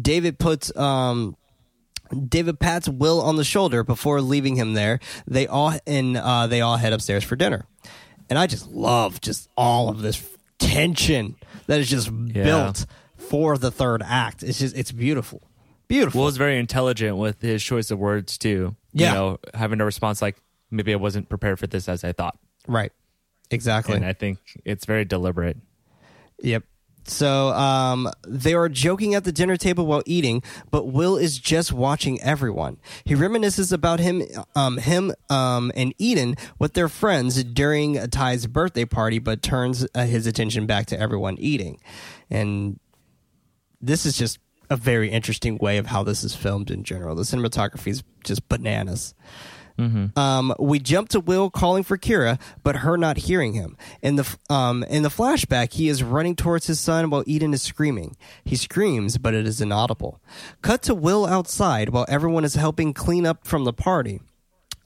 [0.00, 1.36] David puts um,
[2.28, 5.00] David pats Will on the shoulder before leaving him there.
[5.26, 7.66] They all and uh, they all head upstairs for dinner.
[8.28, 10.22] And I just love just all of this
[10.58, 11.36] tension
[11.66, 12.86] that is just built
[13.16, 14.42] for the third act.
[14.42, 15.42] It's just it's beautiful,
[15.88, 16.20] beautiful.
[16.20, 18.76] Will was very intelligent with his choice of words too.
[18.92, 19.08] Yeah.
[19.08, 20.36] You know, having a response like,
[20.70, 22.38] maybe I wasn't prepared for this as I thought.
[22.66, 22.92] right,
[23.50, 23.96] exactly.
[23.96, 25.56] And I think it's very deliberate.
[26.42, 26.64] Yep.
[27.04, 31.72] So um, they are joking at the dinner table while eating, but Will is just
[31.72, 32.78] watching everyone.
[33.04, 34.22] He reminisces about him,
[34.54, 40.04] um, him, um, and Eden with their friends during Ty's birthday party, but turns uh,
[40.04, 41.80] his attention back to everyone eating.
[42.30, 42.78] And
[43.80, 44.38] this is just
[44.70, 47.14] a very interesting way of how this is filmed in general.
[47.14, 49.14] The cinematography is just bananas.
[50.16, 53.76] Um, we jump to Will calling for Kira, but her not hearing him.
[54.02, 57.62] In the um, in the flashback, he is running towards his son while Eden is
[57.62, 58.16] screaming.
[58.44, 60.20] He screams, but it is inaudible.
[60.62, 64.20] Cut to Will outside while everyone is helping clean up from the party.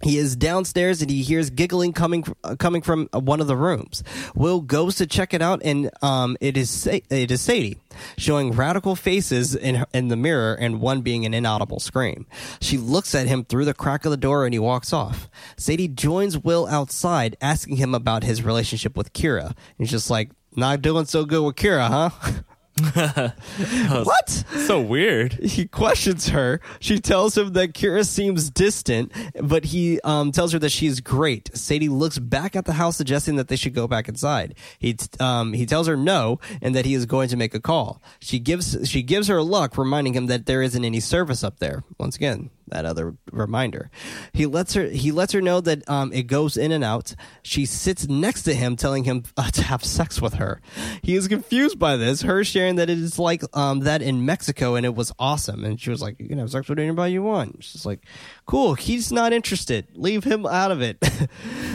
[0.06, 4.04] He is downstairs and he hears giggling coming uh, coming from one of the rooms.
[4.36, 7.78] Will goes to check it out and um, it is Sa- it is Sadie
[8.16, 12.24] showing radical faces in in the mirror and one being an inaudible scream.
[12.60, 15.28] She looks at him through the crack of the door and he walks off.
[15.56, 19.56] Sadie joins Will outside asking him about his relationship with Kira.
[19.76, 22.42] He's just like not doing so good with Kira, huh?
[22.92, 24.28] what?
[24.66, 25.32] So weird.
[25.34, 26.60] he questions her.
[26.78, 31.50] She tells him that Kira seems distant, but he um, tells her that she's great.
[31.56, 34.54] Sadie looks back at the house, suggesting that they should go back inside.
[34.78, 38.02] He um, he tells her no, and that he is going to make a call.
[38.18, 41.58] She gives she gives her a look, reminding him that there isn't any service up
[41.58, 41.82] there.
[41.98, 43.90] Once again, that other reminder.
[44.32, 47.14] He lets her he lets her know that um, it goes in and out.
[47.42, 50.60] She sits next to him, telling him uh, to have sex with her.
[51.02, 52.22] He is confused by this.
[52.22, 55.64] Her sharing that it is like um, that in Mexico, and it was awesome.
[55.64, 58.04] And she was like, "You can have sex with anybody you want." She's like,
[58.46, 59.86] "Cool." He's not interested.
[59.94, 60.98] Leave him out of it.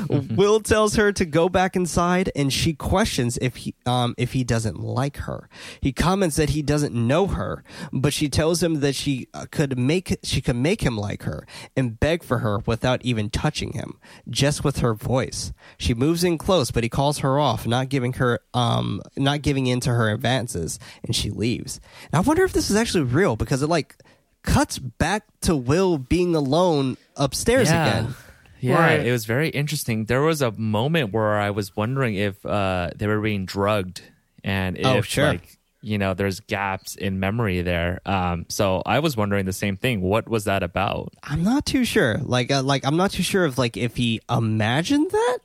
[0.10, 4.44] Will tells her to go back inside, and she questions if he um, if he
[4.44, 5.50] doesn't like her.
[5.82, 9.78] He comments that he doesn't know her, but she tells him that she uh, could
[9.78, 14.00] make she could make him like her and beg for her without even touching him,
[14.30, 15.54] just with her voice.
[15.78, 19.68] She moves in close, but he calls her off, not giving her um not giving
[19.68, 21.80] in to her advances, and she leaves.
[22.12, 23.96] And I wonder if this is actually real because it like
[24.44, 28.16] cuts back to Will being alone upstairs again.
[28.60, 29.06] Yeah, Right.
[29.06, 30.06] it was very interesting.
[30.06, 34.02] There was a moment where I was wondering if uh, they were being drugged
[34.44, 35.28] and if, Oh, sure.
[35.30, 38.00] like, you know, there's gaps in memory there.
[38.06, 40.02] Um, so I was wondering the same thing.
[40.02, 41.14] What was that about?
[41.24, 42.18] I'm not too sure.
[42.22, 45.38] Like, uh, like I'm not too sure if like if he imagined that.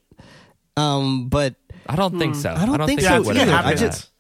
[0.77, 1.55] Um, but
[1.87, 2.51] I don't think so.
[2.51, 3.53] I don't think it so either.
[3.53, 4.11] I just-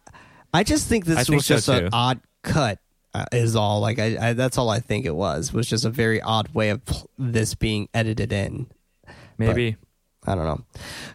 [0.54, 1.72] I just think this think was so, just too.
[1.72, 2.78] an odd cut.
[3.12, 5.90] Uh, is all like I, I that's all I think it was was just a
[5.90, 8.66] very odd way of pl- this being edited in.
[9.38, 9.76] maybe.
[10.26, 10.64] I don't know.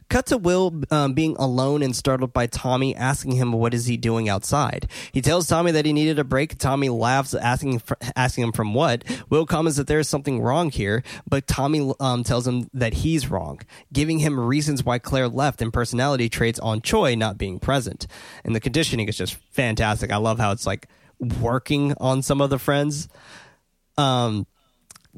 [0.09, 3.97] Cut to Will um, being alone and startled by Tommy asking him what is he
[3.97, 4.89] doing outside.
[5.11, 6.57] He tells Tommy that he needed a break.
[6.57, 7.81] Tommy laughs, asking
[8.15, 9.03] asking him from what.
[9.29, 13.29] Will comments that there is something wrong here, but Tommy um, tells him that he's
[13.29, 13.59] wrong,
[13.91, 18.07] giving him reasons why Claire left and personality traits on Choi not being present.
[18.43, 20.11] And the conditioning is just fantastic.
[20.11, 20.87] I love how it's like
[21.39, 23.07] working on some of the friends.
[23.97, 24.47] Um,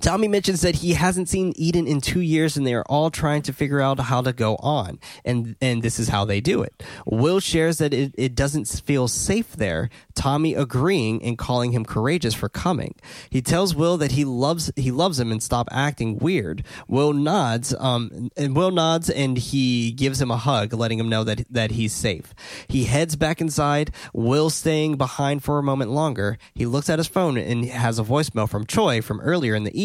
[0.01, 3.43] Tommy mentions that he hasn't seen Eden in two years and they are all trying
[3.43, 4.99] to figure out how to go on.
[5.23, 6.83] And, and this is how they do it.
[7.05, 9.89] Will shares that it, it doesn't feel safe there.
[10.15, 12.95] Tommy agreeing and calling him courageous for coming.
[13.29, 16.63] He tells Will that he loves, he loves him and stop acting weird.
[16.87, 21.23] Will nods, um, and Will nods and he gives him a hug, letting him know
[21.23, 22.33] that, that he's safe.
[22.67, 26.39] He heads back inside, Will staying behind for a moment longer.
[26.55, 29.79] He looks at his phone and has a voicemail from Choi from earlier in the
[29.79, 29.82] evening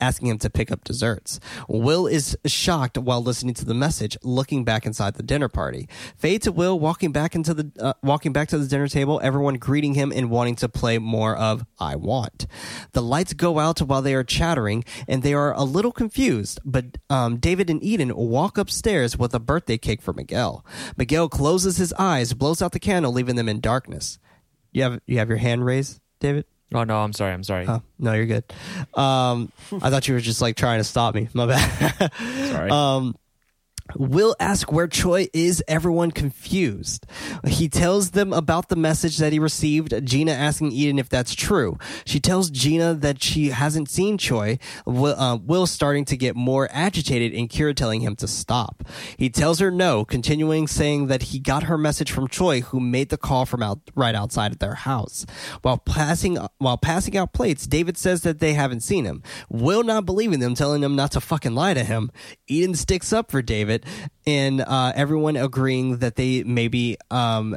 [0.00, 1.40] asking him to pick up desserts.
[1.68, 5.88] Will is shocked while listening to the message, looking back inside the dinner party.
[6.16, 9.54] Fade to Will walking back into the uh, walking back to the dinner table, everyone
[9.54, 12.46] greeting him and wanting to play more of I Want.
[12.92, 16.98] The lights go out while they are chattering and they are a little confused, but
[17.10, 20.64] um, David and Eden walk upstairs with a birthday cake for Miguel.
[20.96, 24.18] Miguel closes his eyes, blows out the candle, leaving them in darkness.
[24.72, 26.00] You have you have your hand raised?
[26.20, 26.46] David?
[26.74, 27.32] Oh no, I'm sorry.
[27.32, 27.66] I'm sorry.
[27.68, 28.44] Oh, no, you're good.
[28.94, 31.28] Um, I thought you were just like trying to stop me.
[31.32, 32.10] My bad.
[32.50, 32.70] sorry.
[32.76, 33.14] Um,
[33.94, 37.06] Will ask where Choi is, everyone confused.
[37.46, 41.78] He tells them about the message that he received, Gina asking Eden if that's true.
[42.04, 46.68] She tells Gina that she hasn't seen Choi, Will, uh, Will starting to get more
[46.72, 48.82] agitated and Kira telling him to stop.
[49.16, 53.08] He tells her no, continuing saying that he got her message from Choi, who made
[53.08, 55.26] the call from out right outside of their house.
[55.62, 59.22] While passing while passing out plates, David says that they haven't seen him.
[59.48, 62.10] Will not believing them, telling them not to fucking lie to him.
[62.46, 63.75] Eden sticks up for David,
[64.26, 67.56] and uh, everyone agreeing that they maybe um,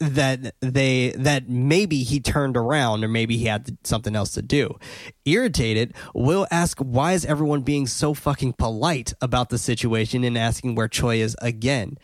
[0.00, 4.76] that they that maybe he turned around or maybe he had something else to do.
[5.24, 10.74] Irritated, Will ask why is everyone being so fucking polite about the situation and asking
[10.74, 11.96] where Choi is again.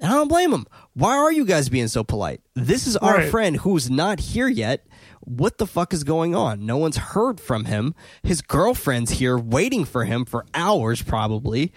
[0.00, 0.66] And I don't blame him.
[0.94, 2.40] Why are you guys being so polite?
[2.54, 3.30] This is our Right.
[3.30, 4.86] friend who's not here yet.
[5.20, 6.66] What the fuck is going on?
[6.66, 7.94] No one's heard from him.
[8.24, 11.72] His girlfriend's here waiting for him for hours, probably.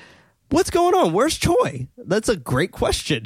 [0.55, 1.11] What's going on?
[1.11, 1.89] Where's Choi?
[1.97, 3.23] That's a great question.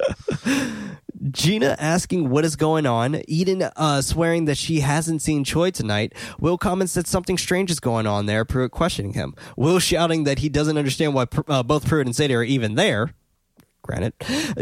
[1.30, 3.20] Gina asking what is going on.
[3.28, 6.14] Eden uh, swearing that she hasn't seen Choi tonight.
[6.40, 8.46] Will comments that something strange is going on there.
[8.46, 9.34] Pruitt questioning him.
[9.58, 13.12] Will shouting that he doesn't understand why uh, both Pruitt and Sadie are even there.
[13.86, 14.12] Granted,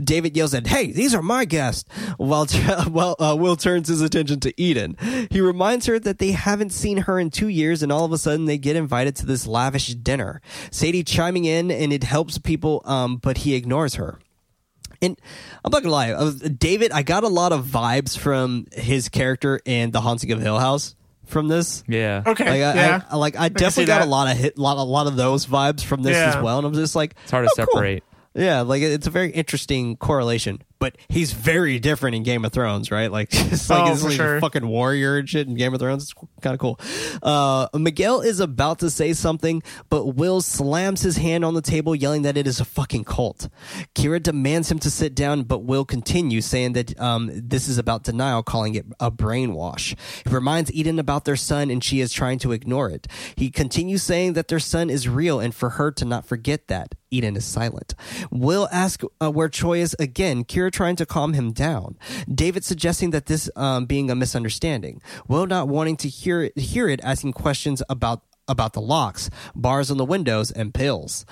[0.04, 1.84] David yells at, "Hey, these are my guests!"
[2.18, 2.46] While
[2.90, 4.96] while uh, Will turns his attention to Eden,
[5.30, 8.18] he reminds her that they haven't seen her in two years, and all of a
[8.18, 10.40] sudden they get invited to this lavish dinner.
[10.70, 14.18] Sadie chiming in, and it helps people, um, but he ignores her.
[15.02, 15.18] And
[15.64, 19.60] I'm not gonna lie, uh, David, I got a lot of vibes from his character
[19.64, 20.94] in The Haunting of Hill House
[21.26, 21.84] from this.
[21.88, 22.22] yeah.
[22.26, 22.44] Okay.
[22.44, 23.02] Like I, yeah.
[23.10, 25.16] I, like I can definitely see got a lot of hit, lot, a lot of
[25.16, 26.36] those vibes from this Yeah.
[26.36, 27.80] as well, and I'm just like, It's hard to oh, cool.
[28.34, 30.62] Yeah, like it's a very interesting correlation.
[30.80, 33.10] But he's very different in Game of Thrones, right?
[33.10, 36.02] Like, just like Oh, he's like a fucking warrior and shit in Game of Thrones.
[36.02, 36.78] It's kind of cool.
[37.22, 41.94] Uh, Miguel is about to say something, but Will slams his hand on the table,
[41.94, 43.48] yelling that it is a fucking cult.
[43.94, 48.02] Kira demands him to sit down, but Will continues, saying that um, this is about
[48.02, 49.96] denial, calling it a brainwash.
[50.26, 53.06] He reminds Eden about their son, and she is trying to ignore it.
[53.36, 56.94] He continues saying that their son is real, and for her to not forget that.
[57.14, 57.94] Eden is silent.
[58.30, 61.96] Will asks uh, where Choi is again, Kira trying to calm him down.
[62.32, 65.00] David suggesting that this um, being a misunderstanding.
[65.28, 69.90] Will not wanting to hear it, hear it asking questions about about the locks, bars
[69.90, 71.24] on the windows, and pills.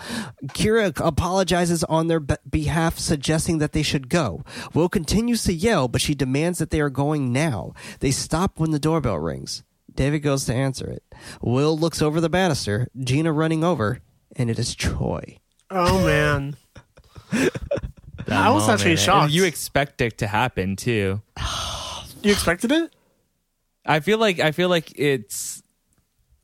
[0.48, 4.42] Kira apologizes on their be- behalf, suggesting that they should go.
[4.72, 7.74] Will continues to yell, but she demands that they are going now.
[8.00, 9.62] They stop when the doorbell rings.
[9.94, 11.04] David goes to answer it.
[11.42, 14.00] Will looks over the banister, Gina running over,
[14.34, 15.41] and it is Choi.
[15.74, 16.56] Oh man.
[18.28, 19.24] I was actually shocked.
[19.24, 21.22] And You expect it to happen too.
[22.22, 22.94] You expected it?
[23.84, 25.62] I feel like I feel like it's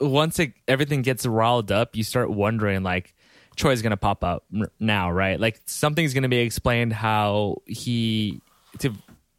[0.01, 3.15] once it, everything gets riled up, you start wondering like
[3.57, 4.45] Choi's gonna pop up
[4.81, 5.39] now, right?
[5.39, 8.41] Like something's gonna be explained how he
[8.79, 8.93] to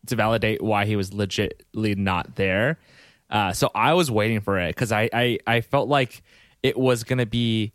[0.07, 2.77] to validate why he was legitly not there.
[3.29, 6.21] Uh, so I was waiting for it because I, I I felt like
[6.63, 7.73] it was gonna be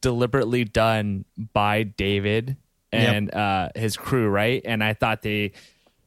[0.00, 2.56] deliberately done by David
[2.92, 4.62] and uh, his crew, right?
[4.64, 5.52] And I thought they,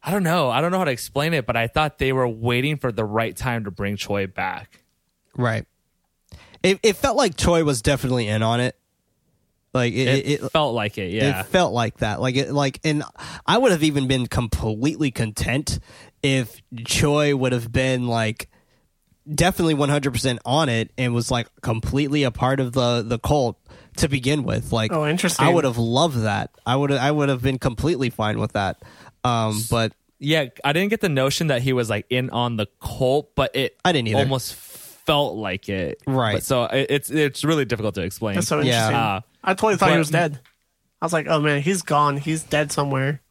[0.04, 2.28] I don't know, I don't know how to explain it, but I thought they were
[2.28, 4.84] waiting for the right time to bring Choi back.
[5.36, 5.66] Right.
[6.64, 8.76] It, it felt like Choi was definitely in on it.
[9.74, 11.40] Like it, It, it, it, felt like it, yeah.
[11.40, 12.20] It felt like that.
[12.20, 13.04] Like it like and
[13.46, 15.80] I would have even been completely content
[16.22, 18.50] if Choi would have been like
[19.34, 23.58] definitely 100% on it and was like completely a part of the the cult
[24.02, 24.72] to begin with.
[24.72, 25.45] Like Oh, interesting.
[25.45, 26.52] I would have loved that.
[26.66, 28.82] I would I would have been completely fine with that.
[29.24, 32.68] Um but yeah, I didn't get the notion that he was like in on the
[32.82, 34.20] cult, but it I didn't either.
[34.20, 35.99] almost felt like it.
[36.06, 36.34] Right.
[36.36, 38.36] But so it, it's it's really difficult to explain.
[38.36, 38.62] That's so Yeah.
[38.88, 38.95] interesting.
[38.95, 40.39] Uh, I totally thought he was dead.
[41.02, 42.18] I was like, oh man, he's gone.
[42.18, 43.22] He's dead somewhere.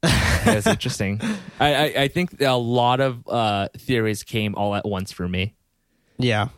[0.00, 1.20] That's interesting.
[1.60, 5.54] I, I, I think a lot of uh, theories came all at once for me.
[6.18, 6.48] Yeah.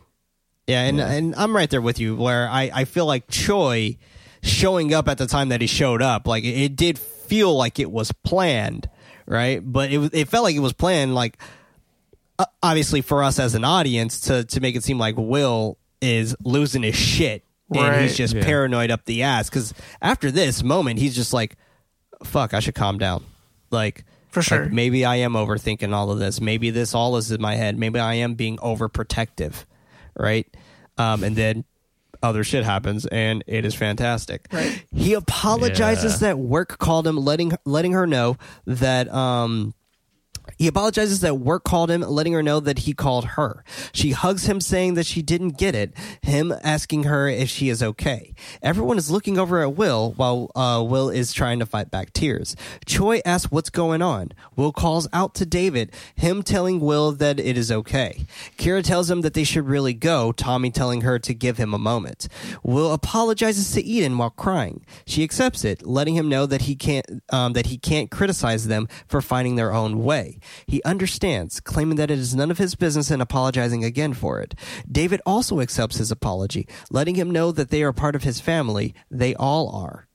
[0.71, 3.97] Yeah, and and I'm right there with you where I, I feel like Choi
[4.41, 7.79] showing up at the time that he showed up, like it, it did feel like
[7.79, 8.89] it was planned,
[9.25, 9.59] right?
[9.63, 11.37] But it it felt like it was planned like
[12.39, 16.35] uh, obviously for us as an audience to to make it seem like Will is
[16.43, 17.43] losing his shit
[17.73, 18.43] and he's just Yeah.
[18.43, 21.55] paranoid up the ass cuz after this moment he's just like
[22.23, 23.23] fuck, I should calm down.
[23.71, 24.65] Like For like, sure.
[24.69, 26.39] maybe I am overthinking all of this.
[26.41, 27.77] Maybe this all is in my head.
[27.77, 29.65] Maybe I am being overprotective,
[30.15, 30.45] right?
[31.01, 31.65] Um, and then
[32.23, 34.45] other shit happens, and it is fantastic.
[34.51, 34.85] Right.
[34.93, 36.27] He apologizes Yeah.
[36.29, 38.37] that work called him, letting letting her know
[38.67, 39.73] that um
[40.61, 43.63] He apologizes that work called him, letting her know that he called her.
[43.93, 45.91] She hugs him, saying that she didn't get it,
[46.21, 48.35] him asking her if she is okay.
[48.61, 52.55] Everyone is looking over at Will while uh, Will is trying to fight back tears.
[52.85, 54.33] Choi asks what's going on.
[54.55, 58.27] Will calls out to David, him telling Will that it is okay.
[58.59, 61.79] Kira tells him that they should really go, Tommy telling her to give him a
[61.79, 62.27] moment.
[62.61, 64.85] Will apologizes to Eden while crying.
[65.07, 68.87] She accepts it, letting him know that he can't um, that he can't criticize them
[69.07, 70.37] for finding their own way.
[70.65, 74.55] He understands, claiming that it is none of his business and apologizing again for it.
[74.89, 78.93] David also accepts his apology, letting him know that they are part of his family.
[79.09, 80.07] They all are.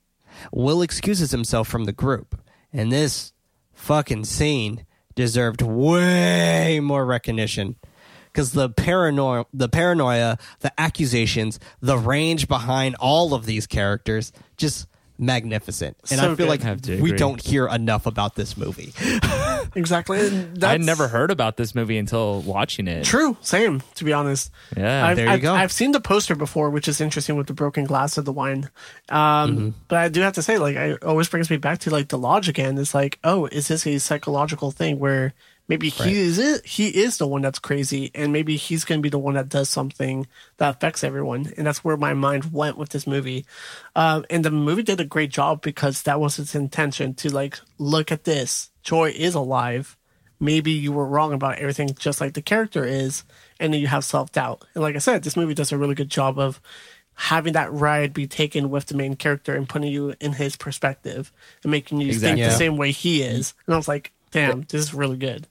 [0.53, 2.41] Will excuses himself from the group,
[2.72, 3.32] and this
[3.72, 4.84] fucking scene
[5.14, 7.76] deserved way more recognition
[8.37, 14.87] because the paranoia, the paranoia, the accusations, the range behind all of these characters, just
[15.19, 15.97] magnificent.
[16.11, 16.49] And So I feel good.
[16.49, 18.93] like Have we don't hear enough about this movie.
[19.75, 20.49] Exactly.
[20.62, 23.05] I never heard about this movie until watching it.
[23.05, 23.37] True.
[23.43, 24.51] Same, to be honest.
[24.77, 25.07] Yeah.
[25.07, 25.55] I've, there you I've, go.
[25.55, 28.71] I've seen the poster before, which is interesting with the broken glass of the wine.
[29.09, 29.69] Um, Mm-hmm.
[29.89, 32.17] But I do have to say, like, it always brings me back to like the
[32.19, 32.79] logic end.
[32.79, 35.35] It's like, oh, is this a psychological thing where
[35.69, 39.09] maybe he is he is the one that's crazy, and maybe he's going to be
[39.09, 40.27] the one that does something
[40.59, 43.45] that affects everyone, and that's where my mind went with this movie.
[43.95, 47.59] Um, and the movie did a great job because that was its intention to like
[47.79, 48.71] look at this.
[48.83, 49.97] Choi is alive.
[50.39, 53.25] Maybe you were wrong about everything just like the character is
[53.59, 54.64] and then you have self-doubt.
[54.75, 56.61] And like i said this movie does a really good job of
[57.14, 61.33] having that ride be taken with the main character and putting you in his perspective
[61.62, 62.43] and making you Exactly.
[62.43, 63.55] think the same way he is.
[63.67, 65.49] And i was like damn this is really good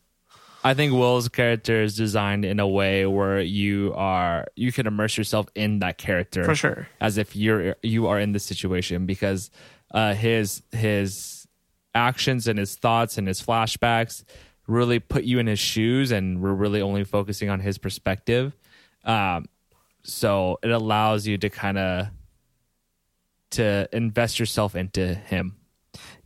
[0.66, 5.16] I think Will's character is designed in a way where you are you can immerse
[5.16, 6.88] yourself in that character For sure.
[7.00, 9.52] as if you're you are in the situation because
[9.92, 11.48] uh, his his
[11.94, 14.24] actions and his thoughts and his flashbacks
[14.68, 18.56] really put you in his shoes, and we're really only focusing on his perspective.
[19.04, 19.46] Um,
[20.04, 22.08] so it allows you to kind of
[23.52, 25.56] to invest yourself into him.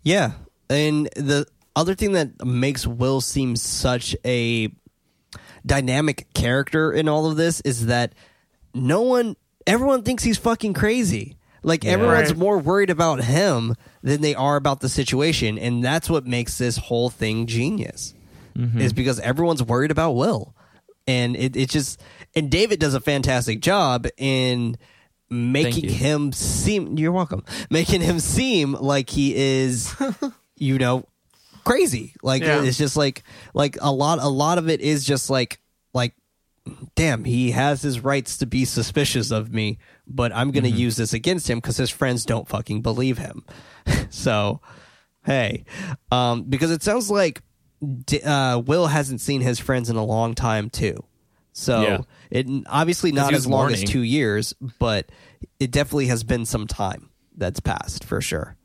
[0.02, 0.32] Yeah.
[0.70, 1.46] And the
[1.76, 4.72] other thing that makes Will seem such a
[5.66, 8.14] dynamic character in all of this is that
[8.74, 9.36] no one,
[9.68, 11.38] everyone thinks he's fucking crazy.
[11.62, 16.26] Like everyone's more worried about him than they are about the situation, and that's what
[16.26, 18.14] makes this whole thing genius.
[18.58, 18.80] Mm-hmm.
[18.80, 20.56] Is because everyone's worried about Will,
[21.06, 22.02] and it, it just
[22.34, 24.78] and David does a fantastic job in
[25.30, 26.98] making him seem.
[26.98, 27.44] You're welcome.
[27.70, 29.94] Making him seem like he is,
[30.56, 31.06] you know,
[31.64, 32.16] crazy.
[32.24, 32.64] Like Yeah.
[32.64, 34.20] it's just like like a lot.
[34.20, 35.60] A lot of it is just like
[35.94, 36.14] like
[36.96, 40.98] damn, he has his rights to be suspicious of me, but I'm going to use
[40.98, 43.44] this against him because his friends don't fucking believe him.
[44.12, 44.62] so,
[45.26, 45.64] hey,
[46.12, 47.42] um, because it sounds like
[48.06, 51.04] D- uh, Will hasn't seen his friends in a long time too.
[51.54, 51.98] So Yeah.
[52.30, 55.10] it obviously not as long as two years, but
[55.60, 58.58] it definitely has been some time that's passed for sure.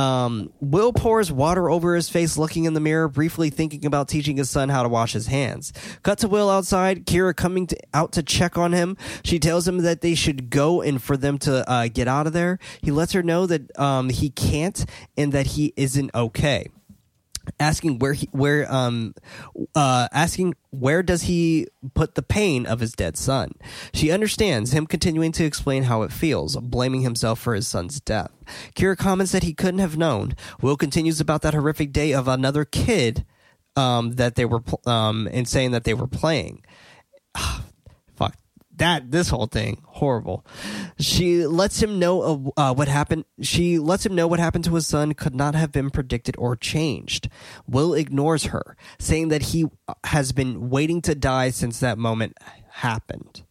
[0.00, 4.38] Um, Will pours water over his face, looking in the mirror, briefly thinking about teaching
[4.38, 5.74] his son how to wash his hands.
[6.02, 8.96] Cut to Will outside, Kira coming to, out to check on him.
[9.22, 12.32] She tells him that they should go and for them to uh, get out of
[12.32, 12.58] there.
[12.80, 14.86] He lets her know that um, he can't
[15.18, 16.68] and that he isn't okay
[17.58, 19.14] asking where he where um
[19.74, 23.52] uh asking where does he put the pain of his dead son?
[23.92, 28.30] She understands him continuing to explain how it feels blaming himself for his son's death.
[28.74, 30.34] Kira comments that he couldn't have known.
[30.60, 33.24] Will continues about that horrific day of another kid
[33.76, 36.62] um that they were um and saying that they were playing
[38.80, 40.44] that this whole thing horrible.
[40.98, 44.74] She lets him know of uh, what happened she lets him know what happened to
[44.74, 47.28] his son could not have been predicted or changed.
[47.68, 49.66] Will ignores her saying that he
[50.04, 52.36] has been waiting to die since that moment
[52.68, 53.44] happened.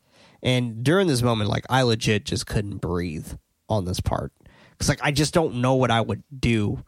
[0.44, 3.34] And during this moment like i legit just couldn't breathe
[3.68, 4.32] on this part.
[4.72, 6.84] Because like i just don't know what i would do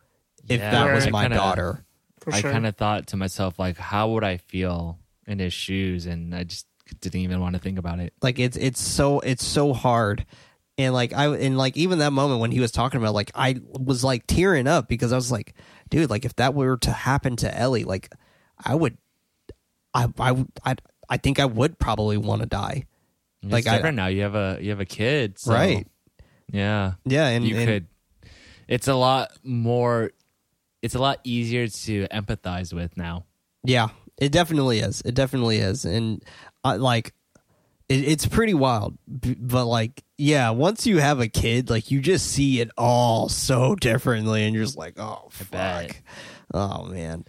[0.49, 1.85] if Yeah, that was my kinda- daughter.
[2.22, 6.05] For I kind of thought to myself like, how would I feel in his shoes?
[6.05, 6.68] And I just
[6.99, 8.13] didn't even want to think about it.
[8.22, 10.26] like it's it's so it's so hard
[10.77, 13.59] and like i and like even that moment when he was talking about like i
[13.80, 15.53] was like tearing up because i was like
[15.89, 18.11] dude like if that were to happen to ellie like
[18.63, 18.97] i would
[19.93, 20.76] i i i,
[21.09, 22.85] I think i would probably want to die
[23.43, 24.07] It's Like, I- different now.
[24.07, 25.88] You have a you have a kid, so, right
[26.51, 27.88] Yeah, yeah and you and- could.
[28.68, 30.11] It's a lot more.
[30.81, 33.26] It's a lot easier to empathize with now.
[33.65, 35.01] Yeah, it definitely is.
[35.03, 36.23] It definitely is, and
[36.63, 37.13] uh, like,
[37.89, 38.97] it, it's pretty wild.
[39.07, 43.75] But like, yeah, once you have a kid, like you just see it all so
[43.75, 45.95] differently, and you're just like, oh fuck.
[46.53, 47.23] Oh man,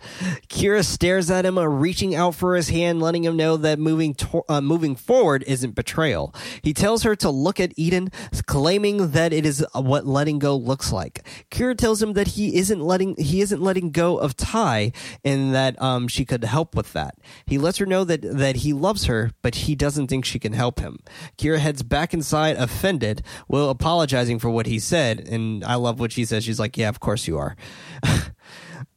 [0.48, 4.14] Kira stares at him, uh, reaching out for his hand, letting him know that moving
[4.14, 6.34] to- uh, moving forward isn't betrayal.
[6.62, 8.10] He tells her to look at Eden,
[8.46, 11.24] claiming that it is uh, what letting go looks like.
[11.50, 14.90] Kira tells him that he isn't letting he isn't letting go of Ty,
[15.24, 17.16] and that um she could help with that.
[17.46, 20.52] He lets her know that that he loves her, but he doesn't think she can
[20.52, 20.98] help him.
[21.38, 26.10] Kira heads back inside, offended, Will apologizing for what he said, and I love what
[26.10, 26.42] she says.
[26.44, 27.56] She's like, "Yeah, of course you are."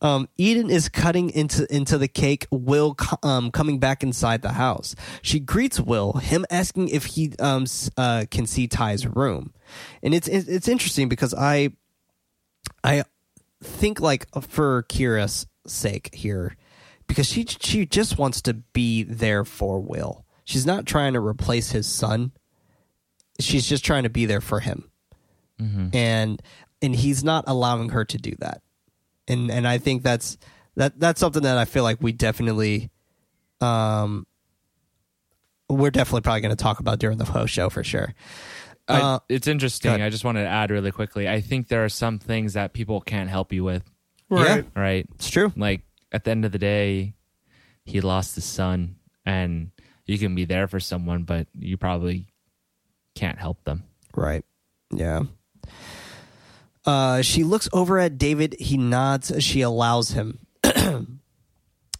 [0.05, 2.45] Um, Eden is cutting into into the cake.
[2.51, 4.95] Will um, coming back inside the house.
[5.23, 7.65] She greets Will, him asking if he um
[7.97, 9.51] uh, can see Ty's room,
[10.03, 11.71] and it's it's it's interesting because I
[12.83, 13.03] I
[13.63, 16.55] think like for Kira's sake here,
[17.07, 20.23] because she she just wants to be there for Will.
[20.43, 22.31] She's not trying to replace his son.
[23.39, 24.87] She's just trying to be there for him,
[25.95, 26.43] and
[26.83, 28.61] and he's not allowing her to do that
[29.27, 30.37] and and I think that's
[30.75, 32.89] that that's something that I feel like we definitely
[33.61, 34.25] um
[35.69, 38.13] we're definitely probably going to talk about during the whole show for sure.
[38.87, 39.91] I- Uh, it's interesting.
[40.01, 41.27] I just wanted to add really quickly.
[41.27, 43.83] I think there are some things that people can't help you with,
[44.29, 44.61] Yeah.
[44.75, 45.07] right?
[45.15, 45.51] It's true.
[45.55, 45.81] Like
[46.11, 47.15] at the end of the day,
[47.83, 49.71] he lost his son, and
[50.05, 52.27] you can be there for someone, but you probably
[53.15, 53.85] can't help them.
[54.15, 54.45] Right.
[54.93, 55.21] Yeah.
[56.85, 58.55] Uh, she looks over at David.
[58.59, 59.31] He nods.
[59.43, 60.44] She allows him.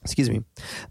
[0.06, 0.44] Excuse me.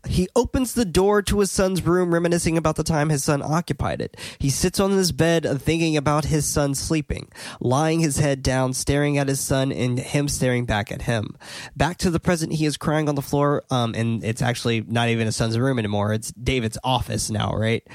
[0.09, 4.01] He opens the door to his son's room, reminiscing about the time his son occupied
[4.01, 4.16] it.
[4.41, 7.31] He sits on his bed, thinking about his son sleeping,
[7.61, 11.36] lying his head down, staring at his son, and him staring back at him.
[11.77, 15.09] Back to the present, he is crying on the floor, um, and it's actually not
[15.09, 16.12] even his son's room anymore.
[16.12, 17.86] It's David's office now, right?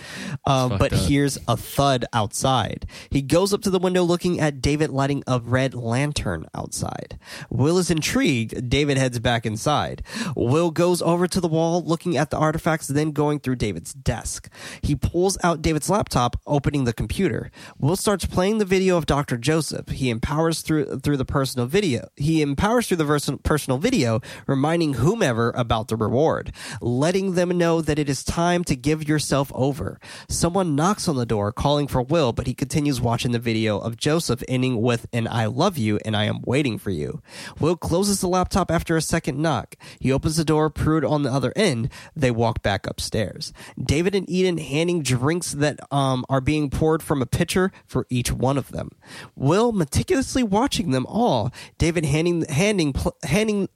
[0.45, 0.99] Um, but up.
[0.99, 2.85] hears a thud outside.
[3.09, 7.19] He goes up to the window, looking at David lighting a red lantern outside.
[7.49, 8.69] Will is intrigued.
[8.69, 10.01] David heads back inside.
[10.37, 14.49] Will goes over to the wall, looking at the artifacts, then going through David's desk.
[14.81, 17.51] He pulls out David's laptop, opening the computer.
[17.79, 19.37] Will starts playing the video of Dr.
[19.37, 19.89] Joseph.
[19.89, 22.09] He empowers through through the personal video.
[22.15, 27.81] He empowers through the vers- personal video, reminding whomever about the reward, letting them know
[27.81, 29.99] that it is time to give yourself over.
[30.27, 33.97] Someone knocks on the door, calling for Will, but he continues watching the video of
[33.97, 37.21] Joseph, ending with an "I love you" and "I am waiting for you."
[37.59, 39.75] Will closes the laptop after a second knock.
[39.99, 40.69] He opens the door.
[40.99, 41.89] Pruitt on the other end.
[42.15, 43.53] They walk back upstairs.
[43.81, 48.31] David and Eden handing drinks that um, are being poured from a pitcher for each
[48.31, 48.89] one of them.
[49.35, 51.51] Will meticulously watching them all.
[51.77, 53.69] David handing handing pl- handing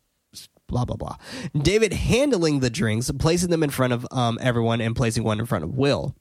[0.68, 1.16] blah blah blah.
[1.58, 5.46] David handling the drinks, placing them in front of um, everyone, and placing one in
[5.46, 6.16] front of Will.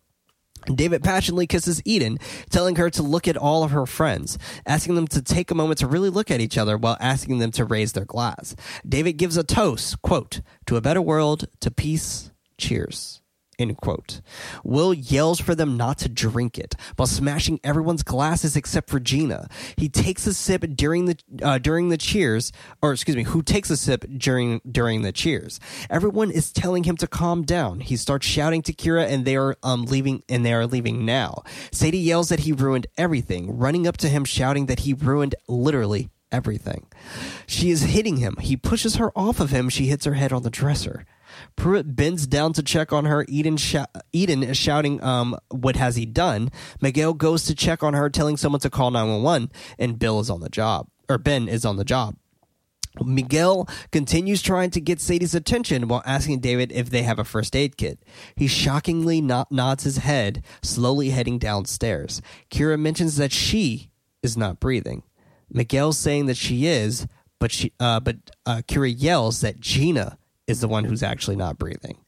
[0.67, 2.19] David passionately kisses Eden,
[2.51, 5.79] telling her to look at all of her friends, asking them to take a moment
[5.79, 8.55] to really look at each other while asking them to raise their glass.
[8.87, 13.22] David gives a toast, quote, to a better world, to peace, cheers.
[13.63, 14.21] End quote.
[14.65, 19.47] Will yells for them not to drink it while smashing everyone's glasses except for Gina.
[19.77, 22.51] He takes a sip during the uh, during the cheers,
[22.83, 25.61] or excuse me, who takes a sip during during the cheers.
[25.89, 27.79] Everyone is telling him to calm down.
[27.79, 31.45] He starts shouting to Kira, and they are um leaving, and they are leaving now.
[31.71, 36.11] Sadie yells that he ruined everything, running up to him, shouting that he ruined literally
[36.33, 36.87] everything.
[37.47, 38.37] She is hitting him.
[38.41, 39.69] He pushes her off of him.
[39.69, 41.07] She hits her head on the dresser.
[41.57, 43.25] Pruitt bends down to check on her.
[43.29, 46.51] Eden, shou- Eden is shouting, um, what has he done?
[46.81, 50.41] Miguel goes to check on her, telling someone to call 911, and Bill is on
[50.41, 52.17] the job, or Ben is on the job.
[53.03, 57.57] Miguel continues trying to get Sadie's attention while asking David if they have a first
[57.57, 58.03] aid kit.
[58.37, 62.21] He shockingly no- nods his head, slowly heading downstairs.
[62.51, 63.91] Kira mentions that she
[64.23, 65.03] is not breathing.
[65.51, 67.07] Miguel's saying that she is,
[67.39, 70.19] but she, uh, but uh, Kira yells that Gina
[70.53, 71.99] is the one who's actually not breathing.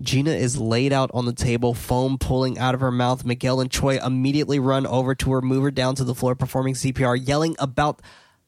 [0.00, 3.24] Gina is laid out on the table, foam pulling out of her mouth.
[3.24, 6.72] Miguel and Choi immediately run over to her, move her down to the floor, performing
[6.72, 8.00] CPR, yelling about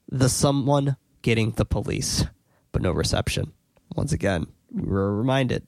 [0.09, 2.25] the someone getting the police,
[2.73, 3.53] but no reception.
[3.95, 5.67] Once again, we were reminded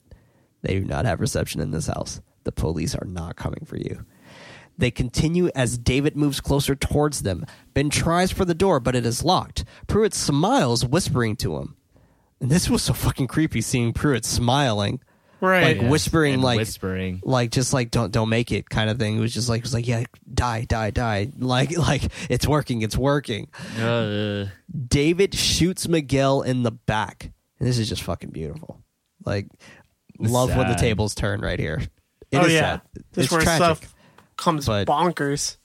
[0.63, 2.19] they do not have reception in this house.
[2.43, 4.05] The police are not coming for you.
[4.77, 7.45] They continue as David moves closer towards them.
[7.73, 9.63] Ben tries for the door, but it is locked.
[9.87, 11.75] Pruitt smiles, whispering to him.
[12.41, 14.99] And this was so fucking creepy seeing Pruitt smiling.
[15.41, 15.63] Right.
[15.63, 17.21] Like Yes, whispering and like whispering.
[17.23, 19.17] like just like don't don't make it kind of thing.
[19.17, 21.29] It was just like it was like yeah, die, die, die.
[21.37, 23.49] Like like it's working, it's working.
[23.79, 24.45] Uh,
[24.87, 27.31] David shoots Miguel in the back.
[27.59, 28.81] And this is just fucking beautiful.
[29.25, 29.47] Like
[30.19, 31.81] It's love when the tables turn right here.
[32.31, 32.81] It oh is yeah, sad.
[33.13, 33.95] this it's where tragic, stuff
[34.37, 35.57] comes but- bonkers.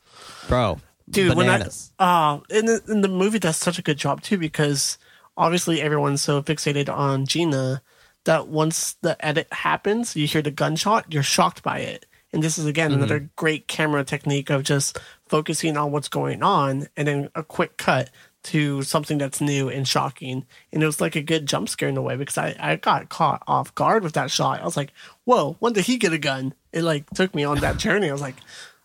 [0.49, 0.79] bro.
[1.09, 1.93] dude bananas.
[1.97, 4.99] when i uh in the, in the movie does such a good job too because
[5.41, 7.83] obviously everyone's so fixated on Gina
[8.25, 12.05] that once the edit happens, you hear the gunshot, you're shocked by it.
[12.33, 13.33] And this is again another mm-hmm.
[13.35, 18.11] great camera technique of just focusing on what's going on and then a quick cut
[18.43, 20.47] to something that's new and shocking.
[20.73, 23.09] And it was like a good jump scare in a way because I, I got
[23.09, 24.61] caught off guard with that shot.
[24.61, 24.93] I was like,
[25.25, 26.55] whoa, when did he get a gun?
[26.73, 28.09] It like took me on that journey.
[28.09, 28.37] I was like,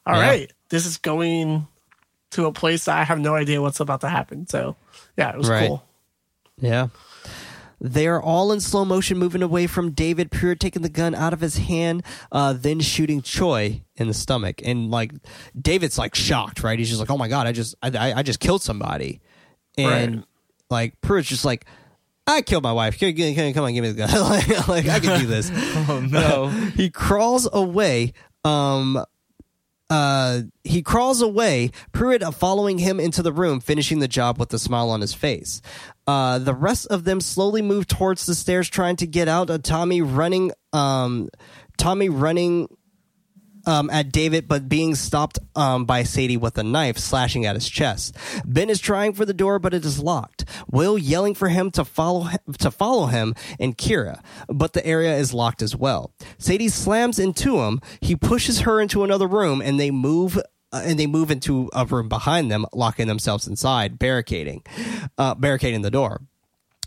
[0.07, 0.27] all Yeah.
[0.27, 1.67] right, this is going
[2.31, 4.47] to a place that I have no idea what's about to happen.
[4.47, 4.75] So
[5.17, 5.67] yeah, it was Right.
[5.67, 5.84] cool.
[6.59, 6.87] Yeah.
[7.81, 11.33] They are all in slow motion moving away from David, Pruitt taking the gun out
[11.33, 14.61] of his hand, uh, then shooting Choi in the stomach.
[14.63, 15.11] And like
[15.59, 16.79] David's like shocked, right?
[16.79, 19.19] He's just like, Oh my god, I just I, I, I just killed somebody.
[19.77, 20.25] And Right.
[20.69, 21.65] like Pruitt's just like
[22.25, 22.97] I killed my wife.
[22.99, 24.09] Come, come, come on, give me the gun.
[24.21, 25.51] like, like, I can do this.
[25.87, 26.47] Oh no.
[26.75, 28.13] he crawls away.
[28.43, 29.03] Um,
[29.89, 34.59] uh, he crawls away, Pruitt following him into the room, finishing the job with a
[34.59, 35.61] smile on his face.
[36.07, 39.49] Uh, the rest of them slowly move towards the stairs, trying to get out.
[39.49, 41.29] Uh, Tommy running, um,
[41.77, 42.67] Tommy running
[43.65, 47.69] um, at David, but being stopped um, by Sadie with a knife, slashing at his
[47.69, 48.15] chest.
[48.45, 50.45] Ben is trying for the door, but it is locked.
[50.69, 52.27] Will yelling for him to follow
[52.59, 56.13] to follow him, and Kira, but the area is locked as well.
[56.37, 57.81] Sadie slams into him.
[58.01, 60.39] He pushes her into another room, and they move.
[60.73, 64.63] Uh, and they move into a room behind them, locking themselves inside, barricading,
[65.17, 66.21] uh, barricading the door.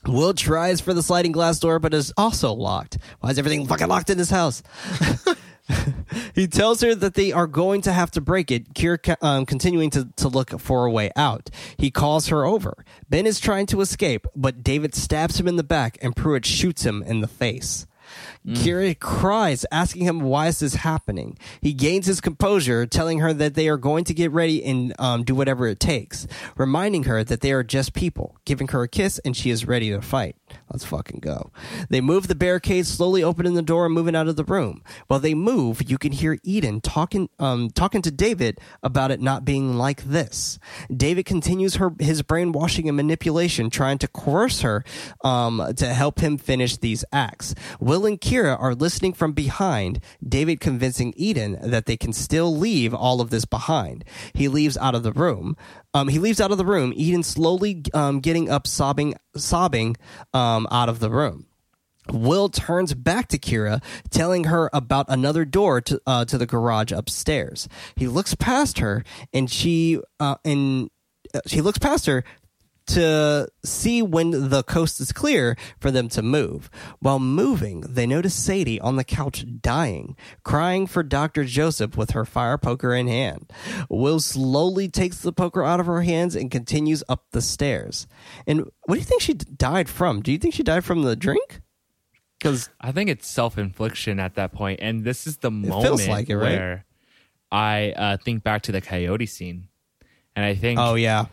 [0.06, 2.98] Will tries for the sliding glass door, but is also locked.
[3.20, 4.62] Why is everything fucking locked in this house?
[6.34, 8.74] he tells her that they are going to have to break it.
[8.74, 11.50] Kira um, continuing to, to look for a way out.
[11.76, 12.84] He calls her over.
[13.08, 16.84] Ben is trying to escape, but David stabs him in the back and Pruitt shoots
[16.84, 17.86] him in the face.
[18.46, 21.36] Kira cries, asking him why is this happening.
[21.60, 25.22] He gains his composure, telling her that they are going to get ready and um,
[25.24, 26.26] do whatever it takes,
[26.56, 29.90] reminding her that they are just people, giving her a kiss, and she is ready
[29.90, 30.36] to fight.
[30.70, 31.50] Let's fucking go.
[31.88, 34.82] They move the barricade, slowly opening the door and moving out of the room.
[35.06, 39.44] While they move, you can hear Eden talking, um, talking to David about it not
[39.44, 40.58] being like this.
[40.94, 44.84] David continues her his brainwashing and manipulation, trying to coerce her
[45.24, 47.54] um, to help him finish these acts.
[47.80, 50.00] Will and Kira are listening from behind.
[50.26, 54.04] David convincing Eden that they can still leave all of this behind.
[54.34, 55.56] He leaves out of the room.
[55.94, 56.92] Um, he leaves out of the room.
[56.94, 59.96] Eden slowly um, getting up, sobbing, sobbing
[60.34, 61.46] um, out of the room.
[62.10, 66.90] Will turns back to Kira, telling her about another door to uh, to the garage
[66.90, 67.68] upstairs.
[67.96, 70.88] He looks past her, and she uh, and
[71.34, 72.24] uh, she looks past her
[72.88, 76.70] to see when the coast is clear for them to move.
[77.00, 81.44] While moving, they notice Sadie on the couch dying, crying for Dr.
[81.44, 83.52] Joseph with her fire poker in hand.
[83.88, 88.06] Will slowly takes the poker out of her hands and continues up the stairs.
[88.46, 90.22] And what do you think she died from?
[90.22, 91.60] Do you think she died from the drink?
[92.38, 96.08] Because I think it's self infliction at that point, and this is the feels moment
[96.08, 96.58] like it, right?
[96.58, 96.84] where
[97.50, 99.68] I uh, think back to the coyote scene,
[100.36, 101.26] and I think oh yeah,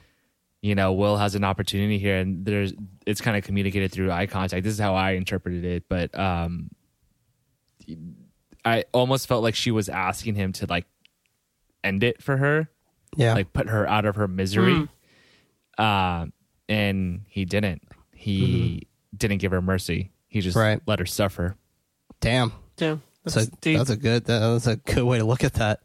[0.65, 2.73] you know Will has an opportunity here, and there's
[3.05, 4.63] it's kind of communicated through eye contact.
[4.63, 6.71] This is how I interpreted it, but um,
[8.63, 10.85] I almost felt like she was asking him to like
[11.83, 12.67] end it for her,
[13.15, 14.87] yeah, like put her out of her misery,
[15.77, 16.25] uh,
[16.67, 17.83] and he didn't.
[18.13, 20.11] He didn't give her mercy.
[20.27, 20.81] He just Right.
[20.87, 21.55] let her suffer.
[22.19, 22.51] damn.
[22.79, 22.97] Yeah,
[23.27, 23.77] So that's deep.
[23.77, 25.81] that's a good that, that's a good way to look at that.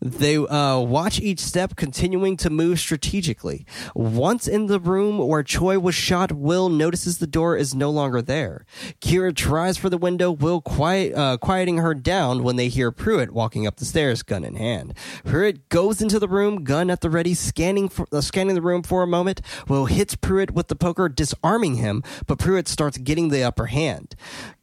[0.00, 3.66] They uh, watch each step, continuing to move strategically.
[3.94, 8.22] Once in the room where Choi was shot, Will notices the door is no longer
[8.22, 8.64] there.
[9.00, 13.32] Kira tries for the window, Will quiet, uh, quieting her down when they hear Pruitt
[13.32, 14.94] walking up the stairs, gun in hand.
[15.24, 18.82] Pruitt goes into the room, gun at the ready, scanning for, uh, scanning the room
[18.82, 19.42] for a moment.
[19.68, 24.16] Will hits Pruitt with the poker, disarming him, but Pruitt starts getting the upper hand.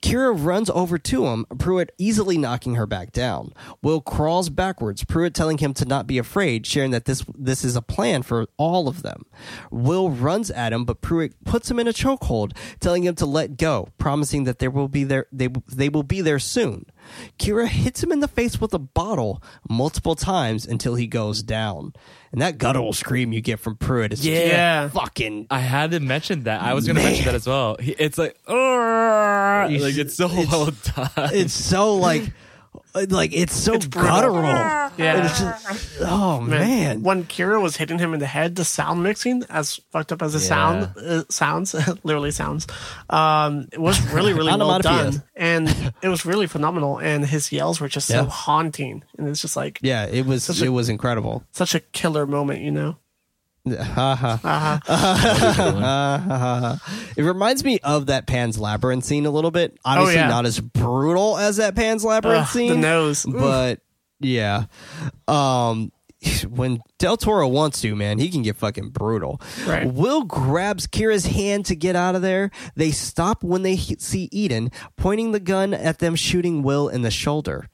[0.07, 3.51] Kira runs over to him, Pruitt easily knocking her back down.
[3.81, 7.75] Will crawls backwards, Pruitt telling him to not be afraid, sharing that this this is
[7.75, 9.25] a plan for all of them.
[9.69, 13.57] Will runs at him, but Pruitt puts him in a chokehold, telling him to let
[13.57, 16.85] go, promising that there will be there they they will be there soon.
[17.39, 21.93] Kira hits him in the face with a bottle multiple times until he goes down.
[22.31, 24.89] And that guttural scream you get from Pruitt is just Yeah.
[24.89, 26.61] fucking I had to mention that.
[26.61, 27.77] I was going to mention that as well.
[27.79, 31.29] It's like, like it's so it's- well done.
[31.33, 32.23] it's so like
[33.05, 34.01] like it's so brutal.
[34.01, 34.43] guttural.
[34.97, 35.25] Yeah.
[35.25, 37.03] It's just, oh man.
[37.03, 40.33] When Kira was hitting him in the head, the sound mixing, as fucked up as
[40.33, 40.45] the Yeah.
[40.45, 42.67] sound uh, sounds, literally sounds,
[43.09, 45.67] um, it was really, really well done, and
[46.01, 46.97] it was really phenomenal.
[46.97, 50.61] And his yells were just so haunting, and it's just like Yeah, it was Such
[50.61, 51.43] a- it was incredible.
[51.51, 52.97] such a killer moment, you know.
[57.17, 59.77] It reminds me of that Pan's Labyrinth scene a little bit.
[59.83, 60.27] Obviously, yeah.
[60.27, 62.69] not as brutal as that Pan's Labyrinth Ugh, scene.
[62.69, 63.25] the nose.
[63.25, 63.81] But
[64.19, 64.65] yeah.
[65.27, 65.91] Um,
[66.49, 69.39] when Del Toro wants to, man, he can get fucking brutal.
[69.65, 69.91] Right.
[69.91, 72.49] Will grabs Kira's hand to get out of there.
[72.75, 77.11] They stop when they see Eden pointing the gun at them, shooting Will in the
[77.11, 77.69] shoulder.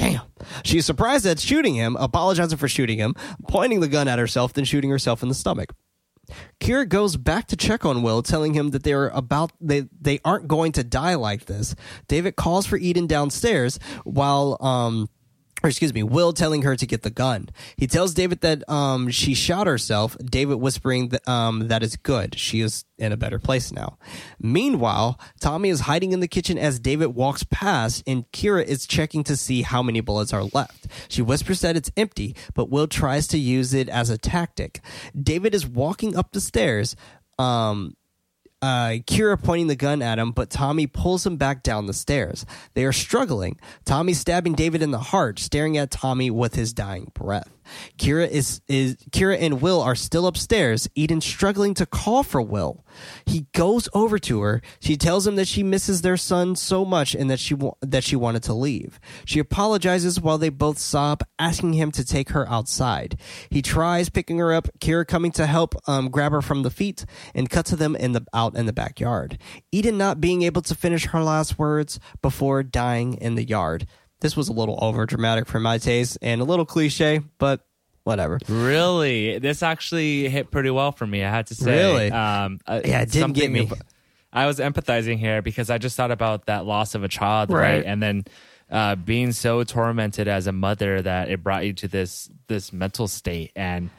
[0.00, 0.22] Damn.
[0.64, 3.14] She's surprised at shooting him, apologizing for shooting him,
[3.48, 5.74] pointing the gun at herself, then shooting herself in the stomach.
[6.58, 10.48] Kira goes back to check on Will, telling him that they're about they they aren't
[10.48, 11.74] going to die like this.
[12.08, 15.08] David calls for Eden downstairs while um
[15.62, 17.48] or excuse me, Will telling her to get the gun.
[17.76, 20.16] He tells David that um, she shot herself.
[20.18, 22.38] David whispering that um, that is good.
[22.38, 23.98] She is in a better place now.
[24.38, 29.24] Meanwhile, Tommy is hiding in the kitchen as David walks past, and Kira is checking
[29.24, 30.86] to see how many bullets are left.
[31.08, 34.80] She whispers that it's empty, but Will tries to use it as a tactic.
[35.20, 36.96] David is walking up the stairs.
[37.38, 37.96] Um,
[38.62, 42.44] uh, Kira pointing the gun at him, but Tommy pulls him back down the stairs.
[42.74, 43.58] They are struggling.
[43.84, 47.50] Tommy stabbing David in the heart, staring at Tommy with his dying breath.
[47.98, 50.88] Kira is is Kira and Will are still upstairs.
[50.94, 52.84] Eden struggling to call for Will.
[53.26, 54.62] He goes over to her.
[54.80, 58.04] She tells him that she misses their son so much and that she wa- that
[58.04, 58.98] she wanted to leave.
[59.24, 63.18] She apologizes while they both sob, asking him to take her outside.
[63.50, 64.68] He tries picking her up.
[64.80, 68.12] Kira coming to help um, grab her from the feet and cut to them in
[68.12, 69.38] the out in the backyard.
[69.72, 73.86] Eden not being able to finish her last words before dying in the yard.
[74.20, 77.64] This was a little over dramatic for my taste and a little cliche, but
[78.04, 78.38] whatever.
[78.48, 81.24] Really, this actually hit pretty well for me.
[81.24, 81.70] I had to say.
[81.92, 82.10] Really?
[82.10, 83.68] Um, uh, Yeah, it didn't get me.
[83.70, 83.82] ab-
[84.32, 87.76] I was empathizing here because I just thought about that loss of a child, right?
[87.78, 87.84] Right.
[87.84, 88.24] And then
[88.70, 93.08] uh, being so tormented as a mother that it brought you to this this mental
[93.08, 93.90] state, and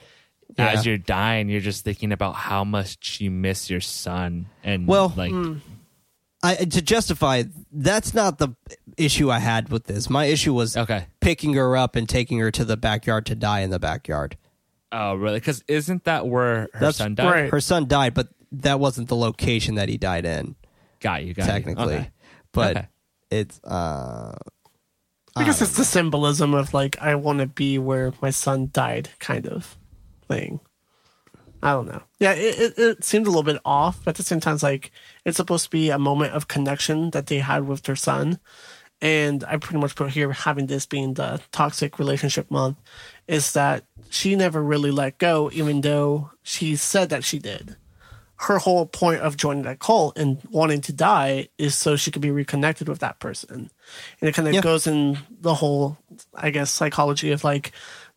[0.58, 5.12] as you're dying, you're just thinking about how much you miss your son, and Well,
[5.18, 5.34] like.
[6.44, 8.50] I to justify that's not the
[8.98, 10.10] issue I had with this.
[10.10, 11.06] My issue was Okay.
[11.20, 14.38] picking her up and taking her to the backyard to die in the backyard.
[14.92, 15.38] Oh, really?
[15.40, 17.32] Because isn't that where her That's son died?
[17.32, 17.50] right.
[17.52, 20.56] Her son died, but that wasn't the location that he died in,
[21.00, 21.34] Got you.
[21.34, 21.52] Got you.
[21.52, 21.96] technically.
[21.96, 22.12] Okay.
[22.52, 22.88] But Okay.
[23.30, 24.36] it's uh
[25.36, 29.10] I guess it's the symbolism of like I want to be where my son died,
[29.20, 29.78] kind of
[30.28, 30.60] thing.
[31.64, 32.02] I don't know.
[32.20, 34.64] Yeah, it, it, it seemed a little bit off, but at the same time, it's
[34.64, 34.92] like
[35.26, 38.40] it's supposed to be a moment of connection that they had with their son.
[39.02, 42.78] And I pretty much put here having this being the toxic relationship month
[43.28, 47.78] is that she never really let go, even though she said that she did.
[48.36, 52.24] Her whole point of joining that cult and wanting to die is so she could
[52.24, 53.70] be reconnected with that person.
[54.20, 54.62] And it kind of Yeah.
[54.62, 55.98] goes in the whole,
[56.36, 57.72] I guess, psychology of like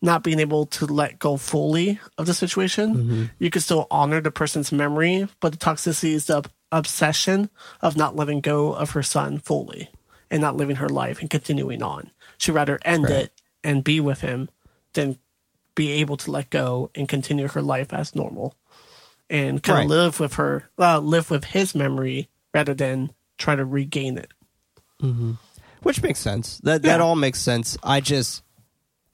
[0.05, 3.31] not being able to let go fully of the situation.
[3.39, 7.49] You could still honor the person's memory, but the toxicity is the obsession
[7.81, 9.89] of not letting go of her son fully
[10.31, 12.11] and not living her life and continuing on.
[12.37, 13.33] She'd rather end it
[13.65, 14.51] and be with him
[14.93, 15.19] than
[15.75, 18.55] be able to let go and continue her life as normal
[19.31, 19.85] and kind Right.
[19.85, 24.31] of live with her, uh, live with his memory rather than try to regain it.
[25.83, 26.59] which makes sense.
[26.63, 27.77] That that all makes sense.
[27.83, 28.43] I just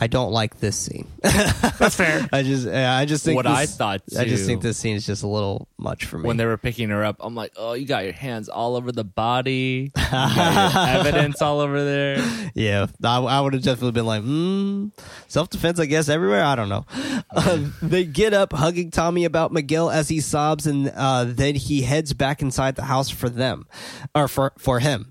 [0.03, 1.07] I don't like this scene.
[1.21, 2.27] That's fair.
[2.33, 5.05] I just I just think What I this- thought, I just think this scene is
[5.05, 6.27] just a little much for me.
[6.27, 8.93] when they were picking her up, I'm like, oh, you got your hands all over
[8.93, 12.51] the body, you got your evidence all over there.
[12.55, 14.89] Yeah, I, I would have definitely been like, hmm,
[15.29, 16.45] self defense, I guess, everywhere.
[16.45, 16.87] I don't know.
[17.31, 21.83] Uh, they get up, hugging Tommy about Miguel as he sobs, and uh, then he
[21.83, 23.67] heads back inside the house for them,
[24.15, 25.10] or for for him.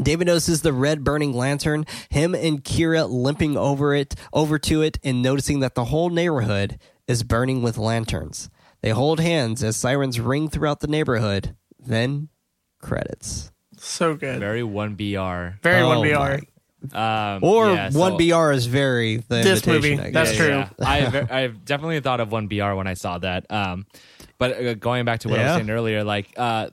[0.00, 4.98] David notices the red burning lantern, him and Kira limping over it, over to it,
[5.04, 8.48] and noticing that the whole neighborhood is burning with lanterns.
[8.80, 11.54] They hold hands as sirens ring throughout the neighborhood.
[11.78, 12.28] Then
[12.80, 13.52] credits.
[13.78, 14.38] So good.
[14.40, 15.02] Very one br.
[15.62, 16.96] Very Oh one my BR.
[16.96, 20.36] Um, Or yeah, so- one BR is very the This invitation, movie, I that's guess.
[20.38, 20.64] true.
[20.84, 23.46] I ve- I've definitely thought of one BR when I saw that.
[23.50, 23.86] Um,
[24.38, 26.70] but uh, going back to what I was saying earlier, like uh,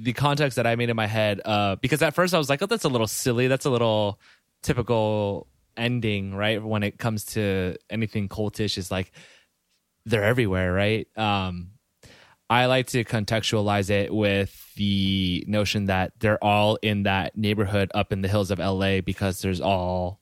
[0.00, 2.62] the context that I made in my head, uh, because at first I was like,
[2.62, 3.48] oh, that's a little silly.
[3.48, 4.20] That's a little
[4.62, 5.46] typical
[5.76, 6.62] ending, right?
[6.62, 9.10] When it comes to anything cultish, is like
[10.06, 11.06] they're everywhere, right?
[11.16, 11.70] Um,
[12.50, 18.12] I like to contextualize it with the notion that they're all in that neighborhood up
[18.12, 20.20] in the hills of LA because there's all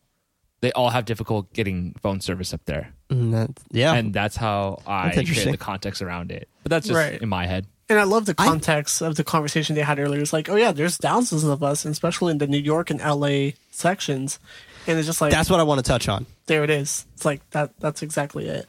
[0.62, 2.94] they all have difficult getting phone service up there.
[3.11, 3.93] Mm, that- yeah.
[3.93, 6.48] And that's how I That's create the context around it.
[6.62, 7.20] But that's just Right.
[7.20, 7.66] in my head.
[7.89, 10.21] And I love the context of the conversation they had earlier.
[10.21, 13.01] It's like, oh yeah, there's thousands of us, and especially in the New York and
[13.01, 14.41] LA sections.
[14.89, 16.27] And it's just like That's what I want to touch on.
[16.47, 17.07] there it is.
[17.15, 17.73] It's like that.
[17.79, 18.67] That's exactly it.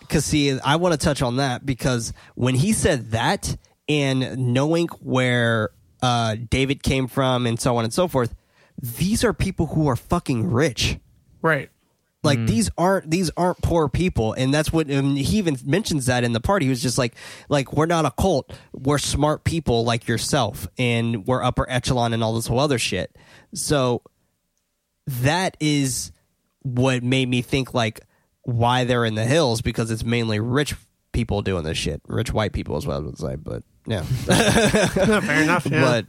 [0.00, 3.56] Because see, I want to touch on that because when he said that
[3.88, 5.70] and knowing where
[6.02, 8.34] uh, David came from and so on and so forth,
[8.80, 10.98] these are people who are fucking rich.
[11.40, 11.70] Right.
[12.24, 12.46] Like mm.
[12.46, 16.32] these aren't these aren't poor people, and that's what and he even mentions that in
[16.32, 16.66] the party.
[16.66, 17.14] He was just like,
[17.48, 18.52] like we're not a cult.
[18.72, 23.14] We're smart people like yourself, and we're upper echelon and all this whole other shit.
[23.52, 24.02] So
[25.06, 26.12] that is
[26.62, 28.00] what made me think like
[28.42, 30.74] why they're in the hills because it's mainly rich
[31.12, 32.00] people doing this shit.
[32.06, 34.00] Rich white people is what I would say, but yeah.
[34.00, 34.04] No,
[35.20, 35.66] fair enough.
[35.66, 35.80] Yeah.
[35.80, 36.06] but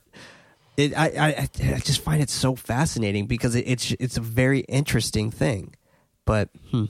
[0.78, 4.62] it, I, I, I just find it so fascinating because it, it's it's a very
[4.62, 5.76] interesting thing.
[6.26, 6.86] But hmm.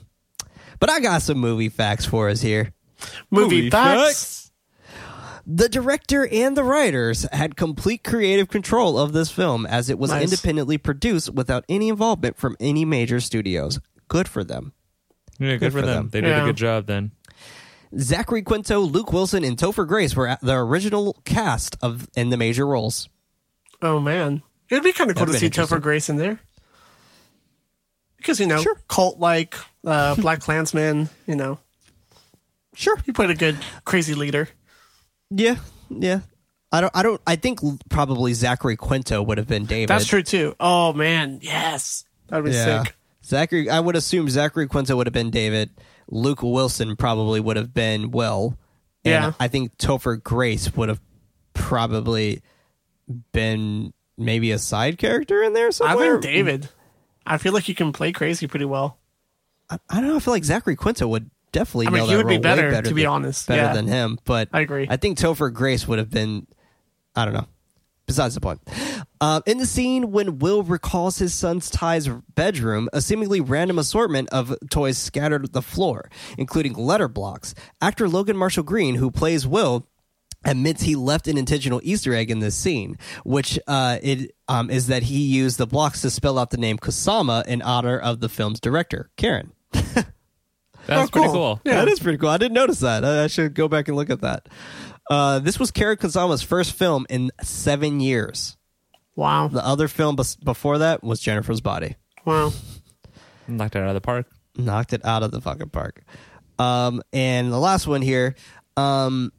[0.80, 2.72] but I got some movie facts for us here.
[3.30, 4.50] movie, facts.
[5.48, 10.10] The director and the writers had complete creative control of this film as it was
[10.10, 10.24] Nice.
[10.24, 13.78] independently produced without any involvement from any major studios.
[14.08, 14.72] Good for them.
[15.38, 16.08] Yeah, good, for, them.
[16.10, 16.42] They did Yeah.
[16.42, 17.12] a good job then.
[17.96, 22.66] Zachary Quinto, Luke Wilson, and Topher Grace were the original cast of in the major
[22.66, 23.08] roles.
[23.80, 25.62] Oh man, it'd be kind of cool That'd to see.
[25.62, 26.40] Topher Grace in there
[28.16, 28.76] because you know, Sure.
[28.88, 31.08] cult like uh, BlacKkKlansman.
[31.26, 31.58] You know,
[32.74, 32.96] Sure.
[33.06, 34.48] he played a good crazy leader.
[35.30, 35.56] Yeah,
[35.90, 36.20] yeah.
[36.72, 36.96] I don't.
[36.96, 37.20] I don't.
[37.26, 39.88] I think probably Zachary Quinto would have been David.
[39.88, 40.54] That's true too.
[40.60, 42.82] Oh man, yes, that'd be Yeah.
[42.84, 42.94] sick.
[43.24, 43.70] Zachary.
[43.70, 45.70] I would assume Zachary Quinto would have been David.
[46.08, 48.56] Luke Wilson probably would have been Will.
[49.04, 49.32] And Yeah.
[49.40, 51.00] I think Topher Grace would have
[51.54, 52.42] probably
[53.32, 56.18] been maybe a side character in there somewhere.
[56.18, 56.68] I think David.
[57.26, 58.98] I feel like he can play crazy pretty well.
[59.70, 60.16] I, I don't know.
[60.16, 61.88] I feel like Zachary Quinto would definitely.
[61.88, 63.48] I mean, he that would be way better, to be than- honest.
[63.48, 63.72] Better Yeah.
[63.74, 64.86] than him, but I agree.
[64.88, 66.46] I think Topher Grace would have been.
[67.14, 67.46] I don't know.
[68.06, 68.60] Besides the point.
[69.20, 74.28] Um, in the scene when Will recalls his son's Ty's bedroom, a seemingly random assortment
[74.28, 76.08] of toys scattered the floor,
[76.38, 77.52] including letter blocks.
[77.80, 79.88] Actor Logan Marshall Green, who plays Will,
[80.46, 84.86] admits he left an intentional Easter egg in this scene, which uh, it um, is
[84.86, 88.28] that he used the blocks to spell out the name Kusama in honor of the
[88.30, 89.50] film's director, Karyn.
[89.72, 90.06] That's
[90.88, 91.32] Oh, pretty cool.
[91.32, 91.60] cool.
[91.64, 91.76] Yeah.
[91.84, 92.28] That is pretty cool.
[92.28, 93.04] I didn't notice that.
[93.04, 94.48] I, I should go back and look at that.
[95.10, 98.56] Uh, this was Karyn Kusama's first film in seven years.
[99.16, 101.96] Wow, The other film bes- before that was Jennifer's Body.
[102.24, 102.52] wow.
[103.48, 104.26] Knocked it out of the park.
[104.56, 106.02] Knocked it out of the fucking park.
[106.58, 108.34] Um, and the last one here,
[108.76, 109.32] um,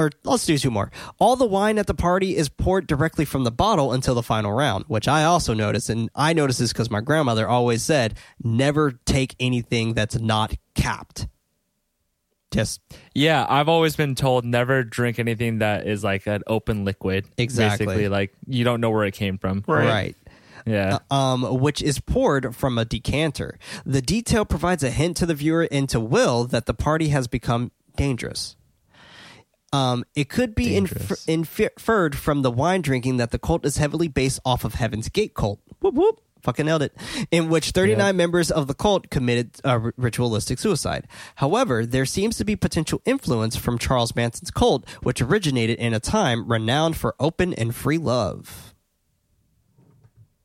[0.00, 0.90] or let's do two more.
[1.18, 4.50] All the wine at the party is poured directly from the bottle until the final
[4.50, 5.90] round, which I also noticed.
[5.90, 11.28] And I noticed this because my grandmother always said, never take anything that's not capped.
[12.50, 12.80] Just
[13.14, 17.26] Yeah, I've always been told never drink anything that is like an open liquid.
[17.36, 17.86] Exactly.
[17.86, 19.62] Basically, like you don't know where it came from.
[19.68, 19.86] Right.
[19.86, 20.16] right.
[20.66, 20.98] Yeah.
[21.10, 23.58] um, which is poured from a decanter.
[23.86, 27.28] The detail provides a hint to the viewer and to Will that the party has
[27.28, 28.56] become dangerous.
[29.72, 34.40] Um, it could be inferred from the wine drinking that the cult is heavily based
[34.44, 35.60] off of Heaven's Gate cult.
[35.80, 36.20] Whoop whoop.
[36.42, 36.96] Fucking nailed it.
[37.30, 38.12] In which 39 Yeah.
[38.12, 41.06] members of the cult committed uh, ri- ritualistic suicide.
[41.36, 46.00] However, there seems to be potential influence from Charles Manson's cult, which originated in a
[46.00, 48.74] time renowned for open and free love.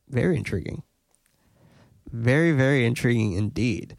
[0.08, 0.82] Very intriguing.
[2.12, 3.96] Very, very intriguing indeed.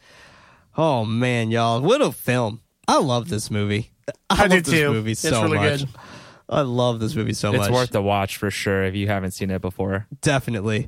[0.77, 2.61] Oh man, y'all, what a film!
[2.87, 3.91] I love this movie.
[4.29, 4.91] I, I do love this too.
[4.93, 5.79] movie It's so really much.
[5.81, 5.89] good.
[6.49, 7.67] I love this movie so it's much.
[7.67, 10.07] It's worth a watch for sure if you haven't seen it before.
[10.21, 10.87] Definitely.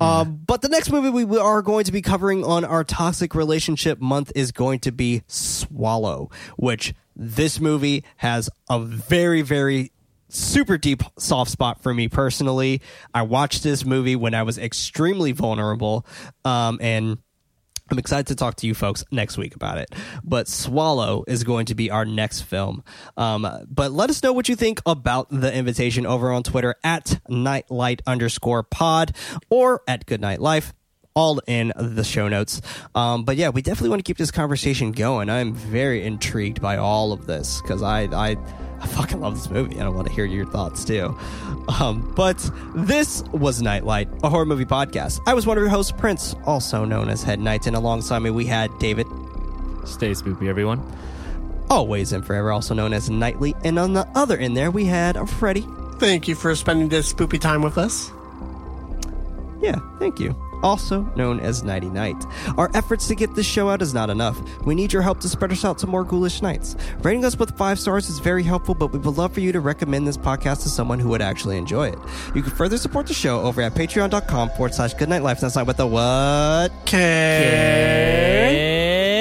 [0.00, 4.00] Um, but the next movie we are going to be covering on our toxic relationship
[4.00, 9.90] month is going to be Swallow, which this movie has a very, very
[10.28, 12.80] super deep soft spot for me personally.
[13.12, 16.06] I watched this movie when I was extremely vulnerable,
[16.44, 17.18] um, and
[17.90, 19.94] I'm excited to talk to you folks next week about it.
[20.22, 22.84] But Swallow is going to be our next film.
[23.16, 27.20] Um, but let us know what you think about the invitation over on Twitter at
[27.28, 29.16] KnightLight underscore pod
[29.48, 30.72] or at GoodKnight Life.
[31.12, 32.62] All in the show notes.
[32.94, 35.28] Um, but yeah, we definitely want to keep this conversation going.
[35.28, 38.36] I'm very intrigued by all of this because I, I,
[38.82, 41.16] I fucking love this movie and I want to hear your thoughts too.
[41.80, 42.38] Um, but
[42.74, 45.20] this was KnightLight, a horror movie podcast.
[45.26, 48.30] I was one of your hosts, Prince, also known as Head Knight, and alongside me
[48.30, 49.06] we had David,
[49.84, 50.80] Stay spooky, everyone.
[51.68, 55.16] always and forever, also known as Nightly, and on the other end there we had
[55.28, 55.66] Freddy.
[55.98, 58.10] Thank you for spending this spoopy time with us.
[59.60, 60.34] Yeah, thank you.
[60.62, 62.24] Also known as Nighty Night.
[62.56, 64.40] Our efforts to get this show out is not enough.
[64.64, 66.76] We need your help to spread us out to more ghoulish nights.
[67.02, 69.60] Rating us with five stars is very helpful, but we would love for you to
[69.60, 71.98] recommend this podcast to someone who would actually enjoy it.
[72.34, 75.40] You can further support the show over at patreon.com forward slash GoodKnight Life.
[75.40, 76.70] That's not with the what?
[76.82, 78.10] Okay.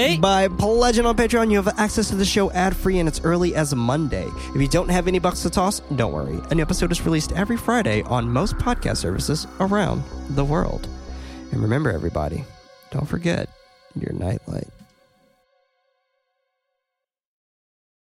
[0.10, 0.22] Nate.
[0.22, 3.56] By pledging on Patreon, you have access to the show ad free and it's early
[3.56, 4.28] as Monday.
[4.54, 6.40] If you don't have any bucks to toss, don't worry.
[6.50, 10.88] A new episode is released every Friday on most podcast services around the world.
[11.52, 12.44] And remember, everybody,
[12.92, 13.50] don't forget
[13.96, 14.68] your nightlight.